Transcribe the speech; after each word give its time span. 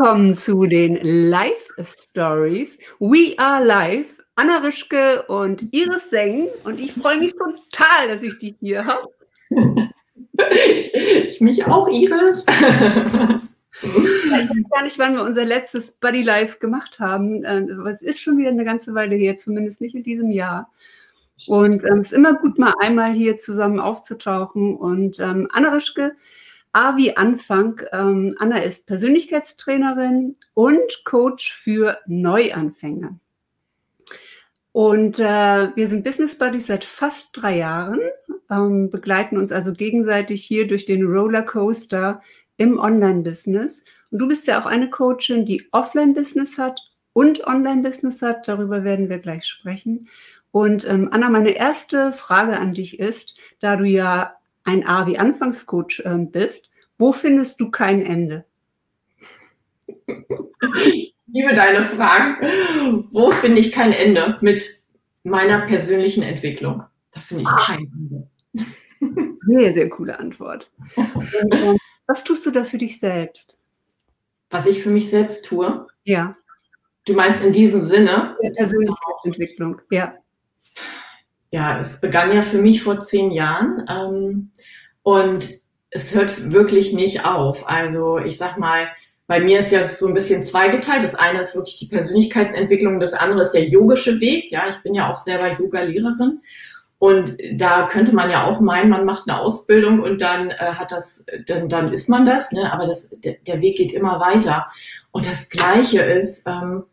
willkommen 0.00 0.32
zu 0.32 0.64
den 0.64 0.98
Live 1.02 1.68
Stories. 1.78 2.78
We 3.00 3.34
are 3.36 3.62
live. 3.62 4.06
Anna 4.34 4.60
Rischke 4.60 5.24
und 5.24 5.74
Iris 5.74 6.08
Seng. 6.08 6.48
Und 6.64 6.80
ich 6.80 6.94
freue 6.94 7.18
mich 7.18 7.34
total, 7.34 8.08
dass 8.08 8.22
ich 8.22 8.38
dich 8.38 8.54
hier 8.60 8.82
habe. 8.86 9.10
Ich 11.28 11.42
mich 11.42 11.66
auch, 11.66 11.86
Iris. 11.88 12.46
ich 12.48 13.84
weiß 13.84 14.48
gar 14.70 14.84
nicht, 14.84 14.98
wann 14.98 15.16
wir 15.16 15.22
unser 15.22 15.44
letztes 15.44 15.92
Buddy 15.92 16.22
Live 16.22 16.60
gemacht 16.60 16.98
haben. 16.98 17.44
Äh, 17.44 17.66
aber 17.78 17.90
es 17.90 18.00
ist 18.00 18.22
schon 18.22 18.38
wieder 18.38 18.48
eine 18.48 18.64
ganze 18.64 18.94
Weile 18.94 19.16
her, 19.16 19.36
zumindest 19.36 19.82
nicht 19.82 19.94
in 19.94 20.02
diesem 20.02 20.30
Jahr. 20.30 20.70
Und 21.46 21.84
ähm, 21.84 21.98
es 21.98 22.12
ist 22.12 22.16
immer 22.16 22.32
gut, 22.32 22.58
mal 22.58 22.72
einmal 22.80 23.12
hier 23.12 23.36
zusammen 23.36 23.78
aufzutauchen. 23.78 24.76
Und 24.76 25.20
ähm, 25.20 25.46
Anna 25.52 25.74
Rischke, 25.74 26.16
A 26.72 26.96
wie 26.96 27.16
Anfang. 27.16 27.80
Ähm, 27.92 28.36
Anna 28.38 28.58
ist 28.58 28.86
Persönlichkeitstrainerin 28.86 30.36
und 30.54 31.04
Coach 31.04 31.52
für 31.52 31.98
Neuanfänger. 32.06 33.18
Und 34.72 35.18
äh, 35.18 35.74
wir 35.74 35.88
sind 35.88 36.04
Business 36.04 36.36
Buddies 36.36 36.66
seit 36.66 36.84
fast 36.84 37.30
drei 37.32 37.56
Jahren, 37.56 38.00
ähm, 38.50 38.90
begleiten 38.90 39.36
uns 39.36 39.50
also 39.50 39.72
gegenseitig 39.72 40.44
hier 40.44 40.68
durch 40.68 40.84
den 40.84 41.04
Rollercoaster 41.04 42.20
im 42.56 42.78
Online-Business. 42.78 43.82
Und 44.10 44.18
du 44.20 44.28
bist 44.28 44.46
ja 44.46 44.60
auch 44.60 44.66
eine 44.66 44.88
Coachin, 44.90 45.44
die 45.44 45.66
Offline-Business 45.72 46.56
hat 46.56 46.80
und 47.12 47.44
Online-Business 47.46 48.22
hat. 48.22 48.46
Darüber 48.46 48.84
werden 48.84 49.08
wir 49.08 49.18
gleich 49.18 49.44
sprechen. 49.44 50.08
Und 50.52 50.88
ähm, 50.88 51.08
Anna, 51.10 51.30
meine 51.30 51.50
erste 51.50 52.12
Frage 52.12 52.58
an 52.58 52.74
dich 52.74 53.00
ist, 53.00 53.34
da 53.60 53.76
du 53.76 53.84
ja 53.84 54.36
ein 54.64 54.86
A 54.86 55.06
wie 55.06 55.18
Anfangscoach 55.18 56.02
ähm, 56.04 56.30
bist, 56.30 56.70
wo 56.98 57.12
findest 57.12 57.60
du 57.60 57.70
kein 57.70 58.02
Ende? 58.02 58.44
Ich 60.84 61.14
liebe 61.26 61.54
deine 61.54 61.82
Fragen. 61.82 62.36
Wo 63.10 63.30
finde 63.30 63.60
ich 63.60 63.72
kein 63.72 63.92
Ende 63.92 64.38
mit 64.40 64.68
meiner 65.22 65.66
persönlichen 65.66 66.22
Entwicklung? 66.22 66.84
Da 67.12 67.20
finde 67.20 67.44
ich 67.44 67.48
ah. 67.48 67.64
kein 67.66 67.90
Ende. 67.92 68.28
Sehr, 69.46 69.72
sehr 69.72 69.88
coole 69.88 70.18
Antwort. 70.18 70.70
Was 72.06 72.24
tust 72.24 72.44
du 72.44 72.50
da 72.50 72.64
für 72.64 72.76
dich 72.76 73.00
selbst? 73.00 73.56
Was 74.50 74.66
ich 74.66 74.82
für 74.82 74.90
mich 74.90 75.08
selbst 75.08 75.46
tue? 75.46 75.86
Ja. 76.04 76.36
Du 77.06 77.14
meinst 77.14 77.42
in 77.42 77.52
diesem 77.52 77.86
Sinne? 77.86 78.36
Der 78.42 78.50
Persönlichkeitsentwicklung, 78.50 79.80
ja 79.90 80.14
ja, 81.50 81.80
es 81.80 82.00
begann 82.00 82.34
ja 82.34 82.42
für 82.42 82.58
mich 82.58 82.82
vor 82.82 83.00
zehn 83.00 83.30
Jahren 83.30 83.84
ähm, 83.88 84.50
und 85.02 85.48
es 85.90 86.14
hört 86.14 86.52
wirklich 86.52 86.92
nicht 86.92 87.24
auf. 87.24 87.68
Also 87.68 88.18
ich 88.18 88.38
sag 88.38 88.58
mal, 88.58 88.88
bei 89.26 89.40
mir 89.40 89.60
ist 89.60 89.72
ja 89.72 89.84
so 89.84 90.06
ein 90.06 90.14
bisschen 90.14 90.42
zweigeteilt. 90.42 91.04
Das 91.04 91.14
eine 91.14 91.40
ist 91.40 91.54
wirklich 91.54 91.76
die 91.76 91.86
Persönlichkeitsentwicklung, 91.86 93.00
das 93.00 93.12
andere 93.12 93.42
ist 93.42 93.52
der 93.52 93.68
yogische 93.68 94.20
Weg. 94.20 94.50
Ja, 94.50 94.68
ich 94.68 94.82
bin 94.82 94.94
ja 94.94 95.10
auch 95.10 95.18
selber 95.18 95.52
Yoga-Lehrerin. 95.52 96.40
Und 96.98 97.38
da 97.54 97.88
könnte 97.90 98.14
man 98.14 98.30
ja 98.30 98.46
auch 98.46 98.60
meinen, 98.60 98.90
man 98.90 99.06
macht 99.06 99.26
eine 99.26 99.40
Ausbildung 99.40 100.00
und 100.00 100.20
dann 100.20 100.50
äh, 100.50 100.56
hat 100.56 100.92
das, 100.92 101.24
dann, 101.46 101.68
dann 101.68 101.92
ist 101.92 102.10
man 102.10 102.26
das, 102.26 102.52
ne? 102.52 102.70
aber 102.70 102.86
das, 102.86 103.08
der, 103.24 103.36
der 103.46 103.62
Weg 103.62 103.78
geht 103.78 103.92
immer 103.92 104.20
weiter. 104.20 104.66
Und 105.10 105.26
das 105.26 105.48
Gleiche 105.48 106.02
ist, 106.02 106.46
ähm, 106.46 106.84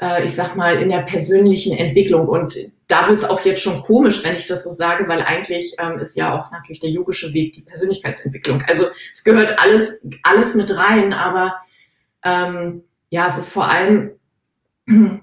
äh, 0.00 0.24
ich 0.24 0.34
sag 0.34 0.56
mal, 0.56 0.82
in 0.82 0.88
der 0.88 1.02
persönlichen 1.02 1.76
Entwicklung. 1.76 2.26
Und 2.26 2.56
da 2.86 3.08
wird 3.08 3.20
es 3.20 3.24
auch 3.24 3.40
jetzt 3.44 3.62
schon 3.62 3.82
komisch, 3.82 4.22
wenn 4.24 4.36
ich 4.36 4.46
das 4.46 4.64
so 4.64 4.70
sage, 4.70 5.08
weil 5.08 5.22
eigentlich 5.22 5.74
ähm, 5.78 5.98
ist 5.98 6.16
ja 6.16 6.38
auch 6.38 6.50
natürlich 6.50 6.80
der 6.80 6.90
yogische 6.90 7.32
Weg 7.32 7.52
die 7.52 7.62
Persönlichkeitsentwicklung. 7.62 8.62
Also 8.66 8.86
es 9.10 9.24
gehört 9.24 9.58
alles, 9.62 10.00
alles 10.22 10.54
mit 10.54 10.76
rein, 10.76 11.12
aber 11.12 11.54
ähm, 12.24 12.84
ja, 13.10 13.26
es 13.28 13.38
ist 13.38 13.48
vor 13.48 13.68
allem 13.68 14.12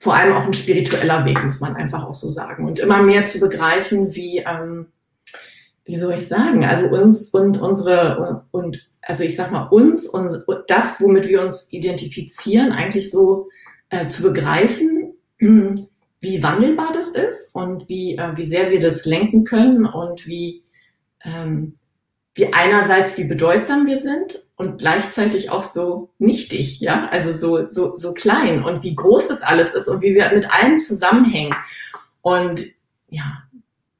vor 0.00 0.14
allem 0.14 0.36
auch 0.36 0.44
ein 0.44 0.54
spiritueller 0.54 1.24
Weg, 1.24 1.42
muss 1.42 1.60
man 1.60 1.74
einfach 1.74 2.04
auch 2.04 2.14
so 2.14 2.28
sagen. 2.28 2.66
Und 2.66 2.78
immer 2.78 3.02
mehr 3.02 3.24
zu 3.24 3.40
begreifen, 3.40 4.14
wie, 4.14 4.38
ähm, 4.38 4.86
wie 5.84 5.96
soll 5.96 6.14
ich 6.14 6.28
sagen, 6.28 6.64
also 6.64 6.86
uns 6.86 7.30
und 7.30 7.60
unsere 7.60 8.44
und 8.52 8.88
also 9.02 9.22
ich 9.22 9.36
sag 9.36 9.52
mal 9.52 9.64
uns 9.68 10.06
und 10.06 10.44
das, 10.66 11.00
womit 11.00 11.28
wir 11.28 11.42
uns 11.42 11.72
identifizieren, 11.72 12.72
eigentlich 12.72 13.10
so 13.10 13.48
äh, 13.88 14.06
zu 14.08 14.22
begreifen, 14.22 15.14
wie 16.20 16.42
wandelbar 16.42 16.92
das 16.92 17.08
ist 17.08 17.54
und 17.54 17.88
wie, 17.88 18.16
äh, 18.16 18.36
wie 18.36 18.46
sehr 18.46 18.70
wir 18.70 18.80
das 18.80 19.04
lenken 19.04 19.44
können 19.44 19.86
und 19.86 20.26
wie, 20.26 20.62
ähm, 21.24 21.74
wie 22.34 22.52
einerseits 22.52 23.16
wie 23.18 23.24
bedeutsam 23.24 23.86
wir 23.86 23.98
sind 23.98 24.46
und 24.56 24.78
gleichzeitig 24.78 25.50
auch 25.50 25.62
so 25.62 26.10
nichtig, 26.18 26.80
ja, 26.80 27.06
also 27.08 27.32
so, 27.32 27.68
so, 27.68 27.96
so 27.96 28.14
klein 28.14 28.62
und 28.64 28.82
wie 28.82 28.94
groß 28.94 29.28
das 29.28 29.42
alles 29.42 29.74
ist 29.74 29.88
und 29.88 30.02
wie 30.02 30.14
wir 30.14 30.30
mit 30.32 30.52
allem 30.52 30.78
zusammenhängen. 30.80 31.54
Und 32.22 32.62
ja, 33.08 33.42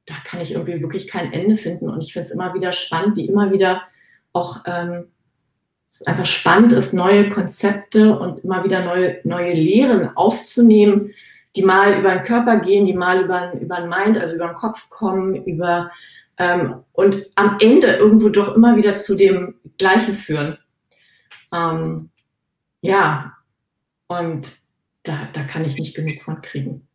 da 0.05 0.15
kann 0.25 0.41
ich 0.41 0.53
irgendwie 0.53 0.81
wirklich 0.81 1.07
kein 1.07 1.31
Ende 1.31 1.55
finden 1.55 1.89
und 1.89 2.01
ich 2.01 2.13
finde 2.13 2.27
es 2.27 2.31
immer 2.31 2.53
wieder 2.53 2.71
spannend, 2.71 3.15
wie 3.17 3.27
immer 3.27 3.51
wieder 3.51 3.83
auch 4.33 4.63
ähm, 4.65 5.07
es 5.89 6.05
einfach 6.05 6.25
spannend 6.25 6.73
ist, 6.73 6.93
neue 6.93 7.29
Konzepte 7.29 8.17
und 8.19 8.43
immer 8.43 8.63
wieder 8.63 8.83
neue, 8.83 9.19
neue 9.23 9.53
Lehren 9.53 10.15
aufzunehmen, 10.15 11.13
die 11.57 11.63
mal 11.63 11.97
über 11.97 12.11
den 12.11 12.23
Körper 12.23 12.59
gehen, 12.59 12.85
die 12.85 12.93
mal 12.93 13.23
über, 13.23 13.51
über 13.59 13.77
den 13.77 13.89
Mind, 13.89 14.17
also 14.17 14.35
über 14.35 14.47
den 14.47 14.55
Kopf 14.55 14.89
kommen, 14.89 15.35
über 15.45 15.91
ähm, 16.37 16.83
und 16.93 17.31
am 17.35 17.57
Ende 17.59 17.95
irgendwo 17.95 18.29
doch 18.29 18.55
immer 18.55 18.77
wieder 18.77 18.95
zu 18.95 19.15
dem 19.15 19.55
Gleichen 19.79 20.13
führen. 20.13 20.59
Ähm, 21.51 22.11
ja, 22.81 23.33
und 24.05 24.47
da, 25.01 25.27
da 25.33 25.43
kann 25.45 25.65
ich 25.65 25.77
nicht 25.77 25.95
genug 25.95 26.21
von 26.21 26.41
kriegen. 26.41 26.87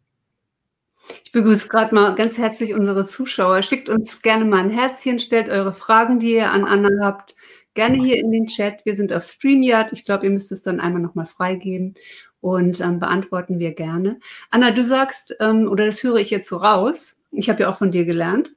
Ich 1.25 1.33
begrüße 1.33 1.67
gerade 1.67 1.93
mal 1.93 2.15
ganz 2.15 2.39
herzlich 2.39 2.72
unsere 2.72 3.05
Zuschauer. 3.05 3.62
Schickt 3.62 3.89
uns 3.89 4.22
gerne 4.22 4.45
mal 4.45 4.61
ein 4.61 4.71
Herzchen, 4.71 5.19
stellt 5.19 5.49
eure 5.49 5.72
Fragen, 5.72 6.21
die 6.21 6.34
ihr 6.34 6.53
an 6.53 6.65
Anna 6.65 6.91
habt, 7.05 7.34
gerne 7.75 7.97
hier 7.97 8.19
in 8.19 8.31
den 8.31 8.47
Chat. 8.47 8.84
Wir 8.84 8.95
sind 8.95 9.12
auf 9.12 9.25
StreamYard. 9.25 9.93
Ich 9.93 10.05
glaube, 10.05 10.27
ihr 10.27 10.31
müsst 10.31 10.53
es 10.53 10.62
dann 10.62 10.78
einmal 10.78 11.03
nochmal 11.03 11.27
freigeben 11.27 11.97
und 12.42 12.80
ähm, 12.80 12.98
beantworten 12.98 13.58
wir 13.58 13.72
gerne. 13.72 14.19
Anna, 14.50 14.72
du 14.72 14.82
sagst, 14.82 15.34
ähm, 15.41 15.69
oder 15.69 15.86
das 15.86 16.03
höre 16.03 16.16
ich 16.16 16.28
jetzt 16.28 16.48
so 16.48 16.56
raus, 16.56 17.19
ich 17.30 17.48
habe 17.48 17.62
ja 17.62 17.70
auch 17.70 17.78
von 17.78 17.92
dir 17.92 18.04
gelernt, 18.04 18.53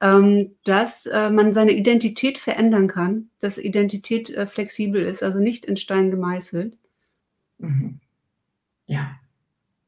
ähm, 0.00 0.54
dass 0.64 1.06
äh, 1.06 1.30
man 1.30 1.52
seine 1.52 1.72
Identität 1.72 2.38
verändern 2.38 2.88
kann, 2.88 3.30
dass 3.40 3.56
Identität 3.56 4.30
äh, 4.30 4.46
flexibel 4.46 5.02
ist, 5.02 5.22
also 5.22 5.40
nicht 5.40 5.64
in 5.64 5.76
Stein 5.76 6.10
gemeißelt. 6.10 6.76
Mhm. 7.58 8.00
Ja, 8.86 9.16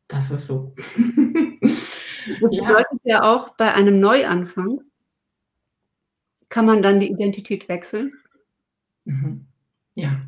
das 0.09 0.31
ist 0.31 0.47
so. 0.47 0.72
das 1.61 2.41
bedeutet 2.41 3.00
ja. 3.05 3.16
ja 3.19 3.22
auch 3.22 3.50
bei 3.56 3.75
einem 3.75 4.00
Neuanfang, 4.00 4.81
kann 6.49 6.65
man 6.65 6.82
dann 6.82 6.99
die 6.99 7.11
Identität 7.11 7.69
wechseln? 7.69 8.15
Mhm. 9.05 9.47
Ja, 9.97 10.22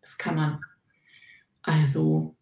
das 0.00 0.16
kann 0.16 0.36
man. 0.36 0.58
Also, 1.62 2.34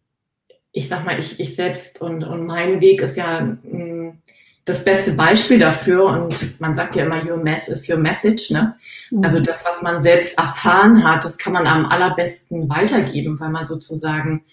ich 0.71 0.87
sag 0.87 1.05
mal, 1.05 1.19
ich, 1.19 1.39
ich 1.39 1.55
selbst 1.55 2.01
und, 2.01 2.23
und 2.23 2.45
mein 2.45 2.79
Weg 2.81 3.01
ist 3.01 3.17
ja 3.17 3.41
mh, 3.41 3.57
mm, 3.63 4.21
das 4.65 4.83
beste 4.83 5.13
Beispiel 5.13 5.59
dafür. 5.59 6.05
Und 6.05 6.59
man 6.59 6.73
sagt 6.73 6.95
ja 6.95 7.05
immer, 7.05 7.25
your 7.25 7.37
mess 7.37 7.67
is 7.67 7.89
your 7.89 7.97
message. 7.97 8.51
Ne? 8.51 8.75
Mhm. 9.09 9.23
Also 9.23 9.39
das, 9.39 9.65
was 9.65 9.81
man 9.81 10.01
selbst 10.01 10.37
erfahren 10.37 11.03
hat, 11.03 11.25
das 11.25 11.37
kann 11.37 11.53
man 11.53 11.67
am 11.67 11.85
allerbesten 11.85 12.69
weitergeben, 12.69 13.39
weil 13.39 13.49
man 13.49 13.65
sozusagen 13.65 14.43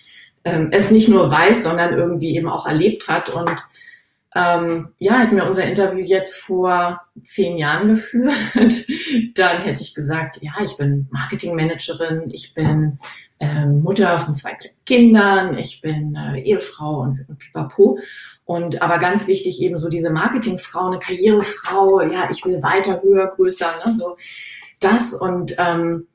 ähm, 0.44 0.68
es 0.72 0.90
nicht 0.90 1.08
nur 1.08 1.30
weiß, 1.30 1.62
sondern 1.62 1.94
irgendwie 1.94 2.36
eben 2.36 2.48
auch 2.48 2.66
erlebt 2.66 3.08
hat. 3.08 3.28
Und 3.28 3.56
ähm, 4.34 4.88
ja, 4.98 5.18
hätten 5.18 5.36
wir 5.36 5.46
unser 5.46 5.64
Interview 5.64 6.04
jetzt 6.04 6.34
vor 6.34 7.00
zehn 7.24 7.56
Jahren 7.56 7.88
geführt, 7.88 8.36
dann 9.34 9.62
hätte 9.62 9.82
ich 9.82 9.94
gesagt, 9.94 10.38
ja, 10.42 10.52
ich 10.64 10.76
bin 10.76 11.08
Marketingmanagerin, 11.10 12.30
ich 12.32 12.54
bin 12.54 12.98
äh, 13.40 13.66
Mutter 13.66 14.18
von 14.18 14.34
zwei 14.34 14.56
Kindern, 14.84 15.56
ich 15.58 15.80
bin 15.80 16.16
äh, 16.16 16.40
Ehefrau 16.40 17.00
und, 17.00 17.24
und 17.28 17.38
pipapo. 17.38 17.98
Und 18.44 18.80
aber 18.80 18.98
ganz 18.98 19.26
wichtig 19.26 19.60
eben 19.60 19.78
so 19.78 19.88
diese 19.90 20.10
Marketingfrau, 20.10 20.86
eine 20.86 20.98
Karrierefrau, 20.98 22.00
ja, 22.00 22.30
ich 22.30 22.44
will 22.44 22.62
weiter, 22.62 23.02
höher, 23.02 23.32
größer, 23.36 23.70
ne, 23.84 23.92
so 23.92 24.16
das 24.80 25.12
und 25.12 25.54
ähm, 25.58 26.06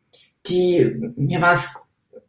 die, 0.47 1.13
mir 1.15 1.41
war 1.41 1.53
es 1.53 1.69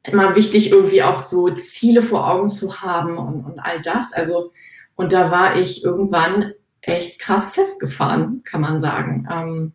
immer 0.02 0.36
wichtig, 0.36 0.70
irgendwie 0.70 1.02
auch 1.02 1.22
so 1.22 1.50
Ziele 1.50 2.02
vor 2.02 2.30
Augen 2.30 2.50
zu 2.50 2.82
haben 2.82 3.16
und, 3.16 3.44
und 3.44 3.58
all 3.58 3.80
das. 3.80 4.12
Also 4.12 4.52
und 4.94 5.12
da 5.12 5.30
war 5.30 5.58
ich 5.58 5.84
irgendwann 5.84 6.52
echt 6.80 7.18
krass 7.18 7.52
festgefahren, 7.52 8.42
kann 8.44 8.60
man 8.60 8.80
sagen, 8.80 9.26
ähm, 9.30 9.72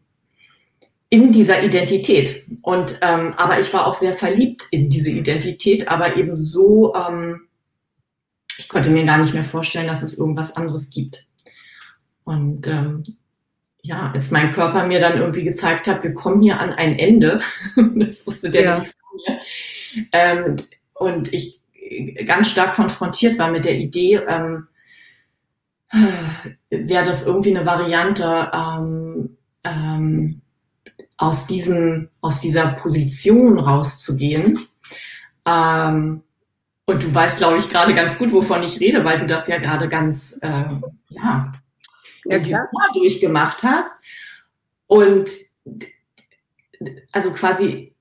in 1.09 1.31
dieser 1.31 1.63
Identität. 1.63 2.45
Und 2.61 3.00
ähm, 3.01 3.33
aber 3.35 3.59
ich 3.59 3.73
war 3.73 3.88
auch 3.88 3.95
sehr 3.95 4.13
verliebt 4.13 4.67
in 4.71 4.89
diese 4.89 5.09
Identität, 5.09 5.88
aber 5.88 6.17
eben 6.17 6.38
so, 6.38 6.94
ähm, 6.94 7.47
ich 8.57 8.69
konnte 8.69 8.89
mir 8.89 9.06
gar 9.06 9.17
nicht 9.17 9.33
mehr 9.33 9.44
vorstellen, 9.44 9.88
dass 9.88 10.03
es 10.03 10.17
irgendwas 10.17 10.56
anderes 10.56 10.89
gibt. 10.89 11.25
Und 12.23 12.67
ähm, 12.67 13.03
ja, 13.81 14.11
als 14.11 14.29
mein 14.29 14.51
Körper 14.51 14.85
mir 14.85 15.00
dann 15.00 15.17
irgendwie 15.17 15.44
gezeigt 15.44 15.88
hat, 15.88 16.03
wir 16.03 16.13
kommen 16.13 16.41
hier 16.41 16.59
an 16.59 16.73
ein 16.73 17.00
Ende, 17.00 17.41
das 17.95 18.27
wusste 18.27 18.50
der 18.51 18.63
ja. 18.63 18.79
nicht 18.79 18.94
von 18.94 19.19
mir, 19.25 19.39
Ähm, 20.12 20.55
und 20.94 21.33
ich 21.33 21.62
ganz 22.25 22.50
stark 22.50 22.75
konfrontiert 22.75 23.39
war 23.39 23.50
mit 23.50 23.65
der 23.65 23.79
Idee, 23.79 24.21
ähm, 24.27 24.67
wäre 26.69 27.05
das 27.05 27.25
irgendwie 27.25 27.55
eine 27.55 27.65
Variante, 27.65 28.51
ähm, 28.53 29.38
ähm, 29.63 30.41
aus 31.19 31.45
diesem, 31.45 32.10
aus 32.21 32.39
dieser 32.39 32.68
Position 32.69 33.60
rauszugehen. 33.60 34.57
Ähm, 35.45 36.24
und 36.86 37.04
du 37.04 37.13
weißt, 37.13 37.38
glaube 37.38 37.57
ich, 37.57 37.69
gerade 37.69 37.94
ganz 37.94 38.18
gut, 38.18 38.31
wovon 38.31 38.63
ich 38.63 38.80
rede, 38.80 39.04
weil 39.04 39.19
du 39.19 39.27
das 39.27 39.48
ja 39.48 39.57
gerade 39.57 39.89
ganz, 39.89 40.39
äh, 40.42 40.63
ja, 41.10 41.54
ja 42.25 42.68
durchgemacht 42.94 43.63
hast. 43.63 43.92
Und 44.88 45.30
also 47.12 47.31
quasi 47.31 47.94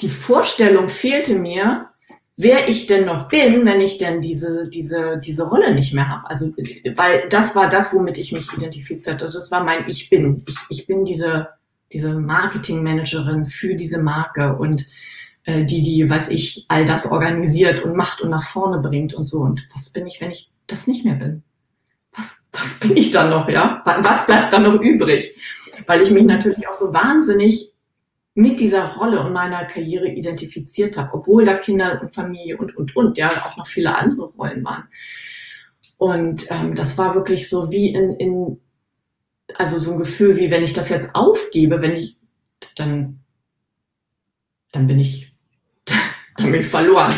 die 0.00 0.08
Vorstellung 0.08 0.88
fehlte 0.88 1.36
mir, 1.38 1.88
wer 2.36 2.68
ich 2.68 2.86
denn 2.86 3.06
noch 3.06 3.28
bin, 3.28 3.64
wenn 3.64 3.80
ich 3.80 3.98
denn 3.98 4.20
diese, 4.20 4.68
diese, 4.68 5.18
diese 5.18 5.48
Rolle 5.48 5.72
nicht 5.72 5.94
mehr 5.94 6.08
habe. 6.08 6.28
Also, 6.28 6.52
weil 6.96 7.28
das 7.28 7.54
war 7.54 7.68
das, 7.68 7.94
womit 7.94 8.18
ich 8.18 8.32
mich 8.32 8.52
identifiziert 8.52 9.22
habe. 9.22 9.32
Das 9.32 9.52
war 9.52 9.62
mein 9.62 9.88
Ich 9.88 10.10
bin. 10.10 10.42
Ich, 10.48 10.80
ich 10.80 10.86
bin 10.88 11.04
diese, 11.04 11.48
diese 11.92 12.14
Marketingmanagerin 12.14 13.44
für 13.44 13.74
diese 13.74 14.02
Marke 14.02 14.56
und 14.56 14.86
äh, 15.44 15.64
die, 15.64 15.82
die, 15.82 16.08
weiß 16.08 16.28
ich, 16.28 16.64
all 16.68 16.84
das 16.84 17.10
organisiert 17.10 17.84
und 17.84 17.96
macht 17.96 18.20
und 18.20 18.30
nach 18.30 18.44
vorne 18.44 18.78
bringt 18.78 19.14
und 19.14 19.26
so. 19.26 19.40
Und 19.40 19.68
was 19.74 19.90
bin 19.90 20.06
ich, 20.06 20.20
wenn 20.20 20.30
ich 20.30 20.50
das 20.66 20.86
nicht 20.86 21.04
mehr 21.04 21.14
bin? 21.14 21.42
Was, 22.14 22.44
was 22.52 22.74
bin 22.80 22.96
ich 22.96 23.10
dann 23.10 23.30
noch, 23.30 23.48
ja? 23.48 23.82
Was 23.84 24.26
bleibt 24.26 24.52
dann 24.52 24.64
noch 24.64 24.80
übrig? 24.80 25.36
Weil 25.86 26.02
ich 26.02 26.10
mich 26.10 26.24
natürlich 26.24 26.68
auch 26.68 26.74
so 26.74 26.92
wahnsinnig 26.92 27.72
mit 28.34 28.60
dieser 28.60 28.86
Rolle 28.96 29.20
und 29.20 29.32
meiner 29.32 29.64
Karriere 29.66 30.08
identifiziert 30.08 30.96
habe, 30.96 31.12
obwohl 31.12 31.44
da 31.44 31.54
Kinder 31.54 32.00
und 32.00 32.14
Familie 32.14 32.56
und, 32.56 32.76
und, 32.76 32.96
und, 32.96 33.18
ja, 33.18 33.28
auch 33.28 33.56
noch 33.58 33.66
viele 33.66 33.94
andere 33.94 34.26
Rollen 34.28 34.64
waren. 34.64 34.84
Und 35.98 36.46
ähm, 36.50 36.74
das 36.74 36.96
war 36.96 37.14
wirklich 37.14 37.48
so 37.48 37.70
wie 37.70 37.92
in, 37.92 38.14
in, 38.14 38.60
also 39.56 39.78
so 39.78 39.92
ein 39.92 39.98
Gefühl, 39.98 40.36
wie 40.36 40.50
wenn 40.50 40.64
ich 40.64 40.72
das 40.72 40.88
jetzt 40.88 41.14
aufgebe, 41.14 41.80
wenn 41.80 41.92
ich, 41.92 42.16
dann, 42.76 43.20
dann 44.72 44.86
bin 44.86 44.98
ich, 44.98 45.32
dann 46.36 46.52
bin 46.52 46.60
ich 46.60 46.66
verloren. 46.66 47.12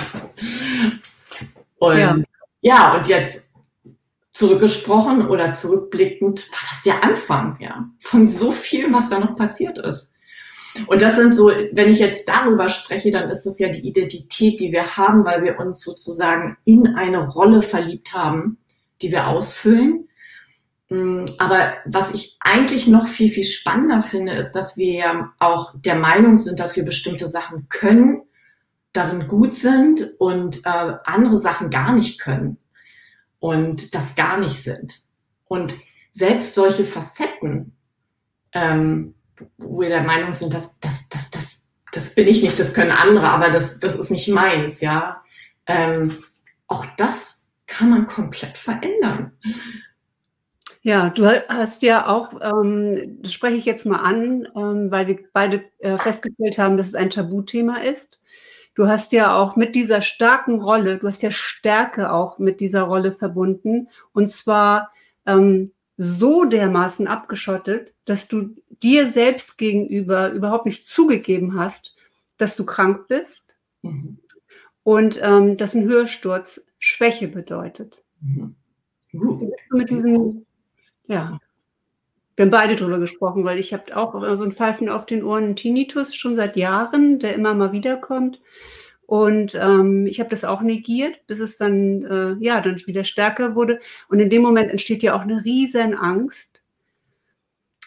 Und 1.76 1.98
ja, 1.98 2.16
ja 2.60 2.96
und 2.96 3.06
jetzt 3.06 3.48
zurückgesprochen 4.32 5.28
oder 5.28 5.52
zurückblickend 5.52 6.50
war 6.50 6.60
das 6.70 6.82
der 6.82 7.04
Anfang, 7.04 7.56
ja, 7.60 7.88
von 8.00 8.26
so 8.26 8.50
viel, 8.50 8.92
was 8.92 9.08
da 9.08 9.18
noch 9.18 9.36
passiert 9.36 9.78
ist. 9.78 10.12
Und 10.88 11.02
das 11.02 11.14
sind 11.14 11.32
so, 11.32 11.52
wenn 11.72 11.88
ich 11.88 12.00
jetzt 12.00 12.28
darüber 12.28 12.68
spreche, 12.68 13.12
dann 13.12 13.30
ist 13.30 13.44
das 13.44 13.60
ja 13.60 13.68
die 13.68 13.86
Identität, 13.86 14.58
die 14.58 14.72
wir 14.72 14.96
haben, 14.96 15.24
weil 15.24 15.44
wir 15.44 15.60
uns 15.60 15.80
sozusagen 15.80 16.56
in 16.64 16.96
eine 16.96 17.28
Rolle 17.28 17.62
verliebt 17.62 18.12
haben, 18.12 18.58
die 19.00 19.12
wir 19.12 19.28
ausfüllen. 19.28 20.08
Mm, 20.90 21.26
aber 21.38 21.74
was 21.86 22.12
ich 22.12 22.36
eigentlich 22.40 22.86
noch 22.86 23.06
viel, 23.06 23.30
viel 23.30 23.44
spannender 23.44 24.02
finde, 24.02 24.32
ist, 24.32 24.52
dass 24.52 24.76
wir 24.76 25.30
auch 25.38 25.72
der 25.80 25.96
Meinung 25.96 26.36
sind, 26.38 26.60
dass 26.60 26.76
wir 26.76 26.84
bestimmte 26.84 27.26
Sachen 27.28 27.68
können, 27.68 28.22
darin 28.92 29.26
gut 29.26 29.54
sind 29.54 30.14
und 30.18 30.58
äh, 30.64 30.94
andere 31.04 31.38
Sachen 31.38 31.70
gar 31.70 31.92
nicht 31.92 32.20
können 32.20 32.58
und 33.40 33.94
das 33.94 34.14
gar 34.14 34.38
nicht 34.38 34.62
sind. 34.62 35.00
Und 35.48 35.74
selbst 36.12 36.54
solche 36.54 36.84
Facetten, 36.84 37.76
ähm, 38.52 39.14
wo 39.58 39.80
wir 39.80 39.88
der 39.88 40.04
Meinung 40.04 40.32
sind, 40.32 40.54
dass 40.54 40.78
das, 40.78 41.08
das, 41.08 41.30
das, 41.30 41.66
das 41.92 42.14
bin 42.14 42.28
ich 42.28 42.42
nicht, 42.42 42.58
das 42.58 42.72
können 42.72 42.92
andere, 42.92 43.28
aber 43.30 43.50
das, 43.50 43.80
das 43.80 43.96
ist 43.96 44.10
nicht 44.10 44.28
meins, 44.28 44.80
ja. 44.80 45.22
Ähm, 45.66 46.16
auch 46.68 46.86
das 46.96 47.50
kann 47.66 47.90
man 47.90 48.06
komplett 48.06 48.56
verändern. 48.58 49.32
Ja, 50.86 51.08
du 51.08 51.26
hast 51.48 51.82
ja 51.82 52.06
auch, 52.06 52.34
ähm, 52.42 53.18
das 53.22 53.32
spreche 53.32 53.56
ich 53.56 53.64
jetzt 53.64 53.86
mal 53.86 54.00
an, 54.00 54.46
ähm, 54.54 54.90
weil 54.90 55.06
wir 55.06 55.18
beide 55.32 55.62
äh, 55.78 55.96
festgestellt 55.96 56.58
haben, 56.58 56.76
dass 56.76 56.88
es 56.88 56.94
ein 56.94 57.08
Tabuthema 57.08 57.78
ist. 57.78 58.20
Du 58.74 58.86
hast 58.86 59.12
ja 59.12 59.34
auch 59.34 59.56
mit 59.56 59.74
dieser 59.74 60.02
starken 60.02 60.60
Rolle, 60.60 60.98
du 60.98 61.06
hast 61.06 61.22
ja 61.22 61.30
Stärke 61.30 62.12
auch 62.12 62.38
mit 62.38 62.60
dieser 62.60 62.82
Rolle 62.82 63.12
verbunden. 63.12 63.88
Und 64.12 64.28
zwar 64.28 64.90
ähm, 65.24 65.72
so 65.96 66.44
dermaßen 66.44 67.06
abgeschottet, 67.06 67.94
dass 68.04 68.28
du 68.28 68.54
dir 68.82 69.06
selbst 69.06 69.56
gegenüber 69.56 70.32
überhaupt 70.32 70.66
nicht 70.66 70.86
zugegeben 70.86 71.58
hast, 71.58 71.96
dass 72.36 72.56
du 72.56 72.66
krank 72.66 73.08
bist 73.08 73.54
mhm. 73.80 74.18
und 74.82 75.18
ähm, 75.22 75.56
dass 75.56 75.74
ein 75.74 75.88
Hörsturz 75.88 76.66
Schwäche 76.78 77.28
bedeutet. 77.28 78.02
Mhm. 78.20 78.56
Uh. 79.14 79.50
Mit 79.70 79.88
diesem, 79.88 80.44
ja, 81.06 81.38
wir 82.36 82.44
haben 82.44 82.50
beide 82.50 82.76
drüber 82.76 82.98
gesprochen, 82.98 83.44
weil 83.44 83.58
ich 83.58 83.72
habe 83.72 83.96
auch 83.96 84.12
so 84.36 84.42
ein 84.42 84.52
Pfeifen 84.52 84.88
auf 84.88 85.06
den 85.06 85.22
Ohren, 85.22 85.54
Tinnitus 85.54 86.16
schon 86.16 86.36
seit 86.36 86.56
Jahren, 86.56 87.20
der 87.20 87.34
immer 87.34 87.54
mal 87.54 87.72
wiederkommt. 87.72 88.40
Und 89.06 89.54
ähm, 89.54 90.06
ich 90.06 90.18
habe 90.18 90.30
das 90.30 90.44
auch 90.44 90.62
negiert, 90.62 91.26
bis 91.26 91.38
es 91.38 91.58
dann, 91.58 92.04
äh, 92.04 92.44
ja, 92.44 92.60
dann 92.60 92.80
wieder 92.86 93.04
stärker 93.04 93.54
wurde. 93.54 93.78
Und 94.08 94.18
in 94.18 94.30
dem 94.30 94.42
Moment 94.42 94.70
entsteht 94.70 95.02
ja 95.02 95.14
auch 95.14 95.20
eine 95.20 95.44
riesen 95.44 95.94
Angst, 95.94 96.60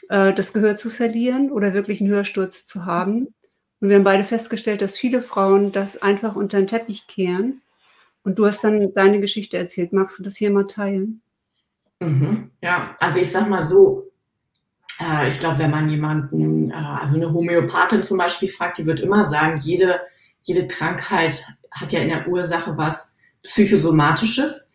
äh, 0.09 0.33
das 0.33 0.53
Gehör 0.53 0.75
zu 0.75 0.89
verlieren 0.89 1.51
oder 1.51 1.73
wirklich 1.73 1.99
einen 1.99 2.11
Hörsturz 2.11 2.65
zu 2.65 2.85
haben. 2.85 3.33
Und 3.79 3.89
wir 3.89 3.97
haben 3.97 4.03
beide 4.03 4.23
festgestellt, 4.23 4.81
dass 4.81 4.97
viele 4.97 5.21
Frauen 5.21 5.71
das 5.71 6.01
einfach 6.01 6.35
unter 6.35 6.57
den 6.57 6.67
Teppich 6.67 7.07
kehren. 7.07 7.61
Und 8.23 8.39
du 8.39 8.45
hast 8.45 8.63
dann 8.63 8.93
deine 8.93 9.19
Geschichte 9.19 9.57
erzählt. 9.57 9.93
Magst 9.93 10.19
du 10.19 10.23
das 10.23 10.37
hier 10.37 10.51
mal 10.51 10.67
teilen? 10.67 11.21
Mhm. 11.99 12.51
Ja, 12.61 12.95
also 12.99 13.17
ich 13.17 13.31
sag 13.31 13.49
mal 13.49 13.61
so, 13.61 14.11
äh, 14.99 15.29
ich 15.29 15.39
glaube, 15.39 15.59
wenn 15.59 15.71
man 15.71 15.89
jemanden, 15.89 16.71
äh, 16.71 16.73
also 16.73 17.15
eine 17.15 17.33
Homöopathin 17.33 18.03
zum 18.03 18.17
Beispiel 18.17 18.49
fragt, 18.49 18.77
die 18.77 18.85
wird 18.85 18.99
immer 18.99 19.25
sagen, 19.25 19.59
jede 19.59 19.99
jede 20.41 20.67
Krankheit 20.67 21.43
hat 21.71 21.91
ja 21.91 21.99
in 21.99 22.09
der 22.09 22.27
Ursache 22.27 22.77
was 22.77 23.15
Psychosomatisches. 23.43 24.69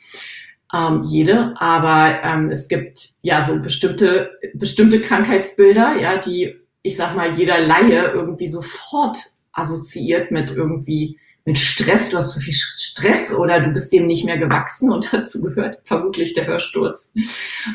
Ähm, 0.73 1.03
jede, 1.05 1.55
aber 1.61 2.23
ähm, 2.23 2.51
es 2.51 2.69
gibt 2.69 3.11
ja 3.21 3.43
so 3.43 3.59
bestimmte, 3.59 4.31
bestimmte 4.55 5.01
Krankheitsbilder, 5.01 5.97
ja, 6.01 6.17
die, 6.17 6.57
ich 6.81 6.97
sag 6.97 7.15
mal, 7.15 7.35
jeder 7.39 7.61
Laie 7.61 8.13
irgendwie 8.13 8.49
sofort 8.49 9.19
assoziiert 9.53 10.31
mit 10.31 10.51
irgendwie 10.51 11.19
mit 11.45 11.59
Stress, 11.59 12.09
du 12.11 12.19
hast 12.19 12.33
zu 12.33 12.41
viel 12.41 12.55
Stress 12.55 13.35
oder 13.35 13.61
du 13.61 13.73
bist 13.73 13.93
dem 13.93 14.07
nicht 14.07 14.25
mehr 14.25 14.39
gewachsen 14.39 14.93
und 14.93 15.13
dazu 15.13 15.43
gehört 15.43 15.81
vermutlich 15.85 16.35
der 16.35 16.47
Hörsturz. 16.47 17.13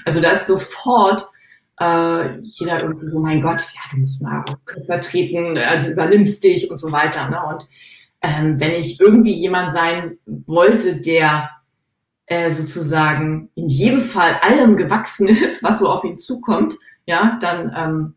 Also 0.05 0.21
da 0.21 0.31
ist 0.31 0.47
sofort 0.47 1.25
äh, 1.79 2.39
jeder 2.41 2.81
irgendwie 2.81 3.09
so, 3.09 3.19
mein 3.19 3.41
Gott, 3.41 3.62
ja, 3.74 3.81
du 3.91 3.97
musst 3.97 4.21
mal 4.21 4.43
kürzer 4.65 5.00
treten, 5.00 5.57
äh, 5.57 5.79
du 5.79 5.91
übernimmst 5.91 6.43
dich 6.43 6.71
und 6.71 6.79
so 6.79 6.91
weiter. 6.91 7.29
Ne? 7.29 7.39
Und 7.45 7.65
ähm, 8.21 8.59
wenn 8.59 8.71
ich 8.71 9.00
irgendwie 9.00 9.33
jemand 9.33 9.71
sein 9.71 10.17
wollte, 10.25 11.00
der 11.01 11.50
äh, 12.25 12.51
sozusagen 12.51 13.50
in 13.55 13.67
jedem 13.67 14.01
Fall 14.01 14.36
allem 14.41 14.75
gewachsen 14.75 15.27
ist, 15.45 15.63
was 15.63 15.79
so 15.79 15.89
auf 15.89 16.03
ihn 16.03 16.17
zukommt, 16.17 16.75
ja, 17.05 17.38
dann, 17.41 17.71
ähm, 17.75 18.15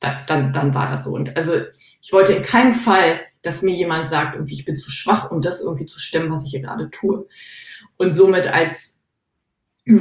da, 0.00 0.22
dann, 0.26 0.52
dann 0.52 0.74
war 0.74 0.88
das 0.88 1.04
so. 1.04 1.10
Und 1.10 1.36
also 1.36 1.52
ich 2.00 2.12
wollte 2.12 2.32
in 2.32 2.42
keinem 2.42 2.72
Fall, 2.72 3.20
dass 3.42 3.62
mir 3.62 3.74
jemand 3.74 4.08
sagt, 4.08 4.34
irgendwie 4.34 4.54
ich 4.54 4.64
bin 4.64 4.76
zu 4.76 4.90
schwach, 4.90 5.30
um 5.30 5.40
das 5.40 5.62
irgendwie 5.62 5.86
zu 5.86 5.98
stemmen, 5.98 6.30
was 6.30 6.44
ich 6.44 6.50
hier 6.50 6.60
gerade 6.60 6.90
tue. 6.90 7.26
Und 7.96 8.12
somit 8.12 8.48
als 8.48 9.00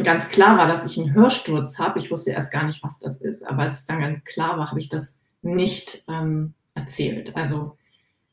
ganz 0.04 0.30
klar 0.30 0.58
war, 0.58 0.68
dass 0.68 0.86
ich 0.86 1.00
einen 1.00 1.14
Hörsturz 1.14 1.80
habe, 1.80 2.00
ich 2.00 2.12
wusste 2.12 2.32
erst 2.32 2.52
gar 2.52 2.66
nicht, 2.66 2.84
was 2.84 3.00
das 3.00 3.22
ist, 3.22 3.48
aber 3.48 3.64
als 3.64 3.80
es 3.80 3.86
dann 3.86 4.02
ganz 4.02 4.24
klar 4.24 4.58
war, 4.58 4.70
habe 4.70 4.80
ich 4.80 4.90
das 4.90 5.20
nicht 5.42 6.04
ähm, 6.08 6.54
erzählt. 6.76 7.36
Also 7.36 7.78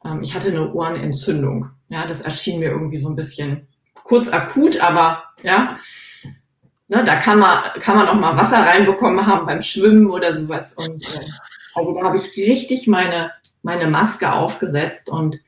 ähm, 0.05 0.23
ich 0.23 0.35
hatte 0.35 0.49
eine 0.49 0.73
Ohrenentzündung. 0.73 1.71
Ja, 1.89 2.07
das 2.07 2.23
erschien 2.23 2.61
mir 2.61 2.71
irgendwie 2.71 2.99
so 2.99 3.09
ein 3.09 3.17
bisschen 3.17 3.69
kurz 4.03 4.29
akut, 4.29 4.81
aber 4.81 5.25
ja, 5.43 5.79
ne, 6.89 7.05
da 7.05 7.17
kann 7.17 7.39
man, 7.39 7.81
kann 7.81 7.97
man 7.97 8.09
auch 8.09 8.15
mal 8.15 8.37
Wasser 8.37 8.59
reinbekommen 8.59 9.27
haben 9.27 9.47
beim 9.47 9.61
Schwimmen 9.61 10.11
oder 10.11 10.33
sowas. 10.33 10.75
Und 10.75 11.07
äh, 11.07 11.27
also 11.75 11.95
da 11.95 12.03
habe 12.03 12.17
ich 12.17 12.37
richtig 12.37 12.87
meine, 12.87 13.33
meine 13.67 13.89
Maske 13.89 14.33
aufgesetzt 14.33 15.11
und 15.11 15.41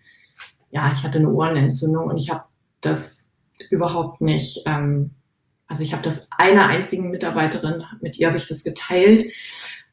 ja, 0.70 0.90
ich 0.92 1.04
hatte 1.04 1.18
eine 1.18 1.30
Ohrenentzündung 1.30 2.08
und 2.08 2.18
ich 2.18 2.30
habe 2.30 2.44
das 2.80 3.30
überhaupt 3.70 4.20
nicht, 4.20 4.64
ähm, 4.66 5.12
also 5.68 5.84
ich 5.84 5.92
habe 5.92 6.02
das 6.02 6.26
einer 6.37 6.66
einzigen 6.66 7.10
Mitarbeiterin, 7.10 7.84
mit 8.00 8.18
ihr 8.18 8.26
habe 8.26 8.37
ich 8.37 8.48
das 8.48 8.64
geteilt. 8.64 9.25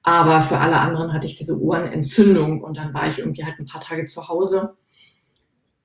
Aber 0.01 0.41
für 0.41 0.60
alle 0.60 0.79
anderen 0.79 1.13
hatte 1.13 1.27
ich 1.27 1.38
diese 1.38 1.60
Ohrenentzündung 1.60 2.62
und 2.62 2.77
dann 2.77 2.94
war 2.94 3.08
ich 3.08 3.20
irgendwie 3.20 3.44
halt 3.44 3.60
ein 3.60 3.65
paar 3.65 3.82
Tage 3.82 4.05
zu 4.05 4.27
Hause. 4.27 4.75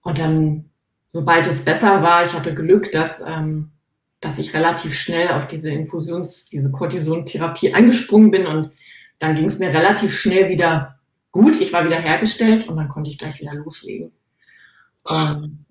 Und 0.03 0.19
dann, 0.19 0.71
sobald 1.11 1.47
es 1.47 1.65
besser 1.65 2.03
war, 2.03 2.25
ich 2.25 2.33
hatte 2.33 2.55
Glück, 2.55 2.91
dass, 2.93 3.23
ähm, 3.27 3.73
dass 4.21 4.39
ich 4.39 4.55
relativ 4.55 4.95
schnell 4.95 5.29
auf 5.29 5.47
diese 5.47 5.71
Infusions-, 5.71 6.49
diese 6.51 6.71
Cortison-Therapie 6.71 7.75
angesprungen 7.75 8.31
bin 8.31 8.47
und 8.47 8.73
dann 9.19 9.37
ging 9.37 9.47
es 9.47 9.59
mir 9.59 9.69
relativ 9.69 10.19
schnell 10.19 10.49
wieder 10.49 11.00
gut. 11.33 11.61
Ich 11.61 11.73
war 11.73 11.85
wieder 11.85 11.99
hergestellt 12.01 12.69
und 12.69 12.77
dann 12.77 12.89
konnte 12.89 13.11
ich 13.11 13.19
gleich 13.19 13.41
wieder 13.41 13.55
loslegen. 13.55 14.13
Und 15.05 15.67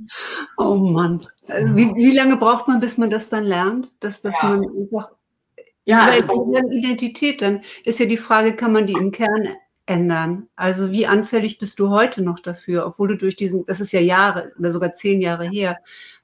oh 0.58 0.76
Mann. 0.76 1.26
Also 1.48 1.76
wie, 1.76 1.94
wie, 1.96 2.16
lange 2.16 2.38
braucht 2.38 2.68
man, 2.68 2.80
bis 2.80 2.98
man 2.98 3.10
das 3.10 3.30
dann 3.30 3.44
lernt? 3.44 4.04
Dass, 4.04 4.22
dass 4.22 4.36
ja. 4.42 4.50
man 4.50 4.66
einfach. 4.70 5.12
Ja, 5.86 6.02
also 6.06 6.54
Identität, 6.72 7.42
dann 7.42 7.62
ist 7.84 8.00
ja 8.00 8.06
die 8.06 8.18
Frage, 8.18 8.56
kann 8.56 8.72
man 8.72 8.86
die 8.86 8.94
im 8.94 9.12
Kern 9.12 9.50
ändern? 9.88 10.48
Also 10.56 10.92
wie 10.92 11.08
anfällig 11.08 11.58
bist 11.58 11.80
du 11.80 11.90
heute 11.90 12.22
noch 12.22 12.40
dafür, 12.40 12.86
obwohl 12.86 13.08
du 13.10 13.18
durch 13.18 13.36
diesen, 13.36 13.66
das 13.66 13.82
ist 13.82 13.92
ja 13.92 14.00
Jahre 14.00 14.54
oder 14.60 14.70
sogar 14.70 14.94
zehn 14.94 15.20
Jahre 15.20 15.50
her, 15.50 15.80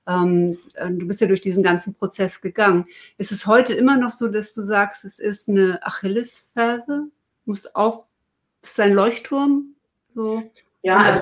ähm, 0.08 0.60
äh, 0.76 0.90
du 0.92 1.08
bist 1.08 1.20
ja 1.22 1.28
durch 1.28 1.42
diesen 1.42 1.64
ganzen 1.64 1.96
Prozess 1.96 2.42
gegangen. 2.42 2.86
Ist 3.18 3.32
es 3.32 3.48
heute 3.48 3.74
immer 3.74 3.98
noch 3.98 4.12
so, 4.12 4.28
dass 4.28 4.54
du 4.54 4.62
sagst, 4.62 5.04
es 5.04 5.18
ist 5.18 5.50
eine 5.50 5.80
Achillesferse? 5.82 7.08
Musst 7.46 7.76
auf, 7.76 8.06
ist 8.72 8.80
ein 8.80 8.94
Leuchtturm? 8.94 9.76
So. 10.14 10.44
Ja, 10.84 10.98
also 10.98 11.22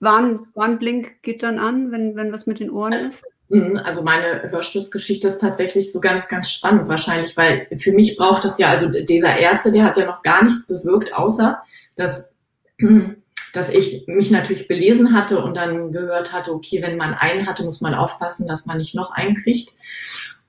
Warn, 0.00 0.46
Warnblink 0.54 1.22
geht 1.22 1.42
dann 1.42 1.58
an, 1.58 1.92
wenn, 1.92 2.16
wenn 2.16 2.32
was 2.32 2.46
mit 2.46 2.60
den 2.60 2.70
Ohren 2.70 2.92
also, 2.92 3.06
ist? 3.06 3.24
Mhm, 3.48 3.76
also 3.84 4.02
meine 4.02 4.50
Hörsturzgeschichte 4.50 5.28
ist 5.28 5.40
tatsächlich 5.40 5.92
so 5.92 6.00
ganz, 6.00 6.26
ganz 6.26 6.50
spannend 6.50 6.88
wahrscheinlich, 6.88 7.36
weil 7.36 7.68
für 7.76 7.92
mich 7.92 8.16
braucht 8.16 8.44
das 8.44 8.58
ja, 8.58 8.68
also 8.68 8.88
dieser 8.88 9.36
erste, 9.36 9.70
der 9.70 9.84
hat 9.84 9.96
ja 9.96 10.06
noch 10.06 10.22
gar 10.22 10.42
nichts 10.42 10.66
bewirkt, 10.66 11.14
außer 11.14 11.62
dass, 11.94 12.34
dass 13.52 13.68
ich 13.68 14.04
mich 14.06 14.30
natürlich 14.30 14.68
belesen 14.68 15.14
hatte 15.14 15.44
und 15.44 15.56
dann 15.56 15.92
gehört 15.92 16.32
hatte, 16.32 16.52
okay, 16.52 16.82
wenn 16.82 16.96
man 16.96 17.14
einen 17.14 17.46
hatte, 17.46 17.62
muss 17.64 17.80
man 17.80 17.94
aufpassen, 17.94 18.46
dass 18.46 18.66
man 18.66 18.78
nicht 18.78 18.94
noch 18.94 19.10
einen 19.12 19.36
kriegt. 19.36 19.70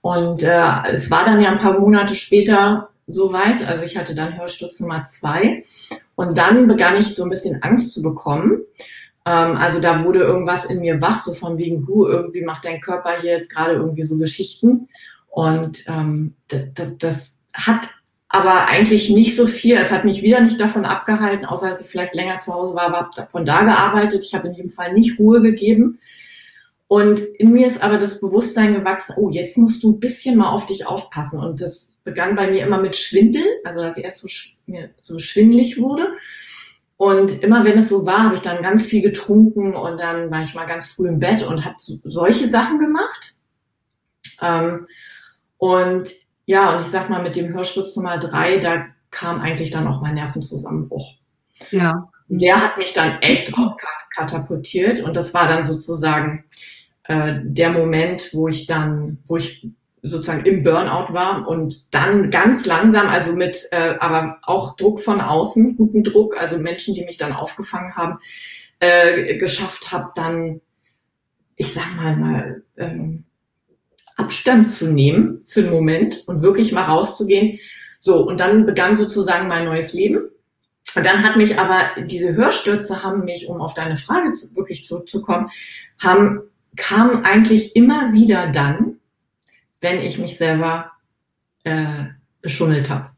Und 0.02 0.44
äh, 0.44 0.92
es 0.92 1.12
war 1.12 1.26
dann 1.26 1.42
ja 1.42 1.52
ein 1.52 1.58
paar 1.58 1.80
Monate 1.80 2.16
später 2.16 2.90
soweit, 3.06 3.68
also 3.68 3.84
ich 3.84 3.98
hatte 3.98 4.16
dann 4.16 4.38
Hörsturz 4.38 4.80
Nummer 4.80 5.04
zwei 5.04 5.64
und 6.16 6.38
dann 6.38 6.68
begann 6.68 6.98
ich 6.98 7.16
so 7.16 7.24
ein 7.24 7.30
bisschen 7.30 7.62
Angst 7.64 7.94
zu 7.94 8.02
bekommen 8.02 8.66
ähm, 9.26 9.58
also 9.58 9.80
da 9.80 10.04
wurde 10.04 10.20
irgendwas 10.20 10.66
in 10.66 10.80
mir 10.80 11.02
wach, 11.02 11.24
so 11.24 11.34
von 11.34 11.58
wegen, 11.58 11.88
hu, 11.88 12.08
irgendwie 12.08 12.44
macht 12.44 12.66
dein 12.66 12.82
Körper 12.82 13.22
hier 13.22 13.32
jetzt 13.32 13.54
gerade 13.54 13.74
irgendwie 13.74 14.04
so 14.04 14.18
Geschichten. 14.18 14.90
Und 15.30 15.84
ähm, 15.88 16.36
das, 16.48 16.98
das 16.98 17.40
hat 17.54 17.90
aber 18.28 18.66
eigentlich 18.68 19.10
nicht 19.10 19.36
so 19.36 19.46
viel. 19.46 19.78
Es 19.78 19.92
hat 19.92 20.06
mich 20.06 20.24
wieder 20.24 20.42
nicht 20.42 20.60
davon 20.60 20.86
abgehalten, 20.86 21.46
außer 21.46 21.70
dass 21.70 21.82
ich 21.82 21.88
vielleicht 21.88 22.16
länger 22.16 22.40
zu 22.40 22.54
Hause 22.54 22.76
war, 22.76 22.92
habe 22.92 23.28
von 23.32 23.46
da 23.46 23.64
gearbeitet. 23.64 24.24
Ich 24.24 24.34
habe 24.34 24.48
in 24.48 24.56
jedem 24.56 24.70
Fall 24.70 24.94
nicht 24.94 25.20
Ruhe 25.20 25.42
gegeben. 25.42 26.00
Und 26.88 27.20
in 27.20 27.52
mir 27.52 27.66
ist 27.66 27.82
aber 27.82 27.98
das 27.98 28.20
Bewusstsein 28.20 28.74
gewachsen, 28.74 29.16
oh, 29.18 29.30
jetzt 29.30 29.58
musst 29.58 29.82
du 29.84 29.94
ein 29.94 30.00
bisschen 30.00 30.38
mal 30.38 30.52
auf 30.52 30.66
dich 30.66 30.86
aufpassen. 30.86 31.40
Und 31.40 31.62
das 31.62 31.98
begann 32.04 32.36
bei 32.36 32.50
mir 32.50 32.66
immer 32.66 32.80
mit 32.80 32.96
Schwindel, 32.96 33.44
also 33.64 33.82
dass 33.82 33.98
ich 33.98 34.04
erst 34.04 34.20
so, 34.20 34.28
mir 34.66 34.92
so 35.02 35.18
schwindlig 35.18 35.80
wurde. 35.80 36.10
Und 36.98 37.44
immer 37.44 37.66
wenn 37.66 37.78
es 37.78 37.90
so 37.90 38.06
war, 38.06 38.24
habe 38.24 38.36
ich 38.36 38.42
dann 38.42 38.62
ganz 38.62 38.86
viel 38.86 39.02
getrunken 39.02 39.76
und 39.76 39.98
dann 39.98 40.30
war 40.32 40.44
ich 40.44 40.54
mal 40.54 40.66
ganz 40.66 40.88
früh 40.88 41.08
im 41.08 41.20
Bett 41.20 41.44
und 41.44 41.66
habe 41.66 41.76
so, 41.80 41.96
solche 42.04 42.48
Sachen 42.48 42.80
gemacht. 42.80 43.34
Ähm, 44.42 44.88
und 45.58 46.12
ja, 46.46 46.76
und 46.76 46.82
ich 46.82 46.88
sag 46.88 47.10
mal, 47.10 47.24
mit 47.24 47.36
dem 47.36 47.54
Hörsturz 47.54 47.96
Nummer 47.96 48.20
drei, 48.20 48.58
da 48.58 48.86
kam 49.12 49.42
eigentlich 49.42 49.72
dann 49.72 49.88
auch 49.88 50.02
mein 50.02 50.16
Nervenzusammenbruch. 50.16 51.16
Ja. 51.72 52.10
Der 52.28 52.62
hat 52.62 52.78
mich 52.78 52.94
dann 52.94 53.20
echt 53.22 53.54
rauskatapultiert 53.58 55.02
und 55.02 55.16
das 55.16 55.34
war 55.34 55.48
dann 55.48 55.64
sozusagen 55.64 56.46
äh, 57.04 57.36
der 57.44 57.70
Moment, 57.72 58.30
wo 58.34 58.48
ich 58.48 58.66
dann, 58.66 59.20
wo 59.26 59.38
ich 59.38 59.68
sozusagen 60.02 60.46
im 60.46 60.64
Burnout 60.64 61.14
war 61.14 61.48
und 61.48 61.94
dann 61.94 62.30
ganz 62.30 62.66
langsam, 62.66 63.08
also 63.08 63.34
mit 63.34 63.68
äh, 63.72 63.96
aber 64.00 64.40
auch 64.44 64.76
Druck 64.76 65.00
von 65.00 65.22
außen, 65.22 65.78
guten 65.78 66.04
Druck, 66.04 66.38
also 66.38 66.58
Menschen, 66.58 66.94
die 66.94 67.06
mich 67.06 67.18
dann 67.18 67.32
aufgefangen 67.32 67.96
haben, 67.96 68.20
äh, 68.80 69.38
geschafft 69.38 69.94
habe, 69.94 70.12
dann, 70.14 70.60
ich 71.56 71.74
sag 71.74 71.96
mal 71.96 72.18
mal, 72.18 72.64
ähm, 72.78 73.24
Abstand 74.16 74.68
zu 74.68 74.92
nehmen 74.92 75.42
für 75.46 75.62
einen 75.62 75.72
Moment 75.72 76.28
und 76.28 76.42
wirklich 76.42 76.72
mal 76.72 76.84
rauszugehen. 76.84 77.60
So, 78.00 78.28
und 78.28 78.40
dann 78.40 78.66
begann 78.66 78.96
sozusagen 78.96 79.48
mein 79.48 79.66
neues 79.66 79.94
Leben. 79.94 80.30
Und 80.96 81.06
dann 81.06 81.24
hat 81.24 81.38
mich 81.38 81.58
aber, 81.58 82.04
diese 82.06 82.36
Hörstürze 82.36 83.04
haben 83.04 83.24
mich, 83.24 83.48
um 83.48 83.62
auf 83.62 83.74
deine 83.74 83.98
Frage 83.98 84.34
zu, 84.34 84.56
wirklich 84.56 84.84
zurückzukommen, 84.84 85.50
haben, 85.98 86.42
kamen 86.76 87.26
eigentlich 87.26 87.76
immer 87.76 88.14
wieder 88.14 88.48
dann, 88.52 88.98
wenn 89.82 90.02
ich 90.02 90.18
mich 90.18 90.38
selber 90.38 90.92
äh, 91.64 92.06
beschummelt 92.42 92.90
habe. 92.90 93.10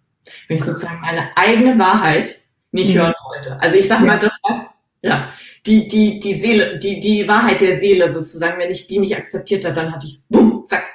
Wenn 0.48 0.58
ich 0.58 0.64
sozusagen 0.64 1.02
meine 1.02 1.36
eigene 1.38 1.78
Wahrheit 1.80 2.40
nicht 2.72 2.94
mhm. 2.94 3.00
hören 3.00 3.14
wollte. 3.28 3.60
Also 3.62 3.78
ich 3.78 3.88
sag 3.88 4.02
mal, 4.02 4.20
das 4.20 4.38
was, 4.44 4.68
ja, 5.02 5.32
die, 5.66 5.88
die, 5.88 6.20
die 6.20 6.36
Seele, 6.36 6.78
die, 6.78 7.00
die 7.00 7.28
Wahrheit 7.28 7.62
der 7.62 7.80
Seele 7.80 8.10
sozusagen, 8.10 8.60
wenn 8.60 8.72
ich 8.72 8.88
die 8.88 9.00
nicht 9.00 9.16
akzeptiert 9.16 9.66
habe, 9.66 9.76
dann 9.76 9.92
hatte 9.92 10.08
ich, 10.08 10.22
bumm, 10.30 10.66
zack, 10.68 10.86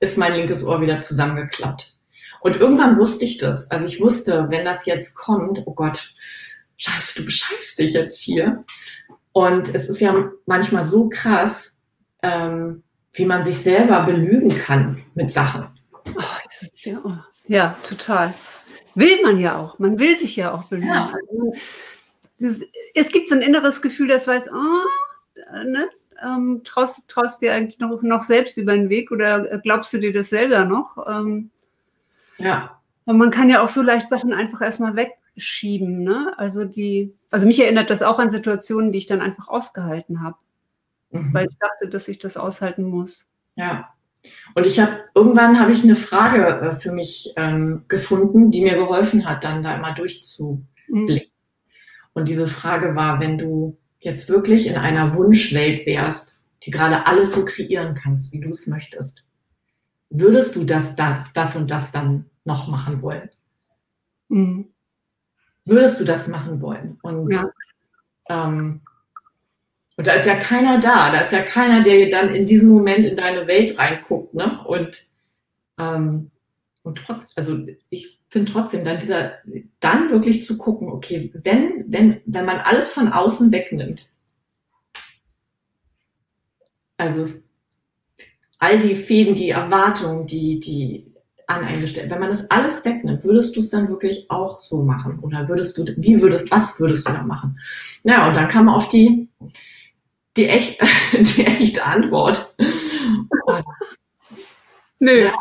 ist 0.00 0.18
mein 0.18 0.34
linkes 0.34 0.64
Ohr 0.64 0.80
wieder 0.80 1.00
zusammengeklappt. 1.00 1.94
Und 2.40 2.56
irgendwann 2.56 2.98
wusste 2.98 3.24
ich 3.24 3.38
das. 3.38 3.70
Also 3.70 3.86
ich 3.86 4.00
wusste, 4.00 4.46
wenn 4.50 4.64
das 4.64 4.84
jetzt 4.84 5.14
kommt, 5.14 5.62
oh 5.64 5.74
Gott, 5.74 6.12
scheiße, 6.76 7.14
du 7.16 7.24
bescheißt 7.24 7.78
dich 7.78 7.92
jetzt 7.92 8.20
hier. 8.20 8.64
Und 9.32 9.74
es 9.74 9.88
ist 9.88 10.00
ja 10.00 10.30
manchmal 10.46 10.84
so 10.84 11.08
krass, 11.08 11.74
ähm, 12.22 12.82
wie 13.14 13.24
man 13.24 13.44
sich 13.44 13.58
selber 13.58 14.02
belügen 14.04 14.50
kann 14.50 15.02
mit 15.14 15.30
Sachen. 15.30 15.68
Oh, 16.16 16.22
ja, 16.82 17.00
oh. 17.04 17.12
ja, 17.48 17.76
total. 17.88 18.34
Will 18.94 19.22
man 19.22 19.38
ja 19.38 19.58
auch. 19.58 19.78
Man 19.78 19.98
will 19.98 20.16
sich 20.16 20.36
ja 20.36 20.52
auch 20.52 20.64
belügen. 20.64 20.88
Ja. 20.88 21.12
Also, 22.40 22.64
es 22.94 23.12
gibt 23.12 23.28
so 23.28 23.34
ein 23.34 23.42
inneres 23.42 23.80
Gefühl, 23.80 24.08
das 24.08 24.26
weiß, 24.26 24.50
oh, 24.52 25.62
ne? 25.64 25.88
Ähm, 26.22 26.60
traust, 26.64 27.08
traust 27.08 27.42
dir 27.42 27.52
eigentlich 27.52 27.80
noch, 27.80 28.00
noch 28.02 28.22
selbst 28.22 28.56
über 28.56 28.74
den 28.74 28.88
Weg 28.88 29.10
oder 29.10 29.58
glaubst 29.58 29.92
du 29.92 29.98
dir 29.98 30.12
das 30.12 30.28
selber 30.28 30.64
noch? 30.64 30.96
Ähm, 31.08 31.50
ja. 32.38 32.78
Und 33.04 33.18
man 33.18 33.30
kann 33.30 33.48
ja 33.48 33.62
auch 33.62 33.68
so 33.68 33.82
leicht 33.82 34.08
Sachen 34.08 34.32
einfach 34.32 34.60
erstmal 34.60 34.94
wegschieben. 34.94 36.04
Ne? 36.04 36.32
Also 36.36 36.64
die, 36.64 37.12
also 37.32 37.46
mich 37.46 37.60
erinnert 37.60 37.90
das 37.90 38.02
auch 38.02 38.18
an 38.18 38.30
Situationen, 38.30 38.92
die 38.92 38.98
ich 38.98 39.06
dann 39.06 39.20
einfach 39.20 39.48
ausgehalten 39.48 40.22
habe 40.22 40.36
mhm. 41.12 41.32
weil 41.32 41.48
ich 41.48 41.58
dachte, 41.58 41.88
dass 41.88 42.08
ich 42.08 42.18
das 42.18 42.36
aushalten 42.36 42.84
muss. 42.84 43.26
Ja. 43.56 43.94
Und 44.54 44.66
ich 44.66 44.78
habe 44.78 45.00
irgendwann 45.14 45.58
habe 45.58 45.72
ich 45.72 45.82
eine 45.82 45.96
Frage 45.96 46.46
äh, 46.46 46.72
für 46.78 46.92
mich 46.92 47.32
ähm, 47.36 47.84
gefunden, 47.88 48.50
die 48.50 48.62
mir 48.62 48.74
geholfen 48.74 49.26
hat, 49.26 49.44
dann 49.44 49.62
da 49.62 49.76
immer 49.76 49.94
durchzublicken. 49.94 50.66
Mhm. 50.88 51.20
Und 52.14 52.28
diese 52.28 52.46
Frage 52.46 52.94
war, 52.94 53.20
wenn 53.20 53.38
du 53.38 53.78
jetzt 53.98 54.28
wirklich 54.28 54.66
in 54.66 54.76
einer 54.76 55.14
Wunschwelt 55.16 55.86
wärst, 55.86 56.44
die 56.64 56.70
gerade 56.70 57.06
alles 57.06 57.32
so 57.32 57.44
kreieren 57.44 57.94
kannst, 57.94 58.32
wie 58.32 58.40
du 58.40 58.50
es 58.50 58.66
möchtest, 58.66 59.24
würdest 60.10 60.54
du 60.54 60.64
das, 60.64 60.94
das, 60.94 61.32
das 61.32 61.56
und 61.56 61.70
das 61.70 61.90
dann 61.90 62.26
noch 62.44 62.68
machen 62.68 63.02
wollen? 63.02 63.30
Mhm. 64.28 64.71
Würdest 65.64 66.00
du 66.00 66.04
das 66.04 66.28
machen 66.28 66.60
wollen? 66.60 66.98
Und 67.02 67.32
ja. 67.32 67.50
ähm, 68.28 68.82
und 69.96 70.06
da 70.06 70.14
ist 70.14 70.26
ja 70.26 70.36
keiner 70.36 70.80
da, 70.80 71.12
da 71.12 71.20
ist 71.20 71.32
ja 71.32 71.42
keiner, 71.42 71.82
der 71.82 72.08
dann 72.08 72.34
in 72.34 72.46
diesem 72.46 72.68
Moment 72.70 73.04
in 73.04 73.16
deine 73.16 73.46
Welt 73.46 73.78
reinguckt, 73.78 74.34
ne? 74.34 74.64
Und, 74.66 75.02
ähm, 75.78 76.30
und 76.82 76.98
trotz, 76.98 77.36
also 77.36 77.58
ich 77.90 78.18
finde 78.28 78.50
trotzdem 78.50 78.84
dann 78.84 78.98
dieser, 78.98 79.34
dann 79.78 80.10
wirklich 80.10 80.44
zu 80.44 80.56
gucken, 80.56 80.88
okay, 80.88 81.30
wenn, 81.34 81.84
wenn, 81.88 82.20
wenn 82.24 82.44
man 82.44 82.58
alles 82.58 82.90
von 82.90 83.12
außen 83.12 83.52
wegnimmt, 83.52 84.06
also 86.96 87.24
all 88.58 88.78
die 88.78 88.96
Fäden, 88.96 89.34
die 89.34 89.50
Erwartungen, 89.50 90.26
die, 90.26 90.58
die 90.58 91.11
aneingestellt, 91.52 92.10
wenn 92.10 92.20
man 92.20 92.28
das 92.28 92.50
alles 92.50 92.84
wegnimmt, 92.84 93.24
würdest 93.24 93.56
du 93.56 93.60
es 93.60 93.70
dann 93.70 93.88
wirklich 93.88 94.30
auch 94.30 94.60
so 94.60 94.82
machen? 94.82 95.18
Oder 95.20 95.48
würdest 95.48 95.76
du, 95.78 95.84
wie 95.96 96.20
würdest, 96.20 96.50
was 96.50 96.78
würdest 96.80 97.08
du 97.08 97.12
da 97.12 97.22
machen? 97.22 97.58
Ja, 98.04 98.26
und 98.26 98.36
dann 98.36 98.48
kam 98.48 98.68
auf 98.68 98.88
die, 98.88 99.28
die, 100.36 100.48
echt, 100.48 100.80
die 101.12 101.46
echte 101.46 101.84
Antwort. 101.84 102.54
Nö. 104.98 105.24
Ja. 105.24 105.34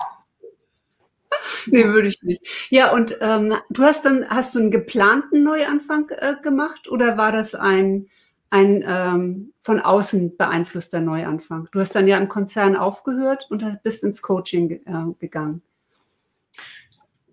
Nee, 1.68 1.86
würde 1.86 2.08
ich 2.08 2.22
nicht. 2.24 2.46
Ja, 2.70 2.92
und 2.92 3.18
ähm, 3.22 3.56
du 3.70 3.84
hast 3.84 4.06
dann, 4.06 4.30
hast 4.30 4.56
du 4.56 4.60
einen 4.60 4.72
geplanten 4.72 5.44
Neuanfang 5.44 6.10
äh, 6.10 6.36
gemacht 6.42 6.90
oder 6.90 7.18
war 7.18 7.32
das 7.32 7.56
ein, 7.56 8.08
ein 8.50 8.84
ähm, 8.86 9.54
von 9.60 9.80
außen 9.80 10.38
beeinflusster 10.38 11.00
Neuanfang? 11.00 11.68
Du 11.72 11.80
hast 11.80 11.96
dann 11.96 12.08
ja 12.08 12.18
im 12.18 12.28
Konzern 12.28 12.76
aufgehört 12.76 13.48
und 13.50 13.64
bist 13.84 14.04
ins 14.04 14.22
Coaching 14.22 14.72
äh, 14.72 15.14
gegangen. 15.20 15.62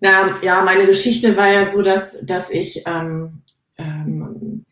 Na, 0.01 0.37
ja, 0.43 0.63
meine 0.63 0.87
Geschichte 0.87 1.37
war 1.37 1.53
ja 1.53 1.67
so, 1.67 1.83
dass, 1.83 2.19
dass 2.23 2.51
ich 2.51 2.85
ähm, 2.87 3.43
ähm, 3.79 4.65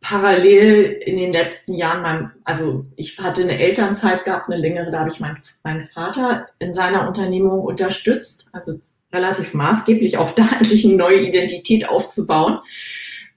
parallel 0.00 0.84
in 1.06 1.16
den 1.16 1.32
letzten 1.32 1.74
Jahren, 1.74 2.02
mein, 2.02 2.30
also 2.44 2.84
ich 2.96 3.18
hatte 3.18 3.42
eine 3.42 3.58
Elternzeit 3.58 4.24
gehabt, 4.24 4.46
eine 4.48 4.60
längere, 4.60 4.90
da 4.90 5.00
habe 5.00 5.10
ich 5.10 5.20
meinen 5.20 5.40
mein 5.62 5.84
Vater 5.84 6.46
in 6.58 6.72
seiner 6.72 7.06
Unternehmung 7.06 7.60
unterstützt, 7.60 8.48
also 8.52 8.78
relativ 9.12 9.54
maßgeblich 9.54 10.18
auch 10.18 10.30
da 10.34 10.48
endlich 10.56 10.84
eine 10.84 10.96
neue 10.96 11.20
Identität 11.20 11.88
aufzubauen 11.88 12.58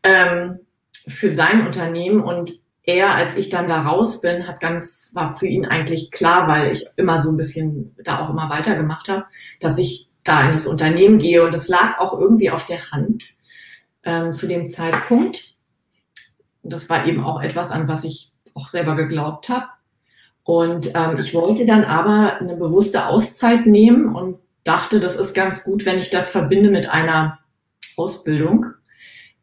ähm, 0.04 0.60
für 1.08 1.32
sein 1.32 1.66
Unternehmen. 1.66 2.24
Und 2.24 2.54
er, 2.84 3.14
als 3.14 3.36
ich 3.36 3.50
dann 3.50 3.68
da 3.68 3.84
raus 3.84 4.22
bin, 4.22 4.48
hat 4.48 4.60
ganz, 4.60 5.12
war 5.14 5.38
für 5.38 5.48
ihn 5.48 5.66
eigentlich 5.66 6.10
klar, 6.10 6.48
weil 6.48 6.72
ich 6.72 6.86
immer 6.96 7.22
so 7.22 7.30
ein 7.32 7.38
bisschen 7.38 7.96
da 8.04 8.25
auch 8.25 8.32
immer 8.32 8.50
weitergemacht 8.50 9.08
habe, 9.08 9.25
dass 9.60 9.78
ich 9.78 10.10
da 10.25 10.48
in 10.48 10.53
das 10.53 10.67
Unternehmen 10.67 11.20
gehe. 11.20 11.44
Und 11.44 11.53
das 11.53 11.70
lag 11.70 12.00
auch 12.00 12.20
irgendwie 12.20 12.51
auf 12.51 12.65
der 12.65 12.91
Hand 12.91 13.24
ähm, 14.03 14.34
zu 14.34 14.48
dem 14.48 14.67
Zeitpunkt. 14.67 15.55
Und 16.63 16.74
das 16.74 16.89
war 16.89 17.05
eben 17.05 17.24
auch 17.24 17.41
etwas, 17.41 17.72
an 17.72 17.88
was 17.88 18.03
ich 18.03 18.34
auch 18.53 18.67
selber 18.67 18.96
geglaubt 18.96 19.48
habe. 19.48 19.67
Und 20.44 20.91
ähm, 20.94 21.17
ich 21.20 21.34
wollte 21.34 21.65
dann 21.65 21.86
aber 21.86 22.38
eine 22.39 22.55
bewusste 22.55 23.08
Auszeit 23.08 23.65
nehmen 23.65 24.13
und 24.13 24.39
dachte, 24.63 25.00
das 25.00 25.15
ist 25.15 25.34
ganz 25.34 25.63
gut, 25.63 25.86
wenn 25.86 25.98
ich 25.98 26.10
das 26.10 26.29
verbinde 26.29 26.70
mit 26.70 26.89
einer 26.89 27.39
Ausbildung 27.98 28.67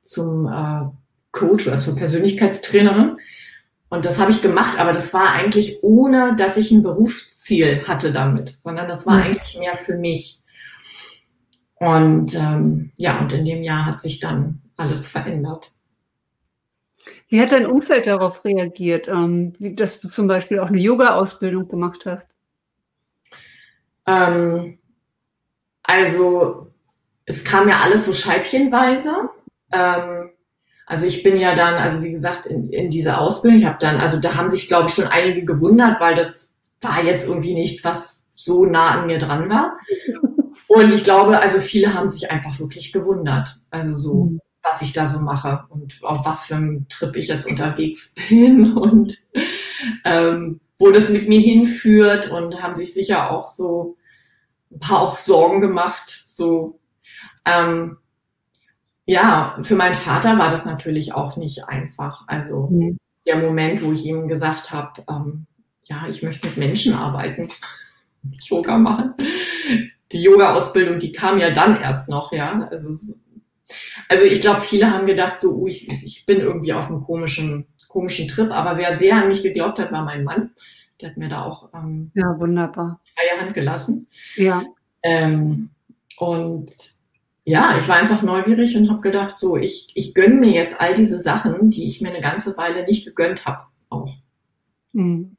zum 0.03 0.47
äh, 0.47 0.91
Coach 1.33 1.67
oder 1.67 1.81
zur 1.81 1.97
Persönlichkeitstrainerin. 1.97 3.17
Und 3.89 4.05
das 4.05 4.19
habe 4.19 4.31
ich 4.31 4.43
gemacht, 4.43 4.79
aber 4.79 4.93
das 4.93 5.13
war 5.13 5.33
eigentlich 5.33 5.83
ohne, 5.83 6.35
dass 6.37 6.57
ich 6.57 6.71
ein 6.71 6.83
Berufsziel 6.83 7.87
hatte 7.87 8.13
damit, 8.13 8.57
sondern 8.59 8.89
das 8.89 9.07
war 9.07 9.17
mhm. 9.17 9.23
eigentlich 9.23 9.59
mehr 9.59 9.75
für 9.75 9.97
mich. 9.97 10.42
Und 11.83 12.37
ähm, 12.37 12.93
ja, 12.95 13.19
und 13.19 13.33
in 13.33 13.45
dem 13.45 13.65
Jahr 13.65 13.87
hat 13.87 13.99
sich 13.99 14.21
dann 14.21 14.63
alles 14.77 15.09
verändert. 15.09 15.73
Wie 17.27 17.41
hat 17.41 17.51
dein 17.51 17.67
Umfeld 17.67 18.07
darauf 18.07 18.45
reagiert, 18.45 19.09
ähm, 19.09 19.55
dass 19.59 20.01
du 20.01 20.09
zum 20.09 20.29
Beispiel 20.29 20.61
auch 20.61 20.69
eine 20.69 20.79
Yoga-Ausbildung 20.79 21.67
gemacht 21.67 22.07
hast? 22.07 22.29
Ähm, 24.07 24.79
also 25.83 26.69
es 27.25 27.43
kam 27.43 27.69
ja 27.69 27.81
alles 27.81 28.05
so 28.05 28.13
scheibchenweise. 28.13 29.31
Ähm, 29.73 30.31
also 30.87 31.05
ich 31.05 31.25
bin 31.25 31.37
ja 31.37 31.57
dann, 31.57 31.75
also 31.75 32.01
wie 32.01 32.13
gesagt, 32.13 32.47
in, 32.47 32.71
in 32.71 32.91
diese 32.91 33.19
Ausbildung, 33.19 33.59
ich 33.59 33.67
habe 33.67 33.79
dann, 33.81 33.97
also 33.97 34.21
da 34.21 34.37
haben 34.37 34.51
sich, 34.51 34.69
glaube 34.69 34.89
ich, 34.89 34.95
schon 34.95 35.09
einige 35.09 35.45
gewundert, 35.45 36.01
weil 36.01 36.15
das 36.15 36.55
war 36.81 37.03
jetzt 37.03 37.27
irgendwie 37.27 37.55
nichts, 37.55 37.83
was 37.83 38.25
so 38.37 38.67
nah 38.67 39.01
an 39.01 39.09
mir 39.09 39.19
dran 39.19 39.51
war. 39.51 39.77
Und 40.69 40.93
ich 40.93 41.05
glaube, 41.05 41.39
also 41.39 41.61
viele 41.61 41.95
haben 41.95 42.09
sich 42.09 42.31
einfach 42.31 42.59
wirklich 42.59 42.93
gewundert. 42.93 43.57
Also 43.71 43.93
so, 43.97 44.25
mhm. 44.25 44.41
was 44.63 44.83
ich 44.83 44.93
da 44.93 45.09
so 45.09 45.21
mache 45.21 45.65
und 45.69 45.99
auf 46.03 46.25
was 46.25 46.45
für 46.45 46.57
einem 46.57 46.87
Trip 46.89 47.17
ich 47.17 47.29
jetzt 47.29 47.47
unterwegs 47.47 48.15
bin 48.29 48.77
und 48.77 49.17
ähm, 50.05 50.61
wo 50.79 50.91
das 50.91 51.09
mit 51.09 51.29
mir 51.29 51.41
hinführt 51.41 52.31
und 52.31 52.63
haben 52.63 52.75
sich 52.75 52.93
sicher 52.93 53.31
auch 53.31 53.49
so 53.49 53.97
ein 54.71 54.81
paar 54.81 55.01
auch 55.01 55.17
Sorgen 55.17 55.61
gemacht. 55.61 56.25
So, 56.27 56.81
ähm, 57.45 57.99
ja, 59.05 59.59
für 59.63 59.77
meinen 59.77 59.95
Vater 59.95 60.39
war 60.39 60.51
das 60.51 60.65
natürlich 60.65 61.13
auch 61.15 61.37
nicht 61.37 61.65
einfach. 61.65 62.25
Also 62.27 62.69
mhm. 62.71 62.99
der 63.27 63.37
Moment, 63.37 63.83
wo 63.83 63.93
ich 63.93 64.05
ihm 64.05 64.29
gesagt 64.29 64.73
habe, 64.73 65.05
ähm, 65.09 65.47
ja, 65.85 66.07
ich 66.09 66.23
möchte 66.23 66.47
mit 66.47 66.57
Menschen 66.57 66.95
arbeiten, 66.95 67.49
Yoga 68.49 68.79
machen. 68.79 69.15
Die 70.13 70.21
Yoga-Ausbildung, 70.21 70.99
die 70.99 71.13
kam 71.13 71.39
ja 71.39 71.51
dann 71.51 71.81
erst 71.81 72.09
noch, 72.09 72.33
ja. 72.33 72.69
Also, 72.71 72.91
also 74.09 74.25
ich 74.25 74.41
glaube, 74.41 74.61
viele 74.61 74.91
haben 74.91 75.07
gedacht, 75.07 75.39
so, 75.39 75.53
uh, 75.53 75.67
ich, 75.67 75.89
ich 76.05 76.27
bin 76.27 76.41
irgendwie 76.41 76.73
auf 76.73 76.89
einem 76.89 77.01
komischen, 77.01 77.67
komischen 77.89 78.29
Trip, 78.29 78.51
aber 78.51 78.77
wer 78.77 78.95
sehr 78.95 79.17
an 79.17 79.29
mich 79.29 79.43
geglaubt 79.43 79.79
hat, 79.79 79.93
war 79.93 80.05
mein 80.05 80.25
Mann. 80.25 80.51
Der 81.01 81.11
hat 81.11 81.17
mir 81.17 81.29
da 81.29 81.45
auch 81.45 81.71
ähm, 81.75 82.11
ja, 82.15 82.39
wunderbar. 82.39 83.01
freie 83.17 83.41
Hand 83.41 83.55
gelassen. 83.55 84.07
Ja. 84.37 84.63
Ähm, 85.03 85.71
und 86.19 86.71
ja, 87.45 87.77
ich 87.77 87.89
war 87.89 87.97
einfach 87.97 88.23
neugierig 88.23 88.77
und 88.77 88.89
habe 88.89 89.01
gedacht, 89.01 89.39
so, 89.39 89.57
ich, 89.57 89.91
ich 89.95 90.15
gönne 90.15 90.37
mir 90.37 90.53
jetzt 90.53 90.81
all 90.81 90.95
diese 90.95 91.21
Sachen, 91.21 91.71
die 91.71 91.89
ich 91.89 92.01
mir 92.01 92.11
eine 92.11 92.21
ganze 92.21 92.57
Weile 92.57 92.85
nicht 92.85 93.05
gegönnt 93.05 93.47
habe. 93.47 93.65
Auch. 93.89 94.15
Mhm. 94.93 95.37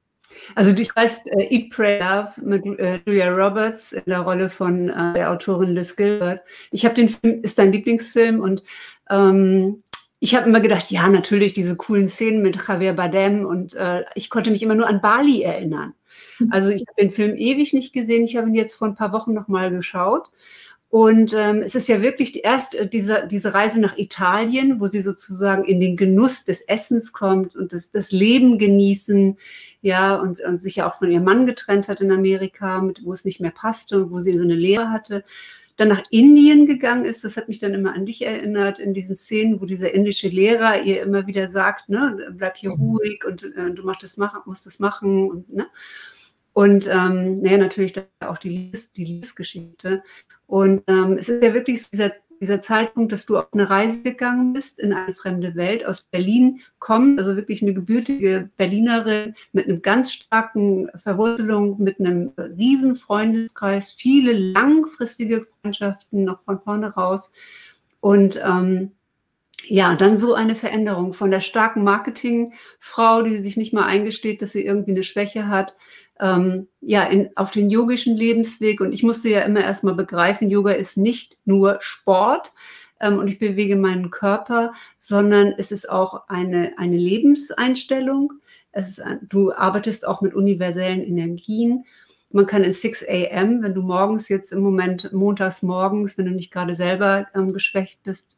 Also 0.56 0.74
du 0.74 0.84
weißt, 0.84 1.28
äh, 1.28 1.48
Eat, 1.50 1.70
Pray, 1.72 2.00
Love 2.00 2.32
mit 2.42 2.66
äh, 2.80 3.00
Julia 3.06 3.30
Roberts 3.30 3.92
in 3.92 4.04
der 4.08 4.20
Rolle 4.20 4.50
von 4.50 4.90
äh, 4.90 5.14
der 5.14 5.32
Autorin 5.32 5.76
Liz 5.76 5.96
Gilbert. 5.96 6.42
Ich 6.72 6.86
habe 6.86 6.96
den 6.96 7.10
Film, 7.10 7.42
ist 7.42 7.58
dein 7.58 7.72
Lieblingsfilm 7.72 8.40
und 8.40 8.64
ähm, 9.10 9.84
ich 10.20 10.36
habe 10.36 10.48
immer 10.48 10.62
gedacht, 10.62 10.90
ja, 10.90 11.10
natürlich 11.10 11.54
diese 11.54 11.76
coolen 11.76 12.08
Szenen 12.08 12.42
mit 12.42 12.58
Javier 12.68 12.94
Bardem 12.94 13.46
und 13.46 13.74
äh, 13.76 14.06
ich 14.16 14.30
konnte 14.30 14.52
mich 14.52 14.64
immer 14.64 14.76
nur 14.76 14.88
an 14.88 15.02
Bali 15.02 15.42
erinnern. 15.42 15.94
Hm. 16.38 16.50
Also 16.52 16.70
ich 16.70 16.86
habe 16.88 17.02
den 17.02 17.12
Film 17.12 17.36
ewig 17.36 17.74
nicht 17.74 17.94
gesehen. 17.94 18.24
Ich 18.24 18.38
habe 18.38 18.48
ihn 18.48 18.56
jetzt 18.56 18.76
vor 18.76 18.88
ein 18.88 18.96
paar 18.96 19.12
Wochen 19.12 19.34
nochmal 19.34 19.70
geschaut 19.70 20.30
und 20.94 21.34
ähm, 21.34 21.64
es 21.64 21.74
ist 21.74 21.88
ja 21.88 22.04
wirklich 22.04 22.46
erst 22.46 22.76
äh, 22.76 22.88
diese, 22.88 23.26
diese 23.26 23.56
Reise 23.56 23.80
nach 23.80 23.98
Italien, 23.98 24.80
wo 24.80 24.86
sie 24.86 25.02
sozusagen 25.02 25.64
in 25.64 25.80
den 25.80 25.98
Genuss 25.98 26.46
des 26.46 26.62
Essens 26.62 27.14
kommt 27.14 27.56
und 27.56 27.74
das, 27.74 27.90
das 27.90 28.12
Leben 28.12 28.60
genießen, 28.60 29.36
ja, 29.82 30.16
und, 30.16 30.40
und 30.42 30.62
sich 30.62 30.76
ja 30.76 30.88
auch 30.88 31.00
von 31.00 31.12
ihrem 31.12 31.24
Mann 31.24 31.48
getrennt 31.48 31.88
hat 31.88 32.00
in 32.00 32.12
Amerika, 32.12 32.80
mit, 32.80 33.04
wo 33.04 33.12
es 33.12 33.26
nicht 33.26 33.40
mehr 33.40 33.50
passte 33.50 34.04
und 34.04 34.12
wo 34.12 34.20
sie 34.20 34.38
so 34.38 34.44
eine 34.44 34.54
Lehre 34.54 34.92
hatte. 34.92 35.24
Dann 35.78 35.88
nach 35.88 36.04
Indien 36.12 36.68
gegangen 36.68 37.06
ist, 37.06 37.24
das 37.24 37.38
hat 37.38 37.48
mich 37.48 37.58
dann 37.58 37.74
immer 37.74 37.96
an 37.96 38.06
dich 38.06 38.24
erinnert, 38.24 38.78
in 38.78 38.94
diesen 38.94 39.16
Szenen, 39.16 39.60
wo 39.60 39.66
dieser 39.66 39.96
indische 39.96 40.28
Lehrer 40.28 40.84
ihr 40.84 41.02
immer 41.02 41.26
wieder 41.26 41.50
sagt, 41.50 41.90
ne, 41.90 42.36
bleib 42.38 42.56
hier 42.58 42.70
mhm. 42.70 42.84
ruhig 42.84 43.26
und 43.26 43.42
äh, 43.42 43.72
du 43.72 43.82
machst 43.82 44.04
das 44.04 44.18
machen, 44.18 44.42
musst 44.46 44.68
das 44.68 44.78
machen 44.78 45.28
und, 45.28 45.52
ne. 45.52 45.66
Und 46.54 46.88
ähm, 46.88 47.42
naja, 47.42 47.58
natürlich 47.58 47.94
auch 48.20 48.38
die, 48.38 48.72
die 48.96 49.06
Liesgeschichte. 49.06 50.04
Und 50.46 50.84
ähm, 50.88 51.18
es 51.18 51.28
ist 51.28 51.44
ja 51.44 51.54
wirklich 51.54 51.90
dieser, 51.90 52.12
dieser 52.40 52.62
Zeitpunkt, 52.62 53.12
dass 53.12 53.26
du 53.26 53.38
auf 53.38 53.52
eine 53.54 53.70
Reise 53.70 54.04
gegangen 54.04 54.54
bist 54.54 54.78
in 54.78 54.94
eine 54.94 55.14
fremde 55.14 55.56
Welt, 55.56 55.84
aus 55.86 56.04
Berlin 56.04 56.62
kommst, 56.78 57.20
also 57.20 57.36
wirklich 57.36 57.64
eine 57.64 57.74
gebürtige 57.74 58.50
Berlinerin 58.56 59.34
mit 59.52 59.68
einem 59.68 59.82
ganz 59.82 60.12
starken 60.12 60.90
Verwurzelung, 60.96 61.82
mit 61.82 62.00
einem 62.00 62.34
riesen 62.38 62.96
Freundeskreis, 62.96 63.92
viele 63.92 64.34
langfristige 64.34 65.48
Freundschaften 65.62 66.24
noch 66.24 66.42
von 66.42 66.60
vorne 66.60 66.94
raus. 66.94 67.32
Und 68.00 68.40
ähm, 68.46 68.92
ja, 69.66 69.96
dann 69.96 70.18
so 70.18 70.34
eine 70.34 70.56
Veränderung 70.56 71.14
von 71.14 71.32
der 71.32 71.40
starken 71.40 71.84
Marketingfrau, 71.84 73.24
die 73.24 73.38
sich 73.38 73.58
nicht 73.58 73.74
mal 73.74 73.86
eingesteht, 73.86 74.42
dass 74.42 74.52
sie 74.52 74.66
irgendwie 74.66 74.92
eine 74.92 75.04
Schwäche 75.04 75.48
hat, 75.48 75.76
ähm, 76.20 76.68
ja, 76.82 77.04
in, 77.04 77.30
auf 77.36 77.52
den 77.52 77.70
yogischen 77.70 78.16
Lebensweg. 78.16 78.82
Und 78.82 78.94
ich 78.94 79.04
musste 79.04 79.30
ja 79.30 79.42
immer 79.42 79.62
erstmal 79.62 79.96
begreifen, 79.96 80.50
Yoga 80.50 80.72
ist 80.72 80.98
nicht 80.98 81.38
nur 81.46 81.78
Sport 81.82 82.54
ähm, 83.00 83.20
und 83.20 83.28
ich 83.28 83.40
bewege 83.40 83.76
meinen 83.76 84.12
Körper, 84.12 84.74
sondern 84.98 85.54
es 85.58 85.72
ist 85.72 85.90
auch 85.90 86.28
eine, 86.28 86.74
eine 86.78 86.98
Lebenseinstellung. 86.98 88.34
Es 88.72 88.90
ist 88.90 89.02
ein, 89.02 89.20
du 89.24 89.54
arbeitest 89.54 90.08
auch 90.08 90.22
mit 90.22 90.34
universellen 90.34 91.02
Energien. 91.02 91.86
Man 92.30 92.48
kann 92.48 92.64
in 92.64 92.72
6 92.72 93.04
a.m., 93.04 93.62
wenn 93.62 93.76
du 93.76 93.82
morgens 93.82 94.28
jetzt 94.30 94.52
im 94.52 94.62
Moment, 94.62 95.14
montags 95.14 95.62
morgens, 95.62 96.18
wenn 96.18 96.26
du 96.26 96.32
nicht 96.32 96.52
gerade 96.52 96.74
selber 96.74 97.28
ähm, 97.36 97.54
geschwächt 97.54 98.00
bist, 98.04 98.38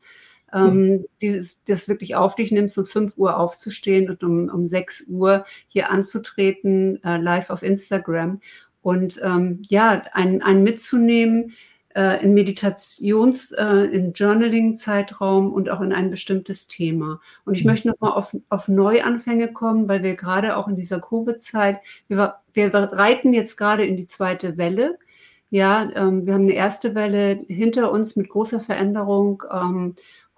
ähm, 0.55 1.05
dieses, 1.21 1.63
das 1.65 1.87
wirklich 1.89 2.15
auf 2.15 2.35
dich 2.35 2.51
nimmst, 2.51 2.77
um 2.77 2.85
5 2.85 3.17
Uhr 3.17 3.37
aufzustehen 3.37 4.09
und 4.09 4.23
um, 4.23 4.49
um 4.49 4.65
6 4.65 5.07
Uhr 5.09 5.45
hier 5.67 5.91
anzutreten, 5.91 7.03
äh, 7.03 7.17
live 7.17 7.49
auf 7.49 7.61
Instagram. 7.61 8.39
Und 8.81 9.19
ähm, 9.23 9.61
ja, 9.67 10.01
einen, 10.13 10.41
einen 10.41 10.63
mitzunehmen 10.63 11.53
äh, 11.95 12.23
in 12.23 12.33
Meditations-, 12.33 13.51
äh, 13.51 13.85
in 13.85 14.13
Journaling-Zeitraum 14.13 15.51
und 15.51 15.69
auch 15.69 15.81
in 15.81 15.93
ein 15.93 16.11
bestimmtes 16.11 16.67
Thema. 16.67 17.19
Und 17.45 17.55
ich 17.55 17.63
mhm. 17.63 17.71
möchte 17.71 17.87
nochmal 17.87 18.11
auf, 18.11 18.35
auf 18.49 18.67
Neuanfänge 18.67 19.53
kommen, 19.53 19.87
weil 19.87 20.03
wir 20.03 20.15
gerade 20.15 20.57
auch 20.57 20.67
in 20.67 20.75
dieser 20.75 20.99
Covid-Zeit, 20.99 21.79
wir, 22.07 22.35
wir 22.53 22.73
reiten 22.73 23.33
jetzt 23.33 23.57
gerade 23.57 23.85
in 23.85 23.97
die 23.97 24.05
zweite 24.05 24.57
Welle. 24.57 24.99
Ja, 25.49 25.89
ähm, 25.95 26.25
wir 26.25 26.33
haben 26.33 26.43
eine 26.43 26.53
erste 26.53 26.95
Welle 26.95 27.43
hinter 27.47 27.91
uns 27.91 28.15
mit 28.15 28.29
großer 28.29 28.59
Veränderung. 28.59 29.43
Ähm, 29.51 29.95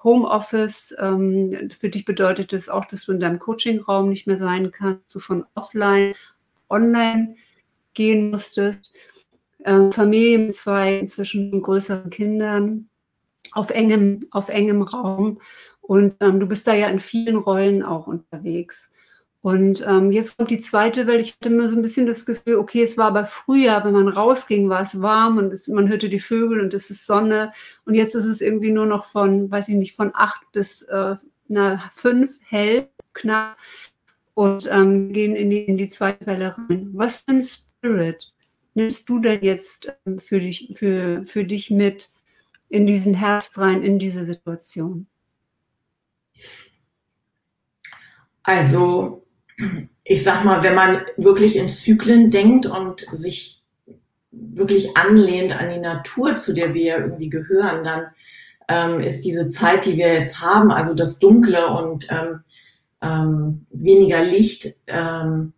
Homeoffice, 0.07 0.95
ähm, 0.99 1.69
für 1.77 1.89
dich 1.89 2.05
bedeutet 2.05 2.53
es 2.53 2.67
das 2.67 2.73
auch, 2.73 2.85
dass 2.85 3.03
du 3.03 3.11
in 3.11 3.19
deinem 3.19 3.39
Coachingraum 3.39 4.07
nicht 4.07 4.25
mehr 4.25 4.37
sein 4.37 4.71
kannst, 4.71 5.13
du 5.13 5.19
von 5.19 5.45
offline, 5.53 6.13
online 6.69 7.35
gehen 7.93 8.31
musstest. 8.31 8.95
Ähm, 9.65 9.91
Familie 9.91 10.39
mit 10.39 10.55
zwei 10.55 10.99
inzwischen 10.99 11.61
größeren 11.61 12.09
Kindern 12.09 12.87
auf 13.51 13.69
engem, 13.69 14.21
auf 14.31 14.47
engem 14.47 14.81
Raum. 14.81 15.41
Und 15.81 16.15
ähm, 16.21 16.39
du 16.39 16.47
bist 16.47 16.67
da 16.67 16.73
ja 16.73 16.87
in 16.87 17.01
vielen 17.01 17.35
Rollen 17.35 17.83
auch 17.83 18.07
unterwegs. 18.07 18.89
Und 19.41 19.85
ähm, 19.87 20.11
jetzt 20.11 20.37
kommt 20.37 20.49
die 20.49 20.59
zweite 20.59 21.07
Welt. 21.07 21.21
Ich 21.21 21.35
hatte 21.35 21.49
immer 21.49 21.69
so 21.69 21.75
ein 21.75 21.81
bisschen 21.81 22.05
das 22.05 22.25
Gefühl, 22.25 22.55
okay, 22.55 22.81
es 22.81 22.97
war 22.97 23.07
aber 23.07 23.25
früher, 23.25 23.83
wenn 23.83 23.93
man 23.93 24.07
rausging, 24.07 24.67
war 24.69 24.81
es 24.81 25.01
warm 25.01 25.37
und 25.37 25.53
es, 25.53 25.67
man 25.67 25.87
hörte 25.87 26.09
die 26.09 26.19
Vögel 26.19 26.59
und 26.59 26.73
es 26.73 26.89
ist 26.89 27.05
Sonne. 27.05 27.53
Und 27.85 27.93
jetzt 27.93 28.15
ist 28.15 28.25
es 28.25 28.41
irgendwie 28.41 28.71
nur 28.71 28.85
noch 28.85 29.05
von, 29.05 29.49
weiß 29.49 29.69
ich 29.69 29.75
nicht, 29.75 29.95
von 29.95 30.11
acht 30.13 30.41
bis 30.51 30.81
äh, 30.83 31.15
na, 31.47 31.89
fünf 31.93 32.39
hell, 32.43 32.89
knapp. 33.13 33.57
Und 34.33 34.67
ähm, 34.71 35.13
gehen 35.13 35.35
in 35.35 35.49
die, 35.49 35.61
in 35.61 35.77
die 35.77 35.87
zweite 35.87 36.25
Welle 36.25 36.55
rein. 36.57 36.89
Was 36.93 37.21
für 37.21 37.31
ein 37.31 37.43
Spirit 37.43 38.33
nimmst 38.75 39.09
du 39.09 39.19
denn 39.19 39.41
jetzt 39.43 39.91
ähm, 40.05 40.19
für, 40.19 40.39
dich, 40.39 40.73
für, 40.75 41.23
für 41.25 41.43
dich 41.43 41.71
mit 41.71 42.11
in 42.69 42.85
diesen 42.85 43.13
Herbst 43.13 43.57
rein, 43.57 43.81
in 43.81 43.97
diese 43.97 44.25
Situation? 44.25 45.07
Also 48.43 49.26
ich 50.03 50.23
sag 50.23 50.45
mal, 50.45 50.63
wenn 50.63 50.75
man 50.75 51.01
wirklich 51.17 51.57
in 51.57 51.69
Zyklen 51.69 52.29
denkt 52.29 52.65
und 52.65 53.01
sich 53.11 53.63
wirklich 54.31 54.95
anlehnt 54.95 55.57
an 55.57 55.69
die 55.69 55.79
Natur, 55.79 56.37
zu 56.37 56.53
der 56.53 56.73
wir 56.73 56.83
ja 56.83 56.97
irgendwie 56.97 57.29
gehören, 57.29 57.83
dann 57.83 58.07
ähm, 58.67 59.01
ist 59.01 59.23
diese 59.23 59.47
Zeit, 59.47 59.85
die 59.85 59.97
wir 59.97 60.13
jetzt 60.13 60.41
haben, 60.41 60.71
also 60.71 60.93
das 60.93 61.19
Dunkle 61.19 61.67
und 61.67 62.07
ähm, 62.09 62.41
ähm, 63.01 63.65
weniger 63.71 64.23
Licht, 64.23 64.75
ähm, 64.87 65.53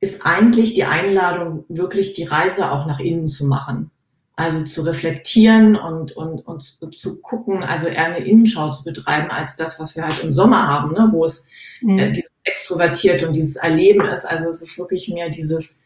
ist 0.00 0.26
eigentlich 0.26 0.74
die 0.74 0.84
Einladung, 0.84 1.64
wirklich 1.68 2.12
die 2.12 2.24
Reise 2.24 2.70
auch 2.70 2.86
nach 2.86 3.00
innen 3.00 3.28
zu 3.28 3.46
machen. 3.46 3.90
Also 4.38 4.64
zu 4.64 4.82
reflektieren 4.82 5.76
und, 5.76 6.12
und, 6.12 6.46
und 6.46 6.62
zu 6.94 7.20
gucken, 7.22 7.62
also 7.62 7.86
eher 7.86 8.04
eine 8.04 8.26
Innenschau 8.26 8.70
zu 8.70 8.84
betreiben, 8.84 9.30
als 9.30 9.56
das, 9.56 9.80
was 9.80 9.96
wir 9.96 10.04
halt 10.04 10.22
im 10.22 10.34
Sommer 10.34 10.68
haben, 10.68 10.92
ne, 10.92 11.08
wo 11.10 11.24
es 11.24 11.48
mhm. 11.80 11.98
äh, 11.98 12.22
extrovertiert 12.46 13.22
und 13.22 13.34
dieses 13.34 13.56
Erleben 13.56 14.06
ist. 14.08 14.24
Also 14.24 14.48
es 14.48 14.62
ist 14.62 14.78
wirklich 14.78 15.08
mehr 15.08 15.28
dieses, 15.28 15.82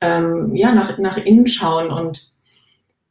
ähm, 0.00 0.54
ja, 0.56 0.72
nach, 0.72 0.98
nach 0.98 1.18
innen 1.18 1.46
schauen 1.46 1.90
und 1.90 2.32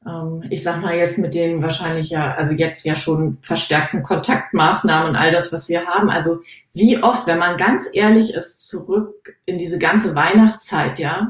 ähm, 0.05 0.43
ich 0.49 0.63
sag 0.63 0.81
mal 0.81 0.95
jetzt 0.95 1.17
mit 1.17 1.33
den 1.33 1.61
wahrscheinlich 1.61 2.09
ja, 2.09 2.35
also 2.35 2.53
jetzt 2.53 2.85
ja 2.85 2.95
schon 2.95 3.37
verstärkten 3.41 4.01
Kontaktmaßnahmen 4.01 5.09
und 5.09 5.15
all 5.15 5.31
das, 5.31 5.53
was 5.53 5.69
wir 5.69 5.85
haben. 5.85 6.09
Also 6.09 6.39
wie 6.73 7.01
oft, 7.01 7.27
wenn 7.27 7.39
man 7.39 7.57
ganz 7.57 7.87
ehrlich 7.93 8.33
ist, 8.33 8.67
zurück 8.67 9.35
in 9.45 9.57
diese 9.57 9.77
ganze 9.77 10.15
Weihnachtszeit, 10.15 10.99
ja, 10.99 11.27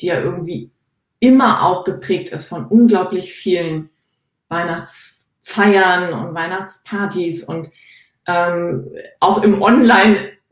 die 0.00 0.06
ja 0.06 0.20
irgendwie 0.20 0.70
immer 1.20 1.64
auch 1.64 1.84
geprägt 1.84 2.30
ist 2.30 2.46
von 2.46 2.66
unglaublich 2.66 3.32
vielen 3.32 3.90
Weihnachtsfeiern 4.48 6.12
und 6.12 6.34
Weihnachtspartys 6.34 7.44
und 7.44 7.70
ähm, 8.26 8.90
auch 9.20 9.42
im 9.42 9.62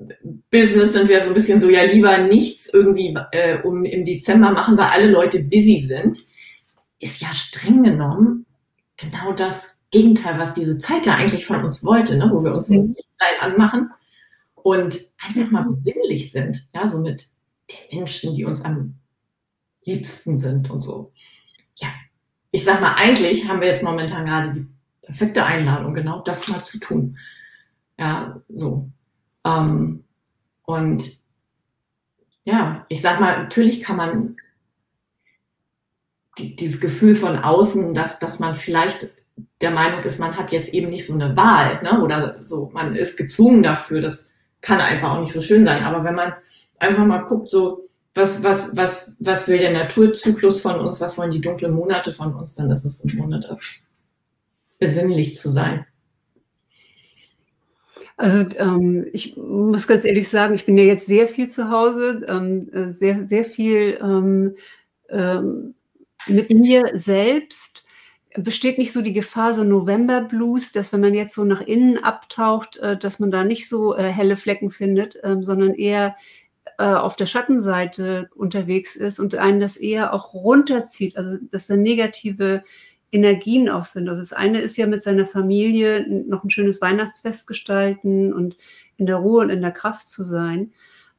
Online-Business 0.01 0.93
sind 0.93 1.09
wir 1.09 1.21
so 1.21 1.29
ein 1.29 1.35
bisschen 1.35 1.61
so, 1.61 1.69
ja 1.69 1.83
lieber 1.85 2.19
nichts 2.19 2.69
irgendwie 2.73 3.17
äh, 3.33 3.61
um 3.63 3.85
im 3.85 4.05
Dezember 4.05 4.51
machen, 4.53 4.77
weil 4.77 4.87
alle 4.87 5.11
Leute 5.11 5.43
busy 5.43 5.81
sind, 5.81 6.19
ist 6.99 7.21
ja 7.21 7.33
streng 7.33 7.83
genommen 7.83 8.47
genau 8.97 9.33
das 9.33 9.83
Gegenteil, 9.91 10.39
was 10.39 10.55
diese 10.55 10.79
Zeit 10.79 11.07
ja 11.07 11.15
eigentlich 11.15 11.47
von 11.47 11.65
uns 11.65 11.85
wollte, 11.85 12.17
ne? 12.17 12.31
wo 12.33 12.45
wir 12.45 12.55
uns 12.55 12.69
mhm. 12.69 12.95
klein 13.19 13.53
anmachen 13.53 13.91
und 14.55 14.99
einfach 15.19 15.51
mal 15.51 15.65
besinnlich 15.65 16.31
sind, 16.31 16.69
ja, 16.75 16.87
so 16.87 16.99
mit 16.99 17.27
den 17.71 17.99
Menschen, 17.99 18.35
die 18.35 18.45
uns 18.45 18.63
am 18.63 18.95
liebsten 19.85 20.39
sind 20.39 20.71
und 20.71 20.83
so. 20.83 21.13
Ja, 21.77 21.89
ich 22.51 22.65
sag 22.65 22.81
mal, 22.81 22.95
eigentlich 22.95 23.49
haben 23.49 23.61
wir 23.61 23.69
jetzt 23.69 23.83
momentan 23.83 24.27
gerade 24.27 24.53
die 24.53 24.67
perfekte 25.03 25.45
Einladung, 25.45 25.95
genau 25.95 26.21
das 26.21 26.47
mal 26.49 26.63
zu 26.63 26.79
tun. 26.79 27.17
Ja, 27.99 28.41
so. 28.49 28.87
Ähm, 29.45 30.05
und 30.65 31.19
ja, 32.45 32.85
ich 32.89 33.01
sag 33.01 33.21
mal, 33.21 33.43
natürlich 33.43 33.83
kann 33.83 33.97
man 33.97 34.37
die, 36.39 36.57
dieses 36.57 36.81
Gefühl 36.81 37.15
von 37.15 37.39
außen, 37.39 37.95
dass, 37.95 38.19
dass 38.19 38.39
man 38.39 38.55
vielleicht 38.55 39.11
der 39.61 39.71
Meinung 39.71 40.03
ist, 40.03 40.19
man 40.19 40.37
hat 40.37 40.53
jetzt 40.53 40.71
eben 40.71 40.89
nicht 40.89 41.07
so 41.07 41.15
eine 41.15 41.37
Wahl, 41.37 41.83
ne? 41.83 42.01
oder 42.01 42.43
so, 42.43 42.71
man 42.73 42.97
ist 42.97 43.17
gezwungen 43.17 43.63
dafür, 43.63 44.01
das 44.01 44.33
kann 44.61 44.81
einfach 44.81 45.13
auch 45.13 45.21
nicht 45.21 45.33
so 45.33 45.41
schön 45.41 45.65
sein. 45.65 45.83
Aber 45.85 46.05
wenn 46.05 46.15
man 46.15 46.33
einfach 46.79 47.05
mal 47.05 47.25
guckt, 47.25 47.51
so, 47.51 47.89
was, 48.15 48.43
was, 48.43 48.77
was, 48.77 49.15
was 49.19 49.49
will 49.49 49.59
der 49.59 49.73
Naturzyklus 49.73 50.61
von 50.61 50.81
uns, 50.81 51.01
was 51.01 51.17
wollen 51.17 51.31
die 51.31 51.41
dunklen 51.41 51.73
Monate 51.73 52.13
von 52.13 52.35
uns, 52.35 52.55
dann 52.55 52.71
ist 52.71 52.85
es 52.85 53.01
im 53.01 53.19
Grunde 53.19 53.41
das, 53.41 53.83
besinnlich 54.79 55.37
zu 55.37 55.51
sein. 55.51 55.87
Also 58.21 58.45
ähm, 58.59 59.07
ich 59.15 59.35
muss 59.39 59.87
ganz 59.87 60.05
ehrlich 60.05 60.29
sagen, 60.29 60.55
ich 60.55 60.67
bin 60.67 60.77
ja 60.77 60.85
jetzt 60.85 61.07
sehr 61.07 61.27
viel 61.27 61.49
zu 61.49 61.71
Hause, 61.71 62.23
ähm, 62.29 62.69
äh, 62.71 62.91
sehr, 62.91 63.27
sehr 63.27 63.47
viel 63.47 63.99
ähm, 64.03 64.57
ähm, 65.09 65.75
mit 66.27 66.51
mir 66.51 66.91
selbst. 66.93 67.83
Besteht 68.37 68.77
nicht 68.77 68.93
so 68.93 69.01
die 69.01 69.15
Gefahr, 69.15 69.55
so 69.55 69.65
November 69.65 70.21
Blues, 70.21 70.71
dass 70.71 70.93
wenn 70.93 71.01
man 71.01 71.15
jetzt 71.15 71.35
so 71.35 71.45
nach 71.45 71.63
innen 71.63 71.97
abtaucht, 71.97 72.77
äh, 72.77 72.99
dass 72.99 73.21
man 73.21 73.31
da 73.31 73.43
nicht 73.43 73.67
so 73.71 73.97
äh, 73.97 74.03
helle 74.13 74.37
Flecken 74.37 74.69
findet, 74.69 75.17
ähm, 75.23 75.43
sondern 75.43 75.73
eher 75.73 76.15
äh, 76.79 76.85
auf 76.85 77.17
der 77.17 77.25
Schattenseite 77.25 78.29
unterwegs 78.35 78.97
ist 78.97 79.19
und 79.19 79.35
einen 79.35 79.61
das 79.61 79.79
eher 79.79 80.13
auch 80.13 80.35
runterzieht, 80.35 81.17
also 81.17 81.39
dass 81.51 81.69
da 81.69 81.77
negative 81.77 82.65
Energien 83.13 83.69
auch 83.69 83.85
sind. 83.85 84.09
Also 84.09 84.23
das 84.23 84.33
eine 84.33 84.61
ist 84.61 84.77
ja 84.77 84.87
mit 84.87 85.03
seiner 85.03 85.27
Familie 85.27 86.07
noch 86.09 86.45
ein 86.45 86.51
schönes 86.51 86.81
Weihnachtsfest 86.81 87.47
gestalten 87.47 88.33
und 88.33 88.57
in 88.97 89.07
der 89.07 89.17
Ruhe 89.17 89.43
und 89.43 89.51
in 89.51 89.63
der 89.63 89.73
Kraft 89.73 90.09
zu 90.09 90.23
sein. 90.23 90.73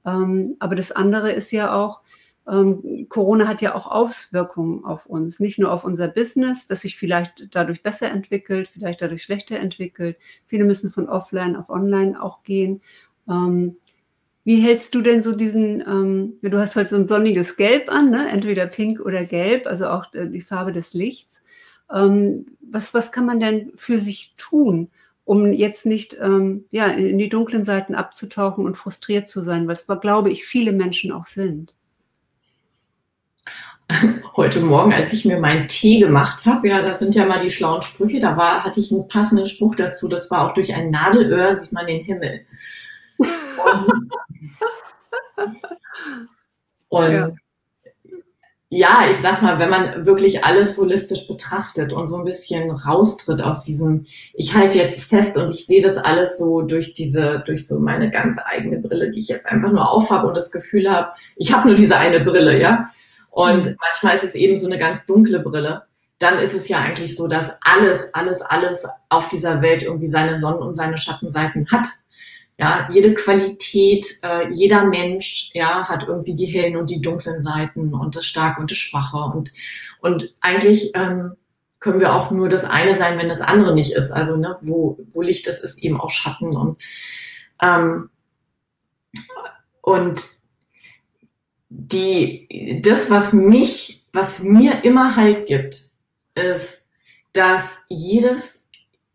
Ähm, 0.06 0.56
aber 0.60 0.76
das 0.76 0.92
andere 0.92 1.32
ist 1.32 1.52
ja 1.52 1.74
auch, 1.74 2.02
ähm, 2.48 3.06
Corona 3.10 3.48
hat 3.48 3.62
ja 3.62 3.76
auch 3.76 3.88
Auswirkungen 3.88 4.84
auf 4.84 5.06
uns, 5.06 5.40
nicht 5.40 5.60
nur 5.60 5.72
auf 5.72 5.84
unser 5.84 6.08
Business, 6.08 6.66
das 6.66 6.82
sich 6.82 6.98
vielleicht 6.98 7.50
dadurch 7.52 7.84
besser 7.84 8.10
entwickelt, 8.10 8.68
vielleicht 8.68 9.02
dadurch 9.02 9.24
schlechter 9.24 9.60
entwickelt. 9.60 10.18
Viele 10.48 10.64
müssen 10.64 10.90
von 10.90 11.10
offline 11.10 11.56
auf 11.56 11.70
online 11.70 12.22
auch 12.22 12.44
gehen. 12.44 12.82
Ähm, 13.30 13.78
wie 14.44 14.60
hältst 14.60 14.96
du 14.96 15.02
denn 15.02 15.22
so 15.22 15.36
diesen, 15.36 15.82
ähm, 15.82 16.40
du 16.42 16.58
hast 16.58 16.76
heute 16.76 16.90
so 16.92 16.96
ein 16.96 17.06
sonniges 17.08 17.58
Gelb 17.58 17.90
an, 17.92 18.10
ne? 18.10 18.28
entweder 18.30 18.66
pink 18.66 19.00
oder 19.00 19.24
gelb, 19.24 19.68
also 19.68 19.88
auch 19.88 20.12
äh, 20.14 20.28
die 20.28 20.42
Farbe 20.42 20.72
des 20.72 20.94
Lichts. 20.94 21.44
Ähm, 21.94 22.46
was, 22.62 22.94
was 22.94 23.12
kann 23.12 23.26
man 23.26 23.40
denn 23.40 23.72
für 23.76 24.00
sich 24.00 24.34
tun, 24.38 24.90
um 25.26 25.52
jetzt 25.52 25.86
nicht 25.86 26.18
ähm, 26.20 26.66
ja, 26.72 26.88
in, 26.88 27.18
die 27.18 27.30
dunklen 27.30 27.64
Seiten 27.64 27.96
abzutauchen 27.96 28.66
und 28.66 28.76
frustriert 28.76 29.28
zu 29.28 29.42
sein, 29.42 29.68
was, 29.68 29.86
glaube 30.02 30.32
ich, 30.32 30.46
viele 30.46 30.72
Menschen 30.72 31.12
auch 31.12 31.26
sind? 31.26 31.74
Heute 34.38 34.62
Morgen, 34.62 34.94
als 34.94 35.12
ich 35.12 35.26
mir 35.26 35.38
meinen 35.40 35.68
Tee 35.68 36.00
gemacht 36.00 36.46
habe, 36.46 36.70
ja, 36.70 36.82
da 36.82 36.96
sind 36.96 37.14
ja 37.14 37.26
mal 37.26 37.44
die 37.44 37.50
schlauen 37.50 37.82
Sprüche, 37.82 38.20
da 38.20 38.38
war, 38.38 38.64
hatte 38.64 38.80
ich 38.80 38.90
einen 38.92 39.08
passenden 39.08 39.46
Spruch 39.46 39.76
dazu, 39.76 40.08
das 40.08 40.32
war 40.32 40.46
auch 40.46 40.54
durch 40.54 40.74
ein 40.74 40.92
Nadelöhr 40.92 41.54
sieht 41.54 41.74
man 41.74 41.88
den 41.88 42.04
Himmel. 42.04 42.46
Und 46.88 47.12
ja. 47.12 47.32
Ja. 48.72 49.10
ich 49.12 49.18
sag 49.18 49.42
mal, 49.42 49.60
wenn 49.60 49.70
man 49.70 50.06
wirklich 50.06 50.44
alles 50.46 50.78
holistisch 50.78 51.28
betrachtet 51.28 51.94
und 51.94 52.08
so 52.08 52.18
ein 52.18 52.26
bisschen 52.26 52.72
raustritt 52.72 53.42
aus 53.42 53.64
diesem, 53.64 54.06
ich 54.34 54.56
halte 54.56 54.78
jetzt 54.78 55.10
fest 55.10 55.38
und 55.38 55.52
ich 55.52 55.66
sehe 55.66 55.82
das 55.82 55.98
alles 55.98 56.38
so 56.38 56.62
durch 56.62 56.94
diese, 56.94 57.44
durch 57.46 57.68
so 57.68 57.80
meine 57.80 58.10
ganz 58.10 58.38
eigene 58.44 58.80
Brille, 58.80 59.12
die 59.12 59.20
ich 59.20 59.28
jetzt 59.28 59.46
einfach 59.46 59.72
nur 59.72 59.90
aufhabe 59.90 60.28
und 60.28 60.38
das 60.38 60.52
Gefühl 60.52 60.90
habe, 60.90 61.12
ich 61.36 61.54
habe 61.54 61.68
nur 61.68 61.76
diese 61.76 61.98
eine 61.98 62.22
Brille, 62.22 62.60
ja. 62.60 62.90
Und 63.30 63.66
mhm. 63.66 63.76
manchmal 63.80 64.16
ist 64.16 64.24
es 64.24 64.36
eben 64.36 64.58
so 64.58 64.68
eine 64.68 64.78
ganz 64.78 65.06
dunkle 65.06 65.40
Brille. 65.40 65.84
Dann 66.20 66.38
ist 66.38 66.54
es 66.54 66.68
ja 66.68 66.80
eigentlich 66.80 67.16
so, 67.16 67.28
dass 67.28 67.58
alles, 67.66 68.14
alles, 68.14 68.42
alles 68.42 68.88
auf 69.10 69.28
dieser 69.28 69.62
Welt 69.62 69.84
irgendwie 69.84 70.08
seine 70.08 70.38
Sonnen- 70.38 70.62
und 70.62 70.76
seine 70.76 70.98
Schattenseiten 70.98 71.68
hat. 71.72 71.88
Ja, 72.62 72.88
jede 72.92 73.16
Qualität, 73.16 74.06
äh, 74.22 74.48
jeder 74.54 74.86
Mensch, 74.86 75.50
ja, 75.56 75.90
hat 75.90 76.08
irgendwie 76.08 76.36
die 76.36 76.46
hellen 76.46 76.78
und 76.78 76.92
die 76.92 77.02
dunklen 77.02 77.42
Seiten 77.42 77.96
und 77.96 78.16
das 78.16 78.24
Starke 78.28 78.62
und 78.62 78.70
das 78.70 78.78
Schwache 78.78 79.18
und, 79.18 79.52
und 80.00 80.36
eigentlich, 80.42 80.92
ähm, 80.94 81.36
können 81.80 82.00
wir 82.00 82.14
auch 82.14 82.30
nur 82.30 82.50
das 82.50 82.64
eine 82.64 82.94
sein, 82.96 83.18
wenn 83.18 83.30
das 83.30 83.42
andere 83.42 83.74
nicht 83.74 83.94
ist. 83.94 84.12
Also, 84.12 84.38
ne, 84.38 84.58
wo, 84.62 85.00
wo 85.12 85.24
Licht 85.24 85.48
ist, 85.48 85.64
ist 85.64 85.80
eben 85.80 86.00
auch 86.00 86.12
Schatten 86.12 86.56
und, 86.56 86.84
ähm, 87.64 88.12
und 89.82 90.24
die, 91.70 92.80
das, 92.84 93.10
was 93.10 93.34
mich, 93.34 94.06
was 94.14 94.40
mir 94.40 94.84
immer 94.84 95.16
Halt 95.16 95.48
gibt, 95.48 95.82
ist, 96.36 96.90
dass 97.34 97.86
jedes 97.90 98.61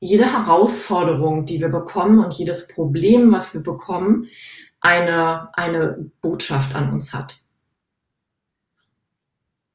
jede 0.07 0.33
Herausforderung, 0.33 1.47
die 1.47 1.61
wir 1.61 1.69
bekommen 1.69 2.25
und 2.25 2.33
jedes 2.35 2.69
Problem, 2.69 3.33
was 3.33 3.53
wir 3.55 3.63
bekommen, 3.63 4.29
eine, 4.81 5.49
eine 5.55 6.11
Botschaft 6.21 6.75
an 6.75 6.93
uns 6.93 7.13
hat. 7.13 7.37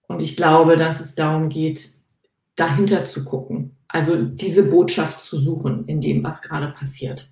Und 0.07 0.21
ich 0.21 0.35
glaube, 0.35 0.77
dass 0.77 0.99
es 0.99 1.15
darum 1.15 1.49
geht, 1.49 1.89
dahinter 2.55 3.05
zu 3.05 3.25
gucken, 3.25 3.77
also 3.87 4.15
diese 4.23 4.63
Botschaft 4.63 5.19
zu 5.19 5.37
suchen 5.37 5.85
in 5.87 6.01
dem, 6.01 6.23
was 6.23 6.41
gerade 6.41 6.67
passiert. 6.73 7.29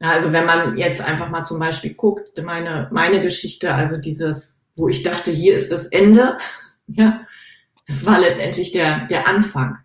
Also 0.00 0.32
wenn 0.32 0.46
man 0.46 0.76
jetzt 0.76 1.00
einfach 1.00 1.30
mal 1.30 1.44
zum 1.44 1.58
Beispiel 1.58 1.94
guckt, 1.94 2.32
meine, 2.42 2.88
meine 2.92 3.20
Geschichte, 3.20 3.74
also 3.74 3.98
dieses, 3.98 4.60
wo 4.74 4.88
ich 4.88 5.02
dachte, 5.02 5.30
hier 5.30 5.54
ist 5.54 5.70
das 5.70 5.86
Ende, 5.86 6.36
ja, 6.88 7.26
das 7.86 8.04
war 8.06 8.18
letztendlich 8.18 8.72
der, 8.72 9.06
der 9.06 9.28
Anfang. 9.28 9.78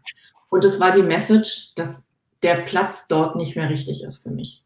Und 0.50 0.64
es 0.64 0.80
war 0.80 0.92
die 0.92 1.04
Message, 1.04 1.74
dass 1.76 2.07
der 2.44 2.62
Platz 2.62 3.08
dort 3.08 3.36
nicht 3.36 3.56
mehr 3.56 3.70
richtig 3.70 4.04
ist 4.04 4.24
für 4.24 4.30
mich. 4.30 4.64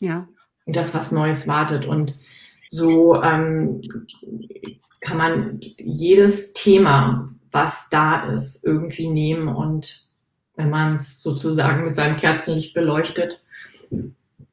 Ja. 0.00 0.28
Und 0.66 0.76
dass 0.76 0.94
was 0.94 1.12
Neues 1.12 1.48
wartet. 1.48 1.86
Und 1.86 2.18
so 2.68 3.22
ähm, 3.22 3.82
kann 5.00 5.16
man 5.16 5.60
jedes 5.78 6.52
Thema, 6.52 7.28
was 7.50 7.88
da 7.90 8.32
ist, 8.32 8.64
irgendwie 8.64 9.08
nehmen 9.08 9.48
und 9.48 10.06
wenn 10.56 10.70
man 10.70 10.96
es 10.96 11.22
sozusagen 11.22 11.84
mit 11.84 11.94
seinem 11.94 12.16
Kerzenlicht 12.16 12.74
beleuchtet, 12.74 13.42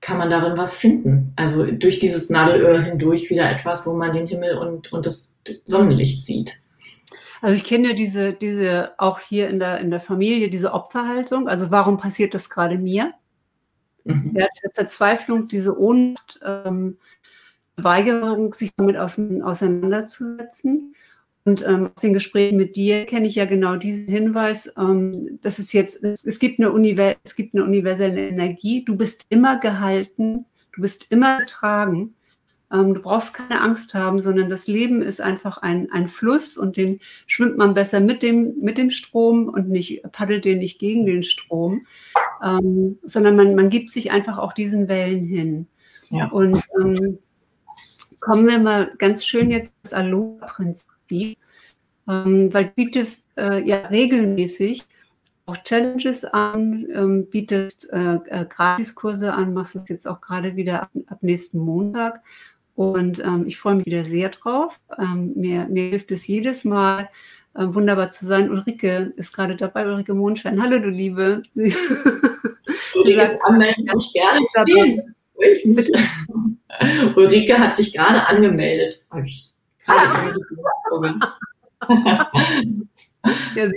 kann 0.01 0.19
man 0.19 0.29
darin 0.29 0.55
was 0.55 0.77
finden. 0.77 1.33
Also 1.35 1.65
durch 1.65 1.97
dieses 1.97 2.29
Nadelöhr 2.29 2.79
hindurch 2.79 3.31
wieder 3.31 3.49
etwas, 3.49 3.87
wo 3.87 3.93
man 3.93 4.13
den 4.13 4.27
Himmel 4.27 4.55
und, 4.57 4.93
und 4.93 5.05
das 5.07 5.39
Sonnenlicht 5.65 6.21
sieht. 6.21 6.53
Also 7.45 7.57
ich 7.57 7.63
kenne 7.63 7.89
ja 7.89 7.93
diese, 7.93 8.33
diese 8.33 8.93
auch 8.97 9.19
hier 9.19 9.49
in 9.49 9.59
der, 9.59 9.79
in 9.79 9.91
der 9.91 9.99
Familie, 9.99 10.49
diese 10.49 10.73
Opferhaltung. 10.73 11.47
Also 11.47 11.69
warum 11.69 11.97
passiert 11.97 12.33
das 12.33 12.49
gerade 12.49 12.79
mir? 12.79 13.13
Mhm. 14.03 14.31
Ja, 14.35 14.47
diese 14.57 14.71
Verzweiflung, 14.73 15.47
diese 15.47 15.79
Ohnmacht, 15.79 16.39
ähm, 16.43 16.97
Weigerung, 17.77 18.51
sich 18.53 18.71
damit 18.75 18.97
auseinanderzusetzen. 18.97 20.95
Und 21.43 21.63
ähm, 21.67 21.91
aus 21.95 22.01
den 22.01 22.13
Gesprächen 22.13 22.57
mit 22.57 22.75
dir 22.75 23.05
kenne 23.05 23.27
ich 23.27 23.35
ja 23.35 23.45
genau 23.45 23.75
diesen 23.75 24.11
Hinweis, 24.11 24.73
ähm, 24.75 25.37
dass 25.43 25.59
es 25.59 25.71
jetzt, 25.71 26.03
es, 26.03 26.25
es, 26.25 26.39
gibt 26.39 26.59
eine 26.59 26.71
Univers 26.71 27.17
es 27.23 27.35
gibt 27.35 27.53
eine 27.53 27.63
universelle 27.63 28.27
Energie. 28.27 28.83
Du 28.83 28.97
bist 28.97 29.27
immer 29.29 29.59
gehalten, 29.59 30.45
du 30.73 30.81
bist 30.81 31.11
immer 31.11 31.41
getragen. 31.41 32.15
Ähm, 32.71 32.93
du 32.93 33.01
brauchst 33.01 33.33
keine 33.33 33.61
Angst 33.61 33.93
haben, 33.93 34.21
sondern 34.21 34.49
das 34.49 34.67
Leben 34.67 35.01
ist 35.01 35.21
einfach 35.21 35.59
ein, 35.59 35.91
ein 35.91 36.07
Fluss 36.07 36.57
und 36.57 36.77
den 36.77 36.99
schwimmt 37.27 37.57
man 37.57 37.73
besser 37.73 37.99
mit 37.99 38.23
dem, 38.23 38.55
mit 38.59 38.77
dem 38.77 38.91
Strom 38.91 39.49
und 39.49 39.69
nicht 39.69 40.03
paddelt 40.11 40.45
den 40.45 40.59
nicht 40.59 40.79
gegen 40.79 41.05
den 41.05 41.23
Strom, 41.23 41.81
ähm, 42.43 42.97
sondern 43.03 43.35
man, 43.35 43.55
man 43.55 43.69
gibt 43.69 43.91
sich 43.91 44.11
einfach 44.11 44.37
auch 44.37 44.53
diesen 44.53 44.87
Wellen 44.87 45.23
hin. 45.23 45.67
Ja. 46.09 46.27
Und 46.29 46.61
ähm, 46.79 47.19
kommen 48.19 48.47
wir 48.47 48.59
mal 48.59 48.91
ganz 48.97 49.25
schön 49.25 49.51
jetzt 49.51 49.73
das 49.83 49.93
Aloha-Prinzip 49.93 51.37
ähm, 52.07 52.53
weil 52.53 52.65
du 52.65 52.71
bietest 52.75 53.25
äh, 53.37 53.63
ja 53.67 53.77
regelmäßig 53.87 54.85
auch 55.47 55.57
Challenges 55.57 56.25
an, 56.25 56.87
ähm, 56.91 57.27
bietest 57.29 57.91
äh, 57.91 58.15
äh, 58.25 58.45
Gratiskurse 58.45 59.33
an, 59.33 59.53
machst 59.53 59.75
das 59.75 59.89
jetzt 59.89 60.07
auch 60.07 60.19
gerade 60.19 60.55
wieder 60.55 60.83
ab, 60.83 60.91
ab 61.07 61.19
nächsten 61.21 61.59
Montag. 61.59 62.21
Und 62.75 63.19
ähm, 63.19 63.45
ich 63.47 63.57
freue 63.57 63.75
mich 63.75 63.85
wieder 63.85 64.03
sehr 64.03 64.29
drauf. 64.29 64.79
Ähm, 64.99 65.33
mir, 65.35 65.67
mir 65.67 65.89
hilft 65.89 66.11
es 66.11 66.27
jedes 66.27 66.65
Mal, 66.65 67.09
äh, 67.55 67.65
wunderbar 67.67 68.09
zu 68.09 68.25
sein. 68.25 68.51
Ulrike 68.51 69.13
ist 69.15 69.33
gerade 69.33 69.55
dabei, 69.55 69.87
Ulrike 69.87 70.13
Mondschein. 70.13 70.61
Hallo, 70.61 70.79
du 70.79 70.89
Liebe. 70.89 71.41
Ulrike 71.55 73.39
anmelden 73.43 73.85
kann 73.85 73.99
ich 73.99 74.13
gerne. 74.13 74.41
Ulrike 77.15 77.57
hat 77.57 77.75
sich 77.75 77.93
gerade 77.93 78.27
angemeldet. 78.27 79.05
Habe 79.09 79.25
ich 79.25 79.55
Ah. 79.87 80.31
ja, 83.55 83.71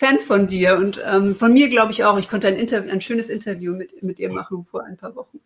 Fan 0.00 0.18
von 0.18 0.46
dir 0.46 0.78
und 0.78 0.98
ähm, 1.04 1.36
von 1.36 1.52
mir 1.52 1.68
glaube 1.68 1.92
ich 1.92 2.04
auch. 2.04 2.18
Ich 2.18 2.30
konnte 2.30 2.48
ein, 2.48 2.56
Interview, 2.56 2.90
ein 2.90 3.02
schönes 3.02 3.28
Interview 3.28 3.74
mit, 3.74 4.02
mit 4.02 4.18
ihr 4.18 4.32
machen 4.32 4.64
vor 4.64 4.82
ein 4.82 4.96
paar 4.96 5.14
Wochen. 5.14 5.40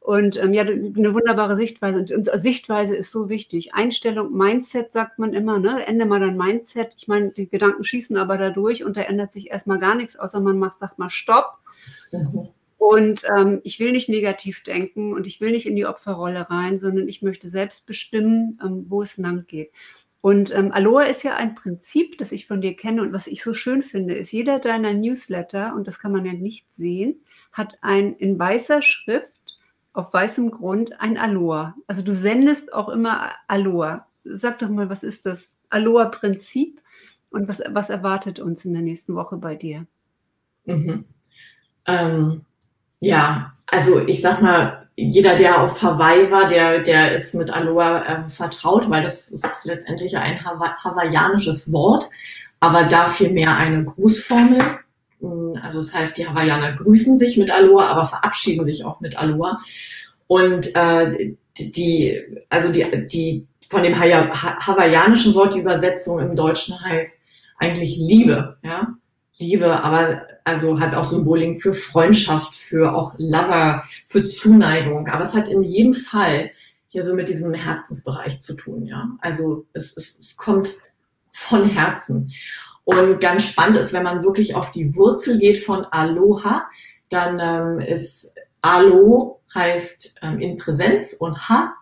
Und 0.00 0.38
ähm, 0.38 0.54
ja, 0.54 0.62
eine 0.62 1.12
wunderbare 1.12 1.54
Sichtweise. 1.54 1.98
Und, 1.98 2.10
und, 2.10 2.30
Sichtweise 2.40 2.96
ist 2.96 3.10
so 3.10 3.28
wichtig. 3.28 3.74
Einstellung, 3.74 4.32
Mindset 4.34 4.90
sagt 4.94 5.18
man 5.18 5.34
immer, 5.34 5.58
ne? 5.58 5.86
Ende 5.86 6.06
mal 6.06 6.18
dein 6.18 6.38
Mindset. 6.38 6.94
Ich 6.96 7.08
meine, 7.08 7.32
die 7.32 7.50
Gedanken 7.50 7.84
schießen 7.84 8.16
aber 8.16 8.38
dadurch 8.38 8.84
und 8.84 8.96
da 8.96 9.02
ändert 9.02 9.32
sich 9.32 9.50
erstmal 9.50 9.78
gar 9.78 9.94
nichts, 9.94 10.18
außer 10.18 10.40
man 10.40 10.58
macht, 10.58 10.78
sagt 10.78 10.98
mal 10.98 11.10
Stopp. 11.10 11.58
Mhm. 12.10 12.48
Und 12.78 13.24
ähm, 13.36 13.60
ich 13.64 13.80
will 13.80 13.92
nicht 13.92 14.08
negativ 14.08 14.62
denken 14.62 15.12
und 15.12 15.26
ich 15.26 15.42
will 15.42 15.50
nicht 15.50 15.66
in 15.66 15.76
die 15.76 15.84
Opferrolle 15.84 16.48
rein, 16.48 16.78
sondern 16.78 17.06
ich 17.06 17.20
möchte 17.20 17.50
selbst 17.50 17.84
bestimmen, 17.84 18.58
ähm, 18.64 18.84
wo 18.88 19.02
es 19.02 19.18
lang 19.18 19.44
geht. 19.46 19.72
Und 20.22 20.54
ähm, 20.54 20.70
Aloha 20.70 21.04
ist 21.04 21.22
ja 21.22 21.36
ein 21.36 21.54
Prinzip, 21.54 22.18
das 22.18 22.32
ich 22.32 22.46
von 22.46 22.60
dir 22.60 22.76
kenne 22.76 23.00
und 23.02 23.12
was 23.12 23.26
ich 23.26 23.42
so 23.42 23.54
schön 23.54 23.82
finde, 23.82 24.14
ist 24.14 24.32
jeder 24.32 24.58
deiner 24.58 24.92
Newsletter, 24.92 25.74
und 25.74 25.86
das 25.86 25.98
kann 25.98 26.12
man 26.12 26.26
ja 26.26 26.34
nicht 26.34 26.72
sehen, 26.72 27.20
hat 27.52 27.78
ein 27.80 28.14
in 28.16 28.38
weißer 28.38 28.82
Schrift 28.82 29.40
auf 29.92 30.12
weißem 30.12 30.50
Grund 30.50 31.00
ein 31.00 31.16
Aloha. 31.16 31.74
Also 31.86 32.02
du 32.02 32.12
sendest 32.12 32.72
auch 32.72 32.90
immer 32.90 33.30
Aloha. 33.48 34.06
Sag 34.24 34.58
doch 34.58 34.68
mal, 34.68 34.90
was 34.90 35.02
ist 35.02 35.24
das 35.24 35.48
Aloha-Prinzip 35.70 36.80
und 37.30 37.48
was, 37.48 37.62
was 37.70 37.88
erwartet 37.88 38.40
uns 38.40 38.64
in 38.64 38.74
der 38.74 38.82
nächsten 38.82 39.14
Woche 39.14 39.38
bei 39.38 39.54
dir? 39.54 39.86
Mhm. 40.66 41.06
Ähm, 41.86 42.44
ja, 43.00 43.54
also 43.66 44.06
ich 44.06 44.20
sag 44.20 44.42
mal, 44.42 44.89
jeder, 45.00 45.34
der 45.34 45.62
auf 45.62 45.80
Hawaii 45.82 46.30
war, 46.30 46.46
der, 46.46 46.80
der 46.80 47.14
ist 47.14 47.34
mit 47.34 47.50
Aloha 47.50 48.04
ähm, 48.06 48.28
vertraut, 48.28 48.90
weil 48.90 49.02
das 49.02 49.30
ist 49.30 49.64
letztendlich 49.64 50.16
ein 50.16 50.44
Hawa 50.44 50.76
hawaiianisches 50.84 51.72
Wort, 51.72 52.04
aber 52.60 52.84
da 52.84 53.06
vielmehr 53.06 53.56
eine 53.56 53.84
Grußformel. 53.84 54.78
Hm, 55.20 55.58
also 55.62 55.78
das 55.78 55.94
heißt, 55.94 56.18
die 56.18 56.28
Hawaiianer 56.28 56.72
grüßen 56.72 57.16
sich 57.16 57.38
mit 57.38 57.50
Aloha, 57.50 57.86
aber 57.86 58.04
verabschieden 58.04 58.64
sich 58.64 58.84
auch 58.84 59.00
mit 59.00 59.16
Aloha. 59.16 59.60
Und 60.26 60.74
äh, 60.76 61.34
die, 61.58 62.20
also 62.50 62.70
die, 62.70 62.84
die 63.06 63.46
von 63.68 63.82
dem 63.82 63.98
hawaiianischen 63.98 65.34
Wort 65.34 65.54
die 65.54 65.60
Übersetzung 65.60 66.18
im 66.20 66.36
Deutschen 66.36 66.78
heißt 66.84 67.18
eigentlich 67.58 67.96
Liebe, 67.96 68.58
ja. 68.62 68.88
Liebe, 69.38 69.82
aber 69.82 70.26
also 70.44 70.80
hat 70.80 70.94
auch 70.94 71.04
Symbolik 71.04 71.62
für 71.62 71.72
Freundschaft, 71.72 72.54
für 72.54 72.94
auch 72.94 73.14
Lover, 73.18 73.84
für 74.06 74.24
Zuneigung. 74.24 75.08
Aber 75.08 75.24
es 75.24 75.34
hat 75.34 75.48
in 75.48 75.62
jedem 75.62 75.94
Fall 75.94 76.50
hier 76.88 77.04
so 77.04 77.14
mit 77.14 77.28
diesem 77.28 77.54
Herzensbereich 77.54 78.40
zu 78.40 78.54
tun, 78.54 78.86
ja. 78.86 79.08
Also 79.20 79.64
es, 79.72 79.96
es, 79.96 80.18
es 80.18 80.36
kommt 80.36 80.74
von 81.32 81.68
Herzen. 81.68 82.32
Und 82.84 83.20
ganz 83.20 83.44
spannend 83.44 83.76
ist, 83.76 83.92
wenn 83.92 84.02
man 84.02 84.24
wirklich 84.24 84.54
auf 84.54 84.72
die 84.72 84.94
Wurzel 84.96 85.38
geht 85.38 85.58
von 85.58 85.84
Aloha, 85.84 86.68
dann 87.08 87.38
ähm, 87.40 87.80
ist 87.80 88.34
Alo 88.62 89.40
heißt 89.54 90.14
ähm, 90.22 90.40
in 90.40 90.56
Präsenz 90.56 91.12
und 91.12 91.48
Ha, 91.48 91.74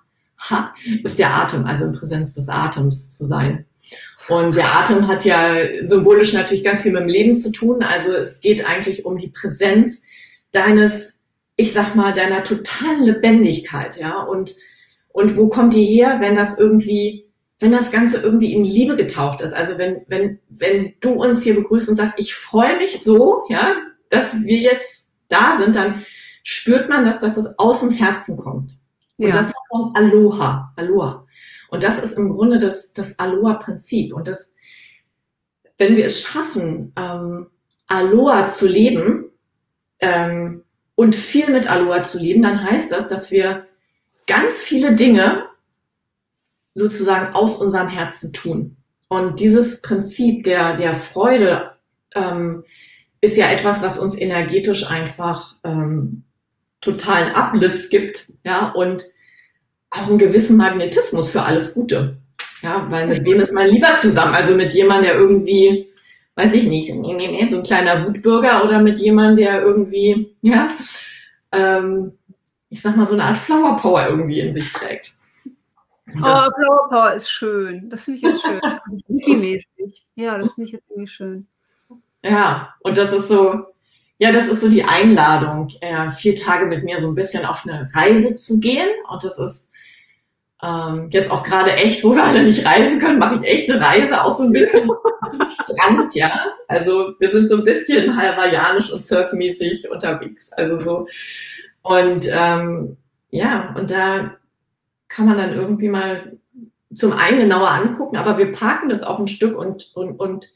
Ha 0.48 0.74
ist 1.04 1.18
der 1.18 1.34
Atem, 1.34 1.64
also 1.64 1.84
in 1.84 1.92
Präsenz 1.92 2.34
des 2.34 2.48
Atems 2.48 3.16
zu 3.16 3.26
sein. 3.26 3.66
Und 4.28 4.56
der 4.56 4.74
Atem 4.74 5.08
hat 5.08 5.24
ja 5.24 5.54
symbolisch 5.82 6.32
natürlich 6.32 6.62
ganz 6.62 6.82
viel 6.82 6.92
mit 6.92 7.02
dem 7.02 7.08
Leben 7.08 7.34
zu 7.34 7.50
tun. 7.50 7.82
Also 7.82 8.10
es 8.10 8.40
geht 8.40 8.64
eigentlich 8.64 9.06
um 9.06 9.16
die 9.16 9.28
Präsenz 9.28 10.02
deines, 10.52 11.22
ich 11.56 11.72
sag 11.72 11.94
mal, 11.94 12.12
deiner 12.12 12.42
totalen 12.44 13.02
Lebendigkeit, 13.02 13.98
ja. 13.98 14.22
Und, 14.22 14.54
und 15.08 15.36
wo 15.36 15.48
kommt 15.48 15.74
die 15.74 15.86
her, 15.86 16.18
wenn 16.20 16.36
das 16.36 16.58
irgendwie, 16.58 17.26
wenn 17.58 17.72
das 17.72 17.90
Ganze 17.90 18.18
irgendwie 18.18 18.52
in 18.52 18.64
Liebe 18.64 18.96
getaucht 18.96 19.40
ist? 19.40 19.54
Also 19.54 19.78
wenn, 19.78 20.02
wenn, 20.08 20.40
wenn 20.50 20.94
du 21.00 21.12
uns 21.12 21.42
hier 21.42 21.54
begrüßt 21.54 21.88
und 21.88 21.94
sagst, 21.94 22.18
ich 22.18 22.34
freue 22.34 22.76
mich 22.76 23.02
so, 23.02 23.44
ja, 23.48 23.76
dass 24.10 24.42
wir 24.42 24.58
jetzt 24.58 25.10
da 25.28 25.56
sind, 25.58 25.74
dann 25.74 26.04
spürt 26.42 26.88
man, 26.88 27.04
dass 27.04 27.20
das 27.20 27.58
aus 27.58 27.80
dem 27.80 27.90
Herzen 27.90 28.36
kommt. 28.36 28.72
Und 29.16 29.28
ja. 29.28 29.32
das 29.32 29.52
kommt 29.70 29.96
Aloha, 29.96 30.72
Aloha. 30.76 31.26
Und 31.70 31.82
das 31.82 31.98
ist 31.98 32.16
im 32.18 32.30
Grunde 32.30 32.58
das, 32.58 32.92
das 32.92 33.18
Aloha-Prinzip. 33.18 34.12
Und 34.12 34.26
das, 34.26 34.54
wenn 35.76 35.96
wir 35.96 36.06
es 36.06 36.22
schaffen, 36.22 36.92
ähm, 36.96 37.50
Aloha 37.86 38.46
zu 38.46 38.66
leben 38.66 39.30
ähm, 40.00 40.64
und 40.94 41.14
viel 41.14 41.50
mit 41.50 41.70
Aloha 41.70 42.02
zu 42.02 42.18
leben, 42.18 42.42
dann 42.42 42.62
heißt 42.62 42.92
das, 42.92 43.08
dass 43.08 43.30
wir 43.30 43.66
ganz 44.26 44.62
viele 44.62 44.94
Dinge 44.94 45.46
sozusagen 46.74 47.34
aus 47.34 47.56
unserem 47.56 47.88
Herzen 47.88 48.32
tun. 48.32 48.76
Und 49.08 49.40
dieses 49.40 49.80
Prinzip 49.82 50.44
der, 50.44 50.76
der 50.76 50.94
Freude 50.94 51.72
ähm, 52.14 52.64
ist 53.20 53.36
ja 53.36 53.50
etwas, 53.50 53.82
was 53.82 53.98
uns 53.98 54.16
energetisch 54.16 54.88
einfach 54.88 55.56
ähm, 55.64 56.24
totalen 56.80 57.34
Uplift 57.34 57.90
gibt, 57.90 58.32
ja, 58.44 58.70
und 58.70 59.04
auch 59.90 60.08
einen 60.08 60.18
gewissen 60.18 60.56
Magnetismus 60.56 61.30
für 61.30 61.42
alles 61.42 61.74
Gute. 61.74 62.18
Ja, 62.62 62.86
weil 62.90 63.06
mit 63.06 63.24
wem 63.24 63.40
ist 63.40 63.52
man 63.52 63.68
lieber 63.68 63.94
zusammen? 63.94 64.34
Also 64.34 64.54
mit 64.54 64.72
jemandem, 64.72 65.10
der 65.10 65.20
irgendwie, 65.20 65.88
weiß 66.34 66.52
ich 66.54 66.64
nicht, 66.64 66.92
so 66.92 67.56
ein 67.56 67.62
kleiner 67.62 68.04
Wutbürger 68.06 68.64
oder 68.64 68.80
mit 68.80 68.98
jemandem, 68.98 69.44
der 69.44 69.62
irgendwie, 69.62 70.36
ja, 70.42 70.68
ähm, 71.52 72.12
ich 72.68 72.82
sag 72.82 72.96
mal, 72.96 73.06
so 73.06 73.14
eine 73.14 73.24
Art 73.24 73.38
Flower 73.38 73.76
Power 73.76 74.08
irgendwie 74.08 74.40
in 74.40 74.52
sich 74.52 74.72
trägt. 74.72 75.12
oh, 75.46 76.20
Flower 76.20 76.88
Power 76.90 77.12
ist 77.12 77.30
schön. 77.30 77.88
Das 77.88 78.04
finde 78.04 78.18
ich 78.18 78.24
jetzt 78.24 78.42
schön. 78.42 78.60
Hippie-mäßig. 79.08 80.06
Ja, 80.16 80.36
das 80.36 80.52
finde 80.52 80.66
ich 80.68 80.72
jetzt 80.72 80.90
irgendwie 80.90 81.08
schön. 81.08 81.46
Ja, 82.22 82.74
und 82.80 82.96
das 82.96 83.12
ist 83.12 83.28
so, 83.28 83.66
ja, 84.18 84.32
das 84.32 84.48
ist 84.48 84.60
so 84.60 84.68
die 84.68 84.82
Einladung, 84.82 85.68
äh, 85.80 86.10
vier 86.10 86.34
Tage 86.34 86.66
mit 86.66 86.82
mir 86.82 87.00
so 87.00 87.08
ein 87.08 87.14
bisschen 87.14 87.46
auf 87.46 87.64
eine 87.64 87.88
Reise 87.94 88.34
zu 88.34 88.58
gehen. 88.58 88.88
Und 89.08 89.22
das 89.22 89.38
ist 89.38 89.67
ähm, 90.62 91.08
jetzt 91.10 91.30
auch 91.30 91.44
gerade 91.44 91.72
echt, 91.72 92.02
wo 92.02 92.14
wir 92.14 92.24
alle 92.24 92.42
nicht 92.42 92.66
reisen 92.66 92.98
können, 92.98 93.18
mache 93.18 93.36
ich 93.36 93.50
echt 93.50 93.70
eine 93.70 93.80
Reise, 93.80 94.22
auch 94.24 94.32
so 94.32 94.42
ein 94.42 94.52
bisschen 94.52 94.90
Strand, 95.62 96.14
ja. 96.14 96.46
Also 96.66 97.12
wir 97.18 97.30
sind 97.30 97.46
so 97.46 97.58
ein 97.58 97.64
bisschen 97.64 98.16
hawaiianisch 98.16 98.92
und 98.92 99.04
surfmäßig 99.04 99.88
unterwegs. 99.90 100.52
Also 100.52 100.80
so. 100.80 101.06
Und 101.82 102.28
ähm, 102.32 102.96
ja, 103.30 103.74
und 103.76 103.90
da 103.90 104.36
kann 105.06 105.26
man 105.26 105.38
dann 105.38 105.54
irgendwie 105.54 105.88
mal 105.88 106.38
zum 106.94 107.12
einen 107.12 107.38
genauer 107.38 107.70
angucken, 107.70 108.16
aber 108.16 108.38
wir 108.38 108.50
parken 108.50 108.88
das 108.88 109.02
auch 109.02 109.18
ein 109.18 109.28
Stück 109.28 109.56
und, 109.56 109.92
und, 109.94 110.18
und 110.18 110.48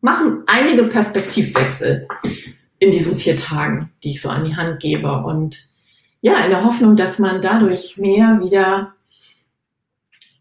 machen 0.00 0.42
einige 0.46 0.84
Perspektivwechsel 0.84 2.06
in 2.78 2.90
diesen 2.90 3.16
vier 3.16 3.36
Tagen, 3.36 3.90
die 4.04 4.10
ich 4.10 4.20
so 4.20 4.28
an 4.28 4.44
die 4.44 4.56
Hand 4.56 4.80
gebe. 4.80 5.10
Und 5.22 5.60
ja, 6.20 6.36
in 6.44 6.50
der 6.50 6.64
Hoffnung, 6.64 6.96
dass 6.96 7.18
man 7.18 7.40
dadurch 7.40 7.96
mehr 7.96 8.40
wieder 8.40 8.94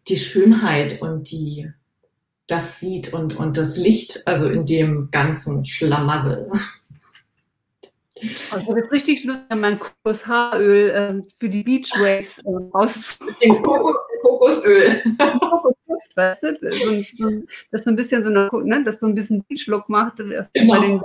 die 0.08 0.18
Schönheit 0.18 1.02
und 1.02 1.32
die, 1.32 1.70
das 2.48 2.80
sieht 2.80 3.14
und, 3.14 3.36
und 3.38 3.58
das 3.58 3.78
Licht, 3.78 4.24
also 4.26 4.48
in 4.48 4.66
dem 4.66 5.10
ganzen 5.12 5.66
Schlamassel. 5.66 6.52
Oh, 6.54 6.58
ich 8.24 8.52
habe 8.52 8.80
jetzt 8.80 8.92
richtig 8.92 9.24
Lust, 9.24 9.46
mein 9.56 9.80
Kokoshaaröl 9.80 10.90
äh, 10.90 11.34
für 11.38 11.50
die 11.50 11.64
Beachwaves 11.64 12.40
äh, 12.40 12.50
rauszuholen. 12.74 13.64
Kokosöl. 14.22 15.04
weißt 16.16 16.44
du? 16.44 16.58
So, 17.18 17.30
das 17.72 17.84
so 17.84 17.90
ein 17.90 17.96
bisschen 17.96 18.24
so 18.24 18.30
eine, 18.30 18.50
ne, 18.64 18.84
das 18.84 19.00
so 19.00 19.08
ein 19.08 19.16
bisschen 19.16 19.44
Beach-Look 19.44 19.90
macht 19.90 20.20
äh, 20.20 20.44
genau. 20.54 21.02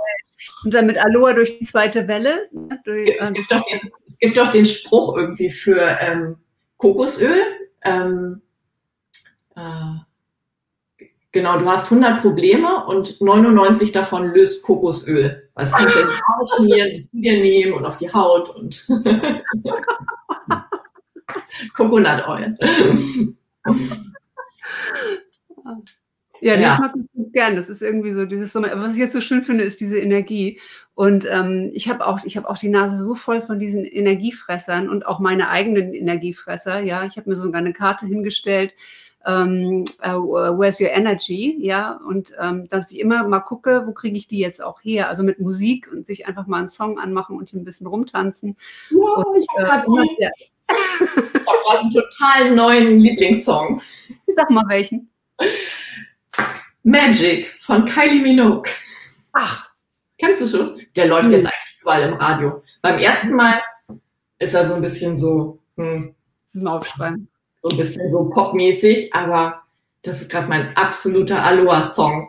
und 0.63 0.73
dann 0.73 0.85
mit 0.85 0.97
Aloha 0.97 1.33
durch 1.33 1.59
die 1.59 1.65
zweite 1.65 2.07
Welle. 2.07 2.49
Ne, 2.51 2.79
durch, 2.83 3.09
es, 3.19 3.33
gibt 3.33 3.51
äh, 3.51 3.61
den, 3.71 3.91
es, 4.07 4.19
gibt 4.19 4.37
doch 4.37 4.49
den 4.49 4.65
Spruch 4.65 5.17
irgendwie 5.17 5.49
für 5.49 5.97
ähm, 5.99 6.35
Kokosöl. 6.77 7.41
Ähm, 7.83 8.41
äh, 9.57 11.03
genau, 11.31 11.57
du 11.57 11.65
hast 11.65 11.85
100 11.85 12.21
Probleme 12.21 12.85
und 12.85 13.19
99 13.19 13.91
davon 13.91 14.33
löst 14.33 14.63
Kokosöl. 14.63 15.49
Was 15.55 15.71
kannst 15.71 15.95
du 15.95 16.07
schmieren, 16.57 17.09
dir 17.11 17.33
nehmen 17.33 17.73
und 17.73 17.85
auf 17.85 17.97
die 17.97 18.13
Haut 18.13 18.49
und 18.55 18.87
Coconut 21.75 22.27
Oil. 22.27 22.55
Ja, 26.41 26.53
ja. 26.55 26.73
ich 26.73 26.79
mag 26.79 26.93
das 26.93 27.31
gern. 27.31 27.55
Das 27.55 27.69
ist 27.69 27.81
irgendwie 27.81 28.11
so 28.11 28.25
dieses 28.25 28.53
Sommer. 28.53 28.69
Was 28.79 28.93
ich 28.93 28.99
jetzt 28.99 29.13
so 29.13 29.21
schön 29.21 29.41
finde, 29.41 29.63
ist 29.63 29.79
diese 29.79 29.99
Energie. 29.99 30.59
Und 30.93 31.27
ähm, 31.29 31.71
ich 31.73 31.89
habe 31.89 32.05
auch, 32.05 32.23
ich 32.23 32.37
habe 32.37 32.49
auch 32.49 32.57
die 32.57 32.69
Nase 32.69 33.01
so 33.01 33.15
voll 33.15 33.41
von 33.41 33.59
diesen 33.59 33.85
Energiefressern 33.85 34.89
und 34.89 35.05
auch 35.05 35.19
meine 35.19 35.49
eigenen 35.49 35.93
Energiefresser. 35.93 36.79
Ja, 36.79 37.05
ich 37.05 37.17
habe 37.17 37.29
mir 37.29 37.35
sogar 37.35 37.61
eine 37.61 37.73
Karte 37.73 38.05
hingestellt. 38.05 38.73
Ähm, 39.27 39.83
uh, 40.05 40.57
where's 40.57 40.79
your 40.79 40.89
energy? 40.89 41.57
Ja, 41.59 41.99
und 42.07 42.31
ähm, 42.39 42.69
dass 42.69 42.91
ich 42.93 42.99
immer 43.01 43.27
mal 43.27 43.41
gucke, 43.41 43.85
wo 43.85 43.91
kriege 43.91 44.17
ich 44.17 44.27
die 44.27 44.39
jetzt 44.39 44.63
auch 44.63 44.79
her? 44.81 45.09
Also 45.09 45.21
mit 45.21 45.39
Musik 45.39 45.91
und 45.91 46.05
sich 46.05 46.27
einfach 46.27 46.47
mal 46.47 46.59
einen 46.59 46.69
Song 46.69 46.97
anmachen 46.97 47.37
und 47.37 47.51
ein 47.51 47.65
bisschen 47.65 47.87
rumtanzen. 47.87 48.55
Ja, 48.89 48.97
und, 48.97 49.37
ich 49.37 49.47
habe 49.49 49.65
gerade 49.65 49.85
äh, 50.19 50.29
hab 51.45 51.79
einen 51.79 51.91
total 51.91 52.55
neuen 52.55 53.01
Lieblingssong. 53.01 53.81
Sag 54.33 54.49
mal 54.49 54.63
welchen. 54.69 55.09
Magic 56.83 57.53
von 57.59 57.83
Kylie 57.83 58.21
Minogue. 58.21 58.71
Ach, 59.33 59.69
kennst 60.17 60.39
du 60.39 60.47
schon? 60.47 60.81
Der 60.95 61.07
läuft 61.07 61.25
hm. 61.25 61.31
jetzt 61.31 61.45
eigentlich 61.45 61.81
überall 61.81 62.03
im 62.03 62.13
Radio. 62.13 62.63
Beim 62.81 62.97
ersten 62.97 63.35
Mal 63.35 63.61
ist 64.39 64.53
er 64.53 64.63
so 64.63 64.75
ein 64.75 64.81
bisschen 64.81 65.17
so 65.17 65.59
hm, 65.75 66.15
Aufschreiben. 66.65 67.27
So 67.63 67.69
ein 67.69 67.77
bisschen 67.77 68.09
so 68.09 68.29
popmäßig, 68.29 69.13
aber 69.13 69.61
das 70.01 70.21
ist 70.21 70.29
gerade 70.29 70.47
mein 70.47 70.75
absoluter 70.75 71.43
Aloha-Song. 71.43 72.27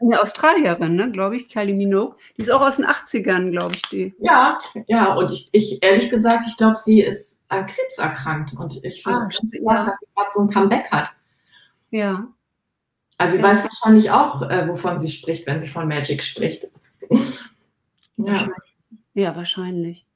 Eine 0.00 0.20
Australierin, 0.20 0.94
ne, 0.94 1.10
glaube 1.10 1.36
ich, 1.36 1.48
Kylie 1.48 1.74
Minogue. 1.74 2.16
Die 2.36 2.42
ist 2.42 2.50
auch 2.50 2.60
aus 2.60 2.76
den 2.76 2.86
80ern, 2.86 3.50
glaube 3.50 3.74
ich, 3.74 3.82
die. 3.82 4.14
Ja, 4.18 4.58
ja, 4.86 5.14
und 5.14 5.32
ich, 5.32 5.48
ich 5.52 5.82
ehrlich 5.82 6.10
gesagt, 6.10 6.44
ich 6.46 6.56
glaube, 6.56 6.76
sie 6.76 7.00
ist 7.00 7.42
an 7.48 7.66
Krebs 7.66 7.98
erkrankt 7.98 8.52
und 8.58 8.84
ich 8.84 9.02
finde 9.02 9.18
es 9.18 9.24
ah, 9.24 9.28
ganz 9.28 9.54
ja. 9.54 9.84
dass 9.84 9.98
sie 9.98 10.06
gerade 10.14 10.30
so 10.30 10.40
ein 10.40 10.48
Comeback 10.48 10.90
hat. 10.90 11.10
Ja. 11.90 12.26
Also 13.18 13.36
sie 13.36 13.42
ja. 13.42 13.48
weiß 13.48 13.64
wahrscheinlich 13.64 14.10
auch, 14.10 14.42
äh, 14.42 14.68
wovon 14.68 14.98
sie 14.98 15.10
spricht, 15.10 15.46
wenn 15.46 15.60
sie 15.60 15.68
von 15.68 15.88
Magic 15.88 16.22
spricht. 16.22 16.68
ja. 18.16 18.48
ja, 19.14 19.36
wahrscheinlich. 19.36 20.06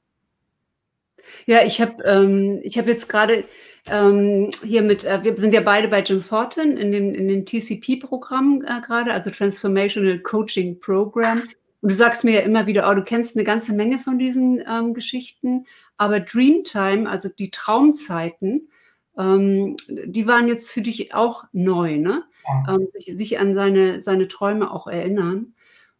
Ja, 1.45 1.63
ich 1.63 1.81
habe 1.81 2.03
ähm, 2.03 2.59
ich 2.63 2.77
hab 2.77 2.87
jetzt 2.87 3.09
gerade 3.09 3.45
ähm, 3.89 4.49
hier 4.63 4.81
mit, 4.81 5.05
äh, 5.05 5.23
wir 5.23 5.37
sind 5.37 5.53
ja 5.53 5.61
beide 5.61 5.87
bei 5.87 6.01
Jim 6.01 6.21
Fortin 6.21 6.77
in 6.77 6.91
dem, 6.91 7.13
in 7.13 7.27
dem 7.27 7.45
TCP-Programm 7.45 8.63
äh, 8.65 8.81
gerade, 8.81 9.13
also 9.13 9.29
Transformational 9.29 10.19
Coaching 10.19 10.79
Program. 10.79 11.43
Und 11.81 11.91
du 11.91 11.95
sagst 11.95 12.23
mir 12.23 12.33
ja 12.33 12.39
immer 12.41 12.67
wieder, 12.67 12.89
oh, 12.89 12.93
du 12.93 13.03
kennst 13.03 13.35
eine 13.35 13.45
ganze 13.45 13.73
Menge 13.73 13.99
von 13.99 14.17
diesen 14.17 14.63
ähm, 14.67 14.93
Geschichten, 14.93 15.65
aber 15.97 16.19
Dreamtime, 16.19 17.09
also 17.09 17.29
die 17.29 17.51
Traumzeiten, 17.51 18.69
ähm, 19.17 19.75
die 19.87 20.27
waren 20.27 20.47
jetzt 20.47 20.69
für 20.69 20.81
dich 20.81 21.13
auch 21.13 21.45
neu, 21.51 21.97
ne? 21.97 22.23
Ja. 22.47 22.75
Ähm, 22.75 22.87
sich, 22.93 23.17
sich, 23.17 23.39
an 23.39 23.55
seine, 23.55 24.01
seine 24.01 24.27
Träume 24.27 24.71
auch 24.71 24.87
erinnern. 24.87 25.53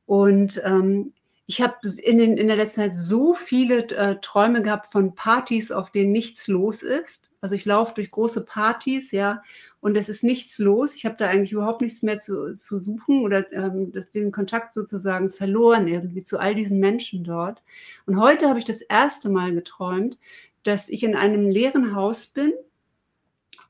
Und 0.06 0.62
ähm, 0.64 1.14
ich 1.48 1.62
habe 1.62 1.76
in, 2.04 2.20
in 2.20 2.48
der 2.48 2.58
letzten 2.58 2.82
Zeit 2.82 2.94
so 2.94 3.34
viele 3.34 3.88
äh, 3.96 4.18
Träume 4.22 4.62
gehabt 4.62 4.92
von 4.92 5.16
Partys, 5.16 5.72
auf 5.72 5.92
denen 5.92 6.12
nichts 6.12 6.48
los 6.50 6.84
ist. 6.84 7.22
Also 7.40 7.56
ich 7.56 7.66
laufe 7.66 7.94
durch 7.94 8.12
große 8.12 8.44
Partys, 8.44 9.12
ja, 9.12 9.42
und 9.80 9.96
es 9.96 10.10
ist 10.10 10.24
nichts 10.24 10.58
los. 10.60 10.94
Ich 10.94 11.06
habe 11.06 11.16
da 11.18 11.28
eigentlich 11.28 11.54
überhaupt 11.54 11.82
nichts 11.82 12.04
mehr 12.04 12.18
zu, 12.18 12.54
zu 12.56 12.80
suchen 12.80 13.24
oder 13.24 13.50
ähm, 13.54 13.92
das, 13.94 14.12
den 14.12 14.32
Kontakt 14.32 14.74
sozusagen 14.74 15.30
verloren 15.30 15.88
irgendwie 15.88 16.24
zu 16.24 16.38
all 16.40 16.54
diesen 16.54 16.80
Menschen 16.80 17.24
dort. 17.24 17.64
Und 18.06 18.20
heute 18.20 18.50
habe 18.50 18.60
ich 18.60 18.66
das 18.66 18.82
erste 18.82 19.30
Mal 19.30 19.54
geträumt, 19.54 20.18
dass 20.64 20.90
ich 20.90 21.04
in 21.04 21.16
einem 21.16 21.50
leeren 21.50 21.96
Haus 21.96 22.28
bin 22.28 22.52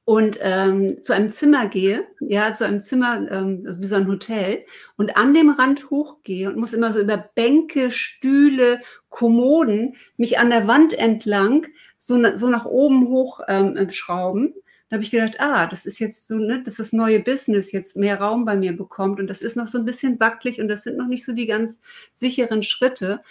und 0.07 0.39
ähm, 0.39 1.03
zu 1.03 1.11
einem 1.11 1.29
Zimmer 1.29 1.67
gehe, 1.67 2.07
ja, 2.21 2.53
zu 2.53 2.63
einem 2.63 2.79
Zimmer, 2.79 3.29
ähm, 3.29 3.63
also 3.65 3.81
wie 3.81 3.87
so 3.87 3.97
ein 3.97 4.07
Hotel, 4.07 4.63
und 4.95 5.17
an 5.17 5.33
dem 5.33 5.49
Rand 5.49 5.89
hochgehe 5.89 6.47
und 6.47 6.55
muss 6.55 6.71
immer 6.71 6.93
so 6.93 7.01
über 7.01 7.17
Bänke, 7.17 7.91
Stühle, 7.91 8.79
Kommoden 9.09 9.97
mich 10.15 10.39
an 10.39 10.49
der 10.49 10.65
Wand 10.65 10.93
entlang 10.93 11.67
so, 11.97 12.17
so 12.37 12.47
nach 12.47 12.65
oben 12.65 13.09
hoch 13.09 13.41
ähm, 13.49 13.89
schrauben. 13.89 14.53
Da 14.87 14.93
habe 14.93 15.03
ich 15.03 15.11
gedacht, 15.11 15.41
ah, 15.41 15.67
das 15.67 15.85
ist 15.85 15.99
jetzt 15.99 16.29
so, 16.29 16.37
ne, 16.37 16.63
dass 16.63 16.77
das 16.77 16.93
neue 16.93 17.19
Business 17.19 17.73
jetzt 17.73 17.97
mehr 17.97 18.21
Raum 18.21 18.45
bei 18.45 18.55
mir 18.55 18.77
bekommt 18.77 19.19
und 19.19 19.27
das 19.27 19.41
ist 19.41 19.57
noch 19.57 19.67
so 19.67 19.77
ein 19.77 19.83
bisschen 19.83 20.21
wackelig 20.21 20.61
und 20.61 20.69
das 20.69 20.83
sind 20.83 20.95
noch 20.95 21.07
nicht 21.07 21.25
so 21.25 21.33
die 21.33 21.47
ganz 21.47 21.81
sicheren 22.13 22.63
Schritte. 22.63 23.21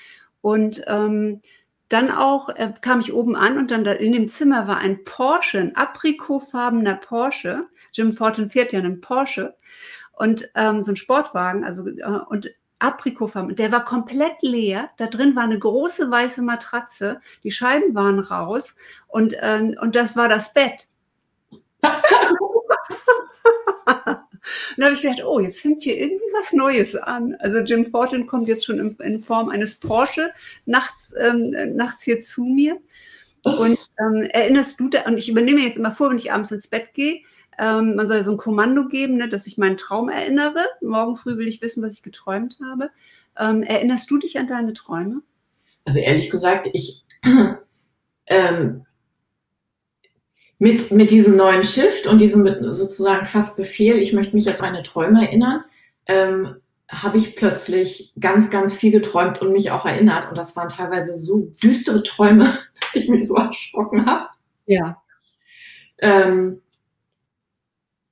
Und 0.43 0.83
ähm, 0.89 1.41
dann 1.89 2.11
auch 2.11 2.49
äh, 2.49 2.73
kam 2.81 3.01
ich 3.01 3.13
oben 3.13 3.37
an 3.37 3.59
und 3.59 3.71
dann 3.71 3.85
da 3.85 3.93
in 3.93 4.13
dem 4.13 4.27
Zimmer 4.27 4.67
war 4.67 4.79
ein 4.79 5.05
Porsche, 5.05 5.59
ein 5.59 5.77
aprikotfarbener 5.77 6.95
Porsche. 6.95 7.67
Jim 7.93 8.13
Fortin 8.13 8.51
fährt 8.51 8.73
ja 8.73 8.81
einen 8.81 9.01
Porsche 9.01 9.55
und 10.13 10.51
ähm, 10.55 10.83
so 10.83 10.93
ein 10.93 10.97
Sportwagen, 10.97 11.65
also 11.65 11.87
äh, 11.87 12.21
und 12.29 12.51
aprikotfarben. 12.79 13.55
Der 13.57 13.73
war 13.73 13.85
komplett 13.85 14.43
leer. 14.43 14.91
Da 14.97 15.07
drin 15.07 15.37
war 15.37 15.45
eine 15.45 15.59
große 15.59 16.11
weiße 16.11 16.43
Matratze. 16.43 17.21
Die 17.45 17.53
Scheiben 17.53 17.95
waren 17.95 18.19
raus 18.19 18.75
und 19.07 19.35
äh, 19.35 19.75
und 19.81 19.97
das 19.97 20.17
war 20.17 20.29
das 20.29 20.53
Bett. 20.53 20.89
Und 24.77 24.81
da 24.81 24.87
habe 24.87 24.95
ich 24.95 25.03
gedacht, 25.03 25.25
oh, 25.25 25.41
jetzt 25.41 25.61
fängt 25.61 25.83
hier 25.83 25.99
irgendwie 25.99 26.25
was 26.33 26.53
Neues 26.53 26.97
an. 26.97 27.35
Also 27.39 27.61
Jim 27.61 27.87
Fortin 27.87 28.27
kommt 28.27 28.49
jetzt 28.49 28.67
schon 28.67 28.79
in, 28.79 28.97
in 28.97 29.21
Form 29.21 29.49
eines 29.49 29.77
Porsche 29.77 30.31
nachts, 30.67 31.15
ähm, 31.19 31.55
nachts 31.75 32.05
hier 32.05 32.21
zu 32.21 32.45
mir. 32.45 32.79
Und 33.43 33.91
ähm, 34.01 34.23
erinnerst 34.33 34.81
du 34.81 34.89
da, 34.89 35.03
und 35.07 35.19
ich 35.19 35.29
übernehme 35.29 35.61
jetzt 35.61 35.79
immer 35.79 35.93
vor, 35.93 36.11
wenn 36.11 36.19
ich 36.19 36.33
abends 36.33 36.51
ins 36.51 36.67
Bett 36.67 36.95
gehe, 36.95 37.21
ähm, 37.59 37.95
man 37.95 38.07
soll 38.07 38.19
ja 38.19 38.23
so 38.23 38.33
ein 38.33 38.37
Kommando 38.37 38.87
geben, 38.89 39.17
ne, 39.17 39.29
dass 39.29 39.47
ich 39.47 39.57
meinen 39.57 39.77
Traum 39.77 40.09
erinnere. 40.09 40.67
Morgen 40.83 41.17
früh 41.17 41.39
will 41.39 41.49
ich 41.49 41.63
wissen, 41.63 41.83
was 41.83 41.95
ich 41.95 42.03
geträumt 42.03 42.59
habe. 42.71 42.91
Ähm, 43.39 43.63
erinnerst 43.63 44.11
du 44.11 44.19
dich 44.19 44.39
an 44.39 44.47
deine 44.47 44.73
Träume? 44.73 45.23
Also 45.85 46.01
ehrlich 46.01 46.29
gesagt, 46.31 46.69
ich 46.73 47.05
ähm, 48.27 48.85
mit, 50.59 50.91
mit 50.91 51.11
diesem 51.11 51.37
neuen 51.37 51.63
Shift 51.63 52.07
und 52.07 52.21
diesem 52.21 52.73
sozusagen 52.73 53.27
fast 53.27 53.57
Befehl, 53.57 53.99
ich 53.99 54.13
möchte 54.13 54.35
mich 54.35 54.49
an 54.49 54.57
meine 54.61 54.83
Träume 54.83 55.27
erinnern, 55.27 55.65
ähm, 56.07 56.57
habe 56.89 57.19
ich 57.19 57.37
plötzlich 57.37 58.13
ganz, 58.19 58.51
ganz 58.51 58.75
viel 58.75 58.93
geträumt 58.93 59.43
und 59.43 59.53
mich 59.53 59.71
auch 59.71 59.85
erinnert. 59.85 60.29
Und 60.29 60.39
das 60.39 60.55
waren 60.57 60.69
teilweise 60.69 61.19
so 61.19 61.51
düstere 61.63 62.03
Träume, 62.03 62.59
dass 62.81 62.95
ich 62.95 63.09
mich 63.09 63.27
so 63.27 63.35
erschrocken 63.35 64.07
habe. 64.07 64.29
Ja. 64.67 65.03
Ähm, 65.99 66.63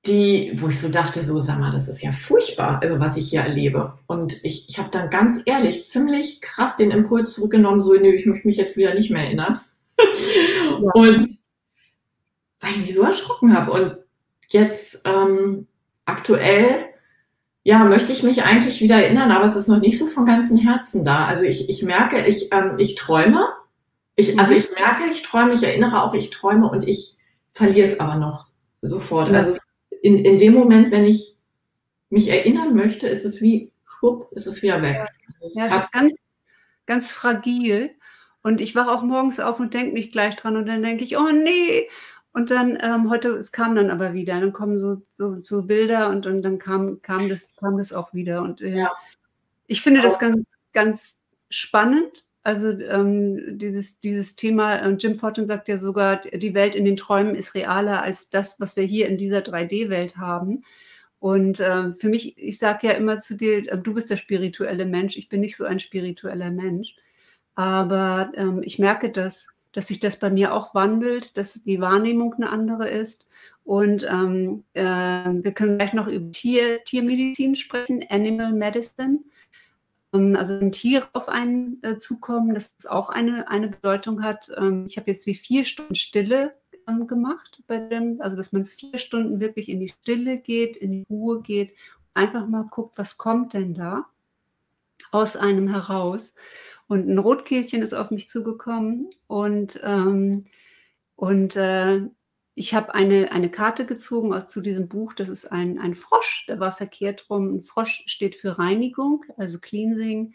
die, 0.07 0.53
wo 0.57 0.69
ich 0.69 0.81
so 0.81 0.89
dachte, 0.89 1.23
so, 1.23 1.41
sag 1.41 1.59
mal, 1.59 1.71
das 1.71 1.89
ist 1.89 2.03
ja 2.03 2.13
furchtbar, 2.13 2.81
also 2.83 3.01
was 3.01 3.17
ich 3.17 3.31
hier 3.31 3.41
erlebe. 3.41 3.95
Und 4.07 4.45
ich, 4.45 4.69
ich 4.69 4.79
habe 4.79 4.91
dann 4.91 5.09
ganz 5.09 5.41
ehrlich 5.47 5.87
ziemlich 5.87 6.43
krass 6.43 6.77
den 6.77 6.91
Impuls 6.91 7.33
zurückgenommen, 7.33 7.83
so, 7.83 7.95
nö, 7.95 8.13
ich 8.13 8.27
möchte 8.27 8.47
mich 8.47 8.57
jetzt 8.57 8.77
wieder 8.77 8.95
nicht 8.95 9.11
mehr 9.11 9.25
erinnern. 9.25 9.61
Ja. 10.65 10.91
Und 10.95 11.34
weil 12.65 12.73
ich 12.73 12.79
mich 12.79 12.95
so 12.95 13.03
erschrocken 13.03 13.55
habe. 13.55 13.73
Und 13.73 13.99
jetzt 14.49 15.03
ähm, 15.05 15.67
aktuell, 16.05 16.87
ja, 17.63 17.85
möchte 17.85 18.13
ich 18.13 18.23
mich 18.23 18.43
eigentlich 18.43 18.81
wieder 18.81 18.97
erinnern, 18.97 19.31
aber 19.31 19.45
es 19.45 19.57
ist 19.57 19.69
noch 19.69 19.81
nicht 19.81 19.99
so 19.99 20.07
von 20.07 20.27
ganzem 20.27 20.57
Herzen 20.57 21.05
da. 21.05 21.27
Also 21.27 21.45
ich, 21.45 21.69
ich 21.69 21.83
merke, 21.83 22.27
ich, 22.27 22.49
ähm, 22.53 22.77
ich 22.79 22.95
träume. 22.95 23.47
Ich, 24.17 24.39
also 24.39 24.53
mhm. 24.53 24.59
ich 24.59 24.71
merke, 24.71 25.11
ich 25.11 25.23
träume, 25.23 25.53
ich 25.53 25.63
erinnere 25.63 26.03
auch, 26.03 26.15
ich 26.15 26.31
träume 26.31 26.71
und 26.71 26.87
ich 26.87 27.17
verliere 27.53 27.89
es 27.89 28.01
aber 28.01 28.17
noch 28.17 28.47
sofort. 28.81 29.29
Ja. 29.29 29.35
Also 29.35 29.59
in, 30.03 30.25
in 30.25 30.39
dem 30.39 30.55
Moment, 30.55 30.91
wenn 30.91 31.05
ich 31.05 31.37
mich 32.11 32.29
erinnern 32.29 32.75
möchte, 32.75 33.09
ist 33.09 33.25
es 33.25 33.41
wie, 33.41 33.73
schwupp, 33.85 34.31
ist 34.33 34.47
es 34.47 34.63
wieder 34.63 34.83
weg. 34.83 35.03
Also 35.43 35.59
ja, 35.59 35.67
es 35.67 35.85
ist 35.85 35.93
ganz, 35.93 36.13
ganz 36.87 37.13
fragil. 37.13 37.91
Und 38.43 38.61
ich 38.61 38.75
wache 38.75 38.91
auch 38.91 39.03
morgens 39.03 39.41
auf 39.41 39.59
und 39.59 39.73
denke 39.73 39.95
nicht 39.95 40.13
gleich 40.13 40.37
dran 40.37 40.59
und 40.59 40.67
dann 40.67 40.83
denke 40.83 41.03
ich, 41.03 41.17
oh 41.17 41.31
nee. 41.33 41.89
Und 42.35 42.51
dann 42.51 42.77
ähm, 42.83 43.11
heute, 43.11 43.29
es 43.29 43.53
kam 43.53 43.77
dann 43.77 43.91
aber 43.91 44.13
wieder. 44.13 44.41
Dann 44.41 44.53
kommen 44.53 44.77
so, 44.77 45.01
so, 45.13 45.39
so 45.39 45.63
Bilder 45.63 46.11
und, 46.11 46.27
und 46.27 46.43
dann 46.43 46.59
kam, 46.59 47.01
kam, 47.01 47.29
das, 47.29 47.55
kam 47.57 47.79
das 47.79 47.93
auch 47.93 48.13
wieder. 48.13 48.43
Und 48.43 48.61
äh, 48.61 48.77
ja. 48.77 48.93
ich 49.69 49.81
finde 49.81 50.03
das 50.03 50.19
ganz, 50.19 50.45
ganz 50.73 51.23
spannend. 51.49 52.25
Also 52.43 52.71
ähm, 52.71 53.57
dieses, 53.57 54.01
dieses 54.01 54.35
Thema, 54.35 54.77
äh, 54.77 54.91
Jim 54.91 55.15
Fortin 55.15 55.47
sagt 55.47 55.69
ja 55.69 55.79
sogar, 55.79 56.17
die 56.17 56.55
Welt 56.55 56.75
in 56.75 56.85
den 56.85 56.97
Träumen 56.97 57.37
ist 57.37 57.55
realer 57.55 58.03
als 58.03 58.29
das, 58.29 58.59
was 58.59 58.77
wir 58.77 58.85
hier 58.85 59.09
in 59.09 59.17
dieser 59.17 59.39
3D-Welt 59.39 60.17
haben. 60.17 60.65
Und 61.21 61.61
äh, 61.61 61.93
für 61.93 62.09
mich, 62.09 62.37
ich 62.37 62.59
sage 62.59 62.89
ja 62.89 62.95
immer 62.95 63.19
zu 63.19 63.37
dir, 63.37 63.59
äh, 63.71 63.79
du 63.79 63.95
bist 63.95 64.11
der 64.11 64.17
spirituelle 64.17 64.87
Mensch, 64.87 65.17
ich 65.17 65.29
bin 65.29 65.41
nicht 65.41 65.57
so 65.57 65.65
ein 65.65 65.79
spiritueller 65.79 66.51
Mensch. 66.51 66.97
Aber 67.55 68.33
ähm, 68.35 68.61
ich 68.65 68.81
merke, 68.81 69.11
dass, 69.11 69.47
dass 69.75 69.89
sich 69.89 70.01
das 70.01 70.19
bei 70.19 70.31
mir 70.31 70.55
auch 70.55 70.75
wandelt, 70.75 71.37
dass 71.37 71.63
die 71.63 71.81
Wahrnehmung 71.81 72.35
eine 72.35 72.49
andere 72.49 72.89
ist. 72.89 73.27
Und 73.65 74.07
ähm, 74.09 74.65
äh, 74.75 74.83
wir 74.83 75.53
können 75.53 75.79
gleich 75.79 75.93
noch 75.93 76.07
über 76.07 76.31
Tier, 76.31 76.83
Tiermedizin 76.85 77.57
sprechen, 77.57 78.05
Animal 78.09 78.53
Medicine. 78.53 79.21
Ähm, 80.13 80.37
also 80.37 80.61
wenn 80.61 80.71
Tiere 80.71 81.09
auf 81.13 81.29
einen 81.29 81.83
äh, 81.83 81.99
zukommen, 81.99 82.55
dass 82.55 82.77
das 82.77 82.87
auch 82.87 83.11
eine, 83.11 83.49
eine 83.49 83.69
Bedeutung 83.69 84.23
hat. 84.23 84.51
Ähm, 84.57 84.87
ich 84.89 84.97
habe 84.97 85.11
jetzt 85.11 85.27
die 85.27 85.35
vier 85.35 85.65
Stunden 85.65 85.97
Stille 85.97 86.55
gemacht 87.07 87.63
bei 87.67 87.79
dem, 87.79 88.21
also 88.21 88.37
dass 88.37 88.53
man 88.53 88.67
vier 88.67 88.99
Stunden 88.99 89.41
wirklich 89.41 89.71
in 89.71 89.81
die 89.81 89.89
Stille 89.89 90.39
geht, 90.39 90.77
in 90.77 90.93
die 90.93 91.07
Ruhe 91.09 91.41
geht, 91.41 91.73
einfach 92.13 92.47
mal 92.47 92.67
guckt, 92.71 92.99
was 92.99 93.17
kommt 93.17 93.55
denn 93.55 93.73
da 93.73 94.07
aus 95.15 95.37
einem 95.37 95.69
heraus. 95.69 96.35
Und 96.89 97.09
ein 97.09 97.19
Rotkehlchen 97.19 97.83
ist 97.83 97.95
auf 97.95 98.11
mich 98.11 98.29
zugekommen 98.29 99.11
und, 99.29 99.81
ähm, 99.85 100.47
und 101.15 101.55
äh, 101.55 102.01
ich 102.57 102.75
habe 102.75 102.95
eine, 102.95 103.33
eine 103.33 103.51
Karte 103.51 103.87
gezogen 103.87 104.35
aus 104.35 104.49
zu 104.49 104.61
diesem 104.61 104.89
Buch. 104.89 105.13
Das 105.15 105.29
ist 105.29 105.51
ein, 105.51 105.79
ein 105.79 105.95
Frosch, 105.95 106.47
der 106.49 106.59
war 106.59 106.73
verkehrt 106.73 107.31
rum. 107.31 107.55
Ein 107.55 107.63
Frosch 107.63 108.03
steht 108.07 108.35
für 108.35 108.59
Reinigung, 108.59 109.25
also 109.37 109.59
Cleansing. 109.61 110.35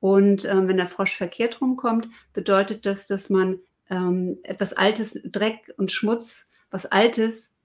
Und 0.00 0.44
äh, 0.44 0.68
wenn 0.68 0.76
der 0.76 0.86
Frosch 0.86 1.16
verkehrt 1.16 1.60
rumkommt, 1.60 2.08
bedeutet 2.32 2.84
das, 2.84 3.06
dass 3.06 3.30
man 3.30 3.60
ähm, 3.90 4.38
etwas 4.42 4.72
Altes, 4.72 5.20
Dreck 5.24 5.72
und 5.76 5.92
Schmutz, 5.92 6.46
was 6.70 6.86
Altes 6.86 7.56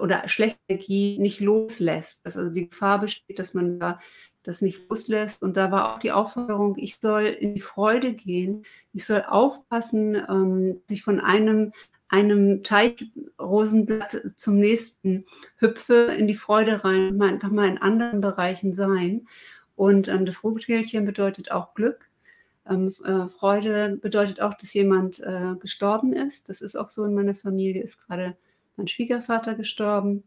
oder 0.00 0.28
schlechte 0.28 0.58
Energie 0.68 1.18
nicht 1.18 1.40
loslässt. 1.40 2.20
Dass 2.22 2.36
also 2.36 2.50
die 2.50 2.68
Gefahr 2.68 3.00
besteht, 3.00 3.38
dass 3.38 3.54
man 3.54 3.80
da 3.80 3.98
das 4.42 4.62
nicht 4.62 4.88
loslässt. 4.88 5.42
Und 5.42 5.56
da 5.56 5.70
war 5.70 5.94
auch 5.94 5.98
die 5.98 6.12
Aufforderung, 6.12 6.76
ich 6.78 6.98
soll 7.00 7.26
in 7.26 7.54
die 7.54 7.60
Freude 7.60 8.14
gehen, 8.14 8.64
ich 8.92 9.04
soll 9.04 9.22
aufpassen, 9.22 10.14
ähm, 10.14 10.80
sich 10.88 11.02
von 11.02 11.20
einem 11.20 11.72
einem 12.12 12.62
Teichrosenblatt 12.62 14.32
zum 14.36 14.58
nächsten 14.58 15.24
hüpfe 15.56 16.14
in 16.14 16.26
die 16.26 16.34
Freude 16.34 16.84
rein, 16.84 17.16
mal 17.16 17.30
einfach 17.30 17.50
mal 17.50 17.66
in 17.66 17.78
anderen 17.78 18.20
Bereichen 18.20 18.74
sein. 18.74 19.26
Und 19.76 20.08
ähm, 20.08 20.26
das 20.26 20.44
Rotkehlchen 20.44 21.06
bedeutet 21.06 21.50
auch 21.50 21.72
Glück. 21.72 22.10
Ähm, 22.68 22.94
äh, 23.02 23.28
Freude 23.28 23.96
bedeutet 23.96 24.42
auch, 24.42 24.52
dass 24.54 24.74
jemand 24.74 25.20
äh, 25.20 25.54
gestorben 25.58 26.12
ist. 26.12 26.50
Das 26.50 26.60
ist 26.60 26.76
auch 26.76 26.90
so 26.90 27.02
in 27.04 27.14
meiner 27.14 27.34
Familie, 27.34 27.82
ist 27.82 28.06
gerade 28.06 28.36
mein 28.76 28.88
Schwiegervater 28.88 29.54
gestorben. 29.54 30.24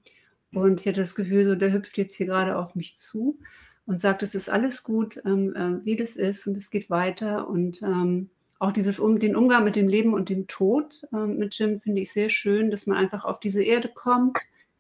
Und 0.54 0.82
ich 0.82 0.88
hatte 0.88 1.02
das 1.02 1.14
Gefühl, 1.14 1.46
so 1.46 1.54
der 1.54 1.72
hüpft 1.72 2.00
jetzt 2.00 2.16
hier 2.16 2.26
gerade 2.26 2.58
auf 2.58 2.74
mich 2.74 2.98
zu 2.98 3.38
und 3.86 4.00
sagt, 4.00 4.24
es 4.24 4.36
ist 4.36 4.50
alles 4.50 4.84
gut, 4.84 5.22
ähm, 5.26 5.56
äh, 5.56 5.86
wie 5.86 5.96
das 5.96 6.16
ist 6.16 6.48
und 6.48 6.58
es 6.58 6.70
geht 6.70 6.90
weiter. 6.90 7.48
Und 7.48 7.82
ähm, 7.82 8.30
auch 8.60 8.72
dieses 8.72 9.00
um, 9.00 9.20
den 9.20 9.36
Umgang 9.36 9.64
mit 9.64 9.76
dem 9.76 9.88
Leben 9.88 10.14
und 10.14 10.30
dem 10.30 10.48
Tod 10.48 11.04
ähm, 11.14 11.38
mit 11.38 11.58
Jim 11.58 11.78
finde 11.80 12.02
ich 12.02 12.12
sehr 12.12 12.30
schön, 12.30 12.72
dass 12.72 12.88
man 12.88 12.98
einfach 12.98 13.26
auf 13.26 13.40
diese 13.40 13.64
Erde 13.64 13.90
kommt, 13.90 14.38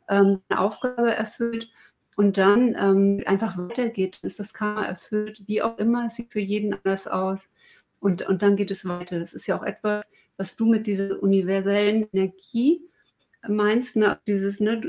ähm, 0.09 0.41
eine 0.49 0.59
Aufgabe 0.59 1.13
erfüllt 1.13 1.69
und 2.15 2.37
dann 2.37 2.75
ähm, 2.79 3.23
einfach 3.25 3.57
weitergeht, 3.57 4.19
ist 4.23 4.39
das 4.39 4.53
Karma 4.53 4.85
erfüllt, 4.85 5.43
wie 5.47 5.61
auch 5.61 5.77
immer, 5.77 6.07
es 6.07 6.15
sieht 6.15 6.31
für 6.31 6.39
jeden 6.39 6.73
anders 6.73 7.07
aus. 7.07 7.49
Und, 7.99 8.27
und 8.27 8.41
dann 8.41 8.55
geht 8.55 8.71
es 8.71 8.87
weiter. 8.87 9.19
Das 9.19 9.33
ist 9.33 9.47
ja 9.47 9.57
auch 9.57 9.63
etwas, 9.63 10.09
was 10.37 10.55
du 10.55 10.65
mit 10.67 10.87
dieser 10.87 11.21
universellen 11.21 12.07
Energie 12.13 12.81
meinst. 13.47 13.95
Ne? 13.95 14.19
Dieses, 14.27 14.59
ne, 14.59 14.81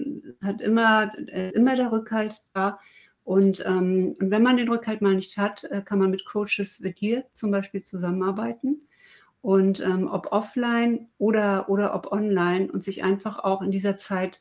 hat 0.43 0.61
immer, 0.61 1.13
immer 1.55 1.77
der 1.77 1.93
Rückhalt 1.93 2.45
da. 2.53 2.79
Und, 3.27 3.65
ähm, 3.67 4.15
wenn 4.21 4.45
man 4.45 4.57
den 4.57 4.69
Rückhalt 4.69 5.03
mal 5.03 5.17
nicht 5.17 5.37
hat, 5.37 5.65
äh, 5.65 5.83
kann 5.83 5.99
man 5.99 6.11
mit 6.13 6.25
Coaches 6.25 6.81
wie 6.85 6.93
dir 6.93 7.25
zum 7.33 7.51
Beispiel 7.51 7.83
zusammenarbeiten. 7.83 8.87
Und 9.43 9.81
ähm, 9.81 10.07
ob 10.07 10.31
offline 10.31 11.09
oder, 11.19 11.69
oder 11.69 11.97
ob 11.97 12.13
online 12.13 12.71
und 12.71 12.85
sich 12.85 13.03
einfach 13.03 13.41
auch 13.41 13.63
in 13.63 13.73
dieser 13.73 13.97
Zeit 13.97 14.41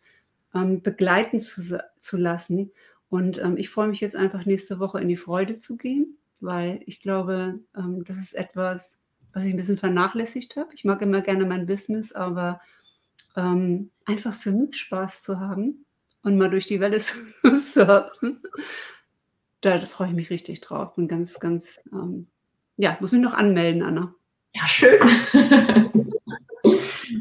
ähm, 0.54 0.84
begleiten 0.84 1.40
zu, 1.40 1.84
zu 1.98 2.18
lassen. 2.18 2.72
Und 3.10 3.42
ähm, 3.42 3.58
ich 3.58 3.72
freue 3.72 3.88
mich 3.88 4.02
jetzt 4.02 4.16
einfach 4.16 4.46
nächste 4.46 4.80
Woche 4.80 5.02
in 5.02 5.08
die 5.08 5.18
Freude 5.18 5.56
zu 5.56 5.78
gehen, 5.78 6.20
weil 6.40 6.82
ich 6.86 7.00
glaube, 7.00 7.60
ähm, 7.76 8.04
das 8.04 8.18
ist 8.18 8.36
etwas, 8.36 9.00
was 9.34 9.46
ich 9.46 9.50
ein 9.50 9.58
bisschen 9.58 9.78
vernachlässigt 9.78 10.58
habe. 10.58 10.70
Ich 10.76 10.86
mag 10.86 11.02
immer 11.02 11.22
gerne 11.22 11.48
mein 11.48 11.66
Business, 11.66 12.12
aber 12.12 12.62
ähm, 13.36 13.90
einfach 14.06 14.36
für 14.36 14.52
mich 14.52 14.78
Spaß 14.78 15.24
zu 15.24 15.40
haben 15.40 15.85
und 16.26 16.38
mal 16.38 16.50
durch 16.50 16.66
die 16.66 16.80
Welle 16.82 17.00
zu 17.00 17.16
surfen, 17.54 18.42
da 19.62 19.80
freue 19.80 20.10
ich 20.10 20.16
mich 20.16 20.30
richtig 20.30 20.60
drauf. 20.62 20.96
Bin 20.96 21.08
ganz, 21.08 21.40
ganz, 21.40 21.80
ähm, 21.94 22.28
ja, 22.78 22.98
muss 23.00 23.12
mich 23.12 23.22
noch 23.22 23.34
anmelden, 23.34 23.84
Anna. 23.84 24.14
Ja, 24.54 24.66
schön. 24.66 25.00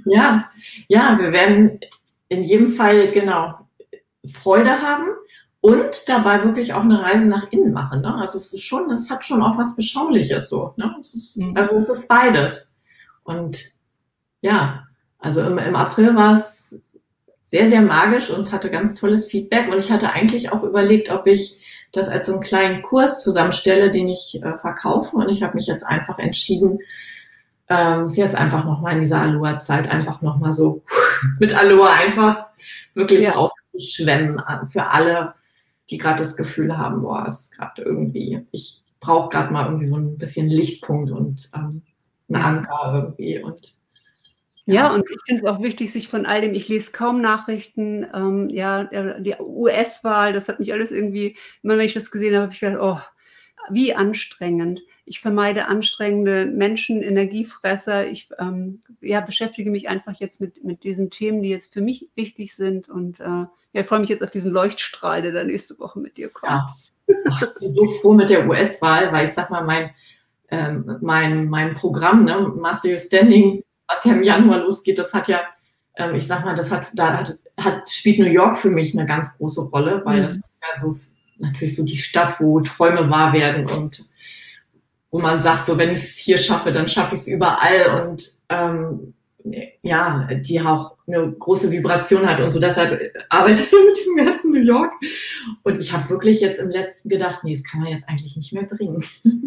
ja, 0.06 0.50
ja, 0.88 1.18
wir 1.18 1.32
werden 1.32 1.80
in 2.28 2.44
jedem 2.44 2.68
Fall 2.68 3.12
genau 3.12 3.68
Freude 4.32 4.80
haben 4.80 5.08
und 5.60 6.08
dabei 6.08 6.42
wirklich 6.44 6.72
auch 6.72 6.82
eine 6.82 7.02
Reise 7.02 7.28
nach 7.28 7.50
innen 7.52 7.72
machen. 7.72 8.00
Ne? 8.00 8.14
Also 8.14 8.38
es 8.38 8.52
ist 8.54 8.62
schon, 8.62 8.90
es 8.90 9.10
hat 9.10 9.24
schon 9.24 9.42
auch 9.42 9.58
was 9.58 9.76
Beschauliches 9.76 10.48
so. 10.48 10.74
Ne? 10.76 10.94
Es 11.00 11.14
ist, 11.14 11.36
mhm. 11.36 11.56
also 11.56 11.78
es 11.78 11.88
ist 11.88 12.08
beides. 12.08 12.74
Und 13.24 13.72
ja, 14.40 14.86
also 15.18 15.42
im, 15.42 15.58
im 15.58 15.76
April 15.76 16.14
war 16.14 16.34
es 16.34 16.93
sehr, 17.54 17.68
sehr 17.68 17.82
magisch 17.82 18.30
und 18.30 18.40
es 18.40 18.50
hatte 18.50 18.68
ganz 18.68 18.96
tolles 18.96 19.28
Feedback. 19.28 19.70
Und 19.70 19.78
ich 19.78 19.92
hatte 19.92 20.10
eigentlich 20.10 20.50
auch 20.50 20.64
überlegt, 20.64 21.08
ob 21.12 21.28
ich 21.28 21.60
das 21.92 22.08
als 22.08 22.26
so 22.26 22.32
einen 22.32 22.40
kleinen 22.40 22.82
Kurs 22.82 23.22
zusammenstelle, 23.22 23.92
den 23.92 24.08
ich 24.08 24.40
äh, 24.42 24.56
verkaufe. 24.56 25.14
Und 25.14 25.28
ich 25.28 25.44
habe 25.44 25.54
mich 25.54 25.68
jetzt 25.68 25.84
einfach 25.84 26.18
entschieden, 26.18 26.80
ähm, 27.68 28.06
ist 28.06 28.16
jetzt 28.16 28.34
einfach 28.34 28.64
nochmal 28.64 28.94
in 28.94 29.00
dieser 29.02 29.20
Aloha-Zeit 29.20 29.88
einfach 29.88 30.20
nochmal 30.20 30.50
so 30.50 30.82
mit 31.38 31.56
Aloha 31.56 31.92
einfach 31.92 32.46
wirklich 32.94 33.20
ja. 33.22 33.36
auszuschwemmen 33.36 34.40
für 34.66 34.88
alle, 34.88 35.34
die 35.90 35.98
gerade 35.98 36.24
das 36.24 36.36
Gefühl 36.36 36.76
haben, 36.76 37.02
boah, 37.02 37.24
es 37.28 37.42
ist 37.42 37.56
gerade 37.56 37.82
irgendwie, 37.82 38.44
ich 38.50 38.82
brauche 38.98 39.28
gerade 39.28 39.52
mal 39.52 39.66
irgendwie 39.66 39.86
so 39.86 39.94
ein 39.94 40.18
bisschen 40.18 40.48
Lichtpunkt 40.48 41.12
und 41.12 41.48
ähm, 41.54 41.82
einen 42.28 42.42
Anker 42.42 42.94
irgendwie 42.96 43.40
und 43.40 43.74
ja, 44.66 44.94
und 44.94 45.04
ich 45.10 45.18
finde 45.26 45.42
es 45.42 45.48
auch 45.48 45.62
wichtig, 45.62 45.92
sich 45.92 46.08
von 46.08 46.24
all 46.26 46.40
dem, 46.40 46.54
ich 46.54 46.68
lese 46.68 46.92
kaum 46.92 47.20
Nachrichten, 47.20 48.06
ähm, 48.14 48.48
ja, 48.48 48.84
die 49.18 49.34
US-Wahl, 49.38 50.32
das 50.32 50.48
hat 50.48 50.58
mich 50.58 50.72
alles 50.72 50.90
irgendwie, 50.90 51.36
immer 51.62 51.76
wenn 51.76 51.86
ich 51.86 51.94
das 51.94 52.10
gesehen 52.10 52.34
habe, 52.34 52.44
habe 52.44 52.54
ich 52.54 52.60
gedacht, 52.60 52.80
oh, 52.80 53.00
wie 53.70 53.94
anstrengend. 53.94 54.82
Ich 55.04 55.20
vermeide 55.20 55.66
anstrengende 55.68 56.46
Menschen, 56.46 57.02
Energiefresser. 57.02 58.06
Ich 58.06 58.28
ähm, 58.38 58.80
ja, 59.00 59.20
beschäftige 59.20 59.70
mich 59.70 59.88
einfach 59.88 60.14
jetzt 60.14 60.40
mit, 60.40 60.64
mit 60.64 60.84
diesen 60.84 61.10
Themen, 61.10 61.42
die 61.42 61.50
jetzt 61.50 61.72
für 61.72 61.80
mich 61.80 62.08
wichtig 62.14 62.54
sind. 62.54 62.88
Und 62.88 63.20
äh, 63.20 63.24
ja, 63.24 63.50
ich 63.72 63.86
freue 63.86 64.00
mich 64.00 64.08
jetzt 64.08 64.22
auf 64.22 64.30
diesen 64.30 64.52
Leuchtstrahl, 64.52 65.22
der 65.22 65.32
dann 65.32 65.46
nächste 65.46 65.78
Woche 65.78 65.98
mit 65.98 66.16
dir 66.16 66.28
kommt. 66.28 66.52
Ja. 66.52 66.74
Ach, 67.30 67.42
ich 67.42 67.54
bin 67.60 67.72
so 67.72 67.86
froh 67.86 68.14
mit 68.14 68.30
der 68.30 68.48
US-Wahl, 68.48 69.12
weil 69.12 69.26
ich 69.26 69.32
sag 69.32 69.50
mal, 69.50 69.64
mein, 69.64 69.90
ähm, 70.50 70.98
mein, 71.02 71.48
mein 71.48 71.74
Programm, 71.74 72.24
ne, 72.24 72.52
Master 72.56 72.88
Your 72.88 72.98
Standing, 72.98 73.62
was 73.88 74.04
ja 74.04 74.12
im 74.12 74.22
Januar 74.22 74.58
losgeht, 74.58 74.98
das 74.98 75.12
hat 75.12 75.28
ja, 75.28 75.40
ähm, 75.96 76.14
ich 76.14 76.26
sag 76.26 76.44
mal, 76.44 76.54
das 76.54 76.70
hat, 76.70 76.88
da 76.94 77.18
hat, 77.18 77.38
hat, 77.58 77.90
spielt 77.90 78.18
New 78.18 78.26
York 78.26 78.56
für 78.56 78.70
mich 78.70 78.96
eine 78.96 79.06
ganz 79.06 79.36
große 79.36 79.62
Rolle, 79.62 80.02
weil 80.04 80.20
mhm. 80.20 80.22
das 80.24 80.36
ist 80.36 80.52
ja 80.62 80.80
so 80.80 80.96
natürlich 81.38 81.76
so 81.76 81.82
die 81.82 81.96
Stadt, 81.96 82.40
wo 82.40 82.60
Träume 82.60 83.10
wahr 83.10 83.32
werden 83.32 83.68
und 83.68 84.04
wo 85.10 85.18
man 85.20 85.40
sagt, 85.40 85.64
so 85.64 85.78
wenn 85.78 85.92
ich 85.92 86.00
es 86.00 86.16
hier 86.16 86.38
schaffe, 86.38 86.72
dann 86.72 86.88
schaffe 86.88 87.14
ich 87.14 87.22
es 87.22 87.26
überall 87.28 88.08
und 88.08 88.28
ähm, 88.48 89.14
ja, 89.82 90.26
die 90.32 90.60
auch 90.60 90.96
eine 91.06 91.30
große 91.30 91.70
Vibration 91.70 92.26
hat 92.26 92.40
und 92.40 92.50
so. 92.50 92.58
Deshalb 92.58 93.12
arbeite 93.28 93.60
ich 93.60 93.68
so 93.68 93.76
mit 93.84 93.96
diesem 93.96 94.16
ganzen 94.16 94.52
New 94.52 94.62
York. 94.62 94.92
Und 95.62 95.78
ich 95.78 95.92
habe 95.92 96.08
wirklich 96.08 96.40
jetzt 96.40 96.58
im 96.58 96.70
letzten 96.70 97.10
gedacht, 97.10 97.44
nee, 97.44 97.54
das 97.54 97.62
kann 97.62 97.80
man 97.80 97.90
jetzt 97.90 98.08
eigentlich 98.08 98.36
nicht 98.36 98.52
mehr 98.54 98.64
bringen. 98.64 99.04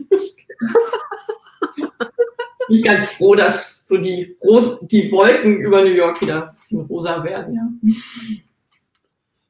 bin 2.68 2.78
ich 2.78 2.84
ganz 2.84 3.05
froh, 3.07 3.36
dass 3.36 3.82
so 3.84 3.97
die, 3.97 4.36
Ros 4.43 4.80
die 4.82 5.11
Wolken 5.11 5.57
über 5.57 5.82
New 5.82 5.91
York 5.91 6.22
wieder 6.22 6.49
ein 6.49 6.53
bisschen 6.53 6.82
rosa 6.82 7.24
werden. 7.24 7.55
Ja. 7.55 7.95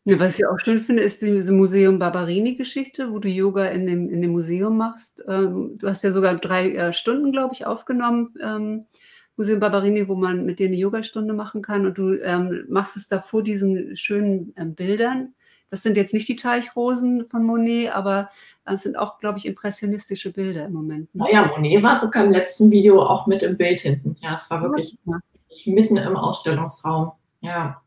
Ja, 0.10 0.18
was 0.22 0.40
ich 0.40 0.48
auch 0.48 0.58
schön 0.58 0.80
finde, 0.80 1.04
ist 1.04 1.22
diese 1.22 1.52
Museum 1.52 2.00
Barberini-Geschichte, 2.00 3.12
wo 3.12 3.20
du 3.20 3.28
Yoga 3.28 3.66
in 3.66 3.86
dem, 3.86 4.10
in 4.10 4.22
dem 4.22 4.32
Museum 4.32 4.78
machst. 4.78 5.22
Ähm, 5.28 5.78
du 5.80 5.86
hast 5.90 6.02
ja 6.02 6.14
sogar 6.14 6.36
drei 6.36 6.72
äh, 6.72 6.94
Stunden, 6.94 7.34
glaube 7.34 7.56
ich, 7.56 7.66
aufgenommen. 7.66 8.34
Ähm, 8.42 8.86
Museum 9.36 9.60
Barberini, 9.60 10.08
wo 10.08 10.16
man 10.16 10.46
mit 10.46 10.60
dir 10.60 10.68
eine 10.68 10.78
Yogastunde 10.78 11.34
machen 11.34 11.62
kann. 11.62 11.86
Und 11.86 11.98
du 11.98 12.14
ähm, 12.22 12.64
machst 12.70 12.96
es 12.96 13.10
da 13.10 13.20
vor 13.20 13.44
diesen 13.44 13.98
schönen 13.98 14.54
ähm, 14.56 14.76
Bildern. 14.76 15.34
Das 15.70 15.84
sind 15.84 15.98
jetzt 15.98 16.14
nicht 16.14 16.28
die 16.28 16.36
Teichrosen 16.36 17.26
von 17.26 17.44
Monet, 17.44 17.94
aber 17.94 18.30
äh, 18.66 18.74
es 18.74 18.84
sind 18.84 18.98
auch, 18.98 19.20
glaube 19.20 19.38
ich, 19.38 19.46
impressionistische 19.46 20.32
Bilder 20.32 20.66
im 20.66 20.74
Moment. 20.74 21.14
Ne? 21.14 21.24
Naja, 21.24 21.48
Monet 21.48 21.84
war 21.84 22.00
sogar 22.00 22.26
im 22.26 22.32
letzten 22.32 22.72
Video 22.72 23.02
auch 23.02 23.28
mit 23.28 23.44
im 23.44 23.58
Bild 23.58 23.80
hinten. 23.80 24.16
Ja, 24.22 24.36
es 24.36 24.50
war 24.50 24.62
wirklich 24.62 24.98
ja. 25.06 25.20
mitten 25.66 25.98
im 25.98 26.16
Ausstellungsraum. 26.16 27.12
Ja. 27.42 27.82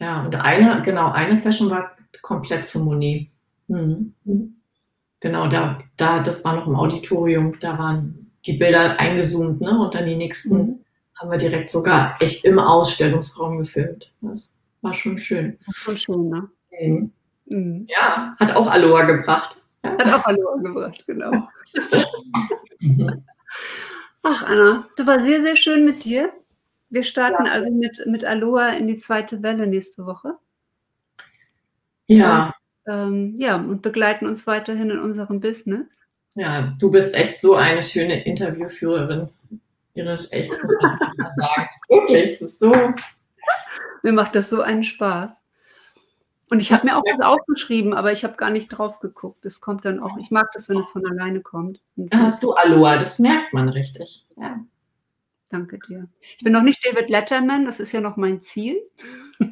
Ja, 0.00 0.22
und 0.22 0.34
eine, 0.34 0.82
genau, 0.82 1.12
eine 1.12 1.36
Session 1.36 1.70
war 1.70 1.92
komplett 2.22 2.66
zu 2.66 2.80
Moni. 2.80 3.30
Mhm. 3.68 4.14
Genau, 5.20 5.48
da, 5.48 5.78
da, 5.96 6.20
das 6.20 6.44
war 6.44 6.56
noch 6.56 6.66
im 6.66 6.76
Auditorium, 6.76 7.58
da 7.60 7.78
waren 7.78 8.30
die 8.44 8.54
Bilder 8.54 8.98
eingezoomt, 9.00 9.60
ne? 9.60 9.78
Und 9.78 9.94
dann 9.94 10.04
die 10.04 10.16
nächsten 10.16 10.56
mhm. 10.56 10.84
haben 11.14 11.30
wir 11.30 11.38
direkt 11.38 11.70
sogar 11.70 12.14
echt 12.20 12.44
im 12.44 12.58
Ausstellungsraum 12.58 13.58
gefilmt. 13.58 14.12
Das 14.20 14.52
war 14.84 14.94
schon 14.94 15.18
schön. 15.18 15.58
War 15.66 15.74
schon 15.74 15.96
schön, 15.98 16.28
ne? 16.28 16.48
Mhm. 16.80 17.12
Mhm. 17.46 17.86
Ja, 17.88 18.36
hat 18.38 18.54
auch 18.54 18.70
Aloha 18.70 19.02
gebracht. 19.02 19.60
Hat 19.82 20.12
auch 20.12 20.24
Aloha 20.24 20.56
gebracht, 20.56 21.04
genau. 21.06 21.48
Ach, 24.22 24.46
Anna, 24.46 24.88
das 24.96 25.06
war 25.06 25.20
sehr, 25.20 25.42
sehr 25.42 25.56
schön 25.56 25.84
mit 25.84 26.04
dir. 26.04 26.32
Wir 26.88 27.02
starten 27.02 27.46
ja. 27.46 27.52
also 27.52 27.70
mit, 27.70 28.04
mit 28.06 28.24
Aloha 28.24 28.70
in 28.70 28.86
die 28.86 28.96
zweite 28.96 29.42
Welle 29.42 29.66
nächste 29.66 30.06
Woche. 30.06 30.34
Ja. 32.06 32.54
Und, 32.84 32.92
ähm, 32.92 33.34
ja, 33.38 33.56
und 33.56 33.82
begleiten 33.82 34.26
uns 34.26 34.46
weiterhin 34.46 34.90
in 34.90 34.98
unserem 34.98 35.40
Business. 35.40 35.86
Ja, 36.34 36.74
du 36.78 36.90
bist 36.90 37.14
echt 37.14 37.38
so 37.38 37.54
eine 37.54 37.82
schöne 37.82 38.24
Interviewführerin. 38.24 39.30
Iris, 39.94 40.30
echt, 40.32 40.50
muss 40.50 40.76
man 40.80 40.98
sagen. 41.36 41.68
Wirklich, 41.88 42.32
es 42.32 42.42
ist 42.42 42.58
so. 42.58 42.72
Mir 44.04 44.12
macht 44.12 44.34
das 44.34 44.50
so 44.50 44.60
einen 44.60 44.84
Spaß. 44.84 45.42
Und 46.50 46.60
ich 46.60 46.74
habe 46.74 46.86
mir 46.86 46.96
auch 46.96 47.02
was 47.02 47.24
aufgeschrieben, 47.24 47.94
aber 47.94 48.12
ich 48.12 48.22
habe 48.22 48.36
gar 48.36 48.50
nicht 48.50 48.68
drauf 48.68 49.00
geguckt. 49.00 49.46
Es 49.46 49.62
kommt 49.62 49.86
dann 49.86 49.98
auch. 49.98 50.18
Ich 50.18 50.30
mag 50.30 50.52
das, 50.52 50.68
wenn 50.68 50.78
es 50.78 50.90
von 50.90 51.06
alleine 51.06 51.40
kommt. 51.40 51.80
Da 51.96 52.18
hast 52.18 52.42
du 52.42 52.52
Aloha, 52.52 52.98
das 52.98 53.18
merkt 53.18 53.54
man 53.54 53.70
richtig. 53.70 54.26
Ja. 54.36 54.60
Danke 55.48 55.78
dir. 55.78 56.06
Ich 56.36 56.44
bin 56.44 56.52
noch 56.52 56.62
nicht 56.62 56.86
David 56.86 57.08
Letterman, 57.08 57.64
das 57.64 57.80
ist 57.80 57.92
ja 57.92 58.02
noch 58.02 58.18
mein 58.18 58.42
Ziel. 58.42 58.78
Du 59.38 59.46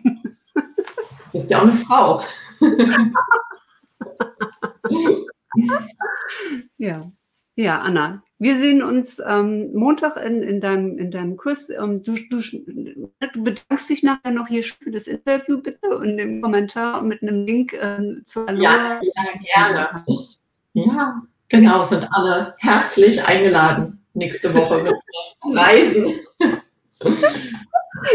bist 1.32 1.50
ja 1.50 1.59
auch 1.59 1.62
eine 1.62 1.72
Frau. 1.72 2.22
ja. 6.76 7.11
Ja, 7.55 7.80
Anna, 7.80 8.22
wir 8.43 8.59
sehen 8.59 8.82
uns 8.82 9.22
ähm, 9.24 9.72
Montag 9.72 10.16
in, 10.16 10.43
in, 10.43 10.61
deinem, 10.61 10.99
in 10.99 11.12
deinem 11.12 11.36
Kurs. 11.36 11.70
Ähm, 11.70 12.03
du, 12.03 12.16
du, 12.28 12.40
du, 12.40 13.45
bedankst 13.45 13.88
dich 13.88 14.03
nachher 14.03 14.32
noch 14.32 14.49
hier 14.49 14.64
für 14.64 14.90
das 14.90 15.07
Interview 15.07 15.62
bitte 15.62 15.97
und 15.97 16.18
im 16.18 16.43
Kommentar 16.43 17.01
und 17.01 17.07
mit 17.07 17.22
einem 17.22 17.47
Link 17.47 17.72
äh, 17.72 18.01
zur 18.24 18.49
Aloha. 18.49 18.62
Ja, 18.64 19.01
ja, 19.01 19.32
gerne. 19.55 20.05
Ja, 20.72 21.20
genau, 21.49 21.84
sind 21.84 22.09
alle 22.11 22.57
herzlich 22.59 23.24
eingeladen 23.24 24.05
nächste 24.14 24.53
Woche 24.53 24.82
mit 24.82 24.95
reisen. 25.57 26.14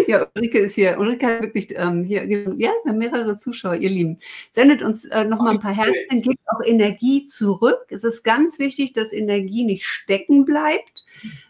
Ja, 0.07 0.27
Ulrike 0.35 0.59
ist 0.59 0.75
hier. 0.75 0.97
Ulrike 0.99 1.25
hat 1.27 1.41
wirklich 1.41 1.73
ähm, 1.75 2.03
hier, 2.03 2.25
ja, 2.25 2.47
wir 2.55 2.69
haben 2.85 2.97
mehrere 2.97 3.37
Zuschauer, 3.37 3.75
ihr 3.75 3.89
Lieben. 3.89 4.19
Sendet 4.51 4.81
uns 4.81 5.05
äh, 5.05 5.25
noch 5.25 5.39
mal 5.39 5.51
ein 5.51 5.59
paar 5.59 5.75
Herzen, 5.75 6.21
gebt 6.21 6.39
auch 6.47 6.65
Energie 6.65 7.25
zurück. 7.25 7.85
Es 7.89 8.03
ist 8.03 8.23
ganz 8.23 8.59
wichtig, 8.59 8.93
dass 8.93 9.13
Energie 9.13 9.63
nicht 9.63 9.85
stecken 9.85 10.45
bleibt. 10.45 11.05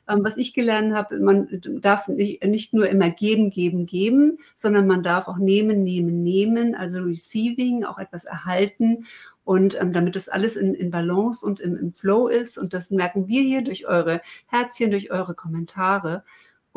Ähm, 0.09 0.23
was 0.23 0.37
ich 0.37 0.53
gelernt 0.53 0.93
habe, 0.93 1.19
man 1.19 1.61
darf 1.81 2.07
nicht, 2.07 2.43
nicht 2.43 2.73
nur 2.73 2.89
immer 2.89 3.09
geben, 3.09 3.49
geben, 3.49 3.85
geben, 3.85 4.39
sondern 4.55 4.87
man 4.87 5.03
darf 5.03 5.27
auch 5.27 5.37
nehmen, 5.37 5.83
nehmen, 5.83 6.23
nehmen, 6.23 6.75
also 6.75 7.01
receiving, 7.01 7.83
auch 7.83 7.99
etwas 7.99 8.25
erhalten 8.25 9.05
und 9.47 9.79
ähm, 9.79 9.93
damit 9.93 10.15
das 10.15 10.27
alles 10.27 10.57
in, 10.57 10.73
in 10.75 10.91
Balance 10.91 11.45
und 11.45 11.61
im, 11.61 11.77
im 11.77 11.93
Flow 11.93 12.27
ist. 12.27 12.57
Und 12.57 12.73
das 12.73 12.91
merken 12.91 13.27
wir 13.27 13.41
hier 13.41 13.63
durch 13.63 13.87
eure 13.87 14.21
Herzchen, 14.47 14.91
durch 14.91 15.09
eure 15.11 15.35
Kommentare. 15.35 16.23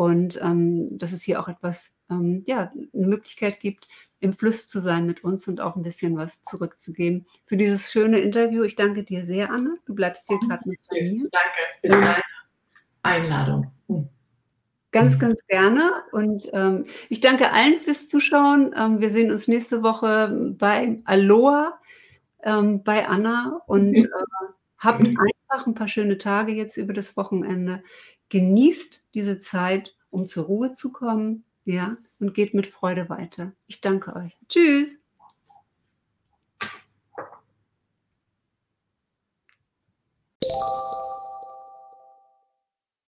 Und 0.00 0.40
ähm, 0.40 0.96
dass 0.96 1.12
es 1.12 1.22
hier 1.22 1.38
auch 1.38 1.48
etwas, 1.48 1.94
ähm, 2.08 2.42
ja, 2.46 2.72
eine 2.94 3.06
Möglichkeit 3.06 3.60
gibt, 3.60 3.86
im 4.20 4.32
Fluss 4.32 4.66
zu 4.66 4.80
sein 4.80 5.04
mit 5.04 5.24
uns 5.24 5.46
und 5.46 5.60
auch 5.60 5.76
ein 5.76 5.82
bisschen 5.82 6.16
was 6.16 6.42
zurückzugeben. 6.42 7.26
Für 7.44 7.58
dieses 7.58 7.92
schöne 7.92 8.18
Interview, 8.18 8.62
ich 8.62 8.76
danke 8.76 9.04
dir 9.04 9.26
sehr, 9.26 9.52
Anna. 9.52 9.74
Du 9.84 9.94
bleibst 9.94 10.26
hier 10.26 10.38
gerade 10.38 10.66
mit 10.66 10.78
mir. 10.90 11.28
Danke 11.30 11.60
für 11.82 11.88
deine 11.88 12.22
Einladung. 13.02 13.72
Hm. 13.88 14.08
Ganz, 14.90 15.18
ganz 15.18 15.46
gerne. 15.48 15.92
Und 16.12 16.48
ähm, 16.54 16.86
ich 17.10 17.20
danke 17.20 17.52
allen 17.52 17.78
fürs 17.78 18.08
Zuschauen. 18.08 18.74
Ähm, 18.74 19.02
wir 19.02 19.10
sehen 19.10 19.30
uns 19.30 19.48
nächste 19.48 19.82
Woche 19.82 20.54
bei 20.56 21.02
Aloha 21.04 21.78
ähm, 22.42 22.82
bei 22.82 23.06
Anna 23.06 23.60
und 23.66 23.94
äh, 24.04 24.08
habt 24.78 25.02
einfach 25.02 25.66
ein 25.66 25.74
paar 25.74 25.88
schöne 25.88 26.16
Tage 26.16 26.52
jetzt 26.52 26.78
über 26.78 26.94
das 26.94 27.18
Wochenende. 27.18 27.82
Genießt 28.30 29.04
diese 29.14 29.40
Zeit, 29.40 29.94
um 30.10 30.26
zur 30.26 30.46
Ruhe 30.46 30.72
zu 30.72 30.90
kommen, 30.92 31.44
ja, 31.64 31.98
und 32.18 32.34
geht 32.34 32.54
mit 32.54 32.66
Freude 32.66 33.08
weiter. 33.08 33.52
Ich 33.66 33.80
danke 33.80 34.16
euch. 34.16 34.38
Tschüss. 34.48 34.99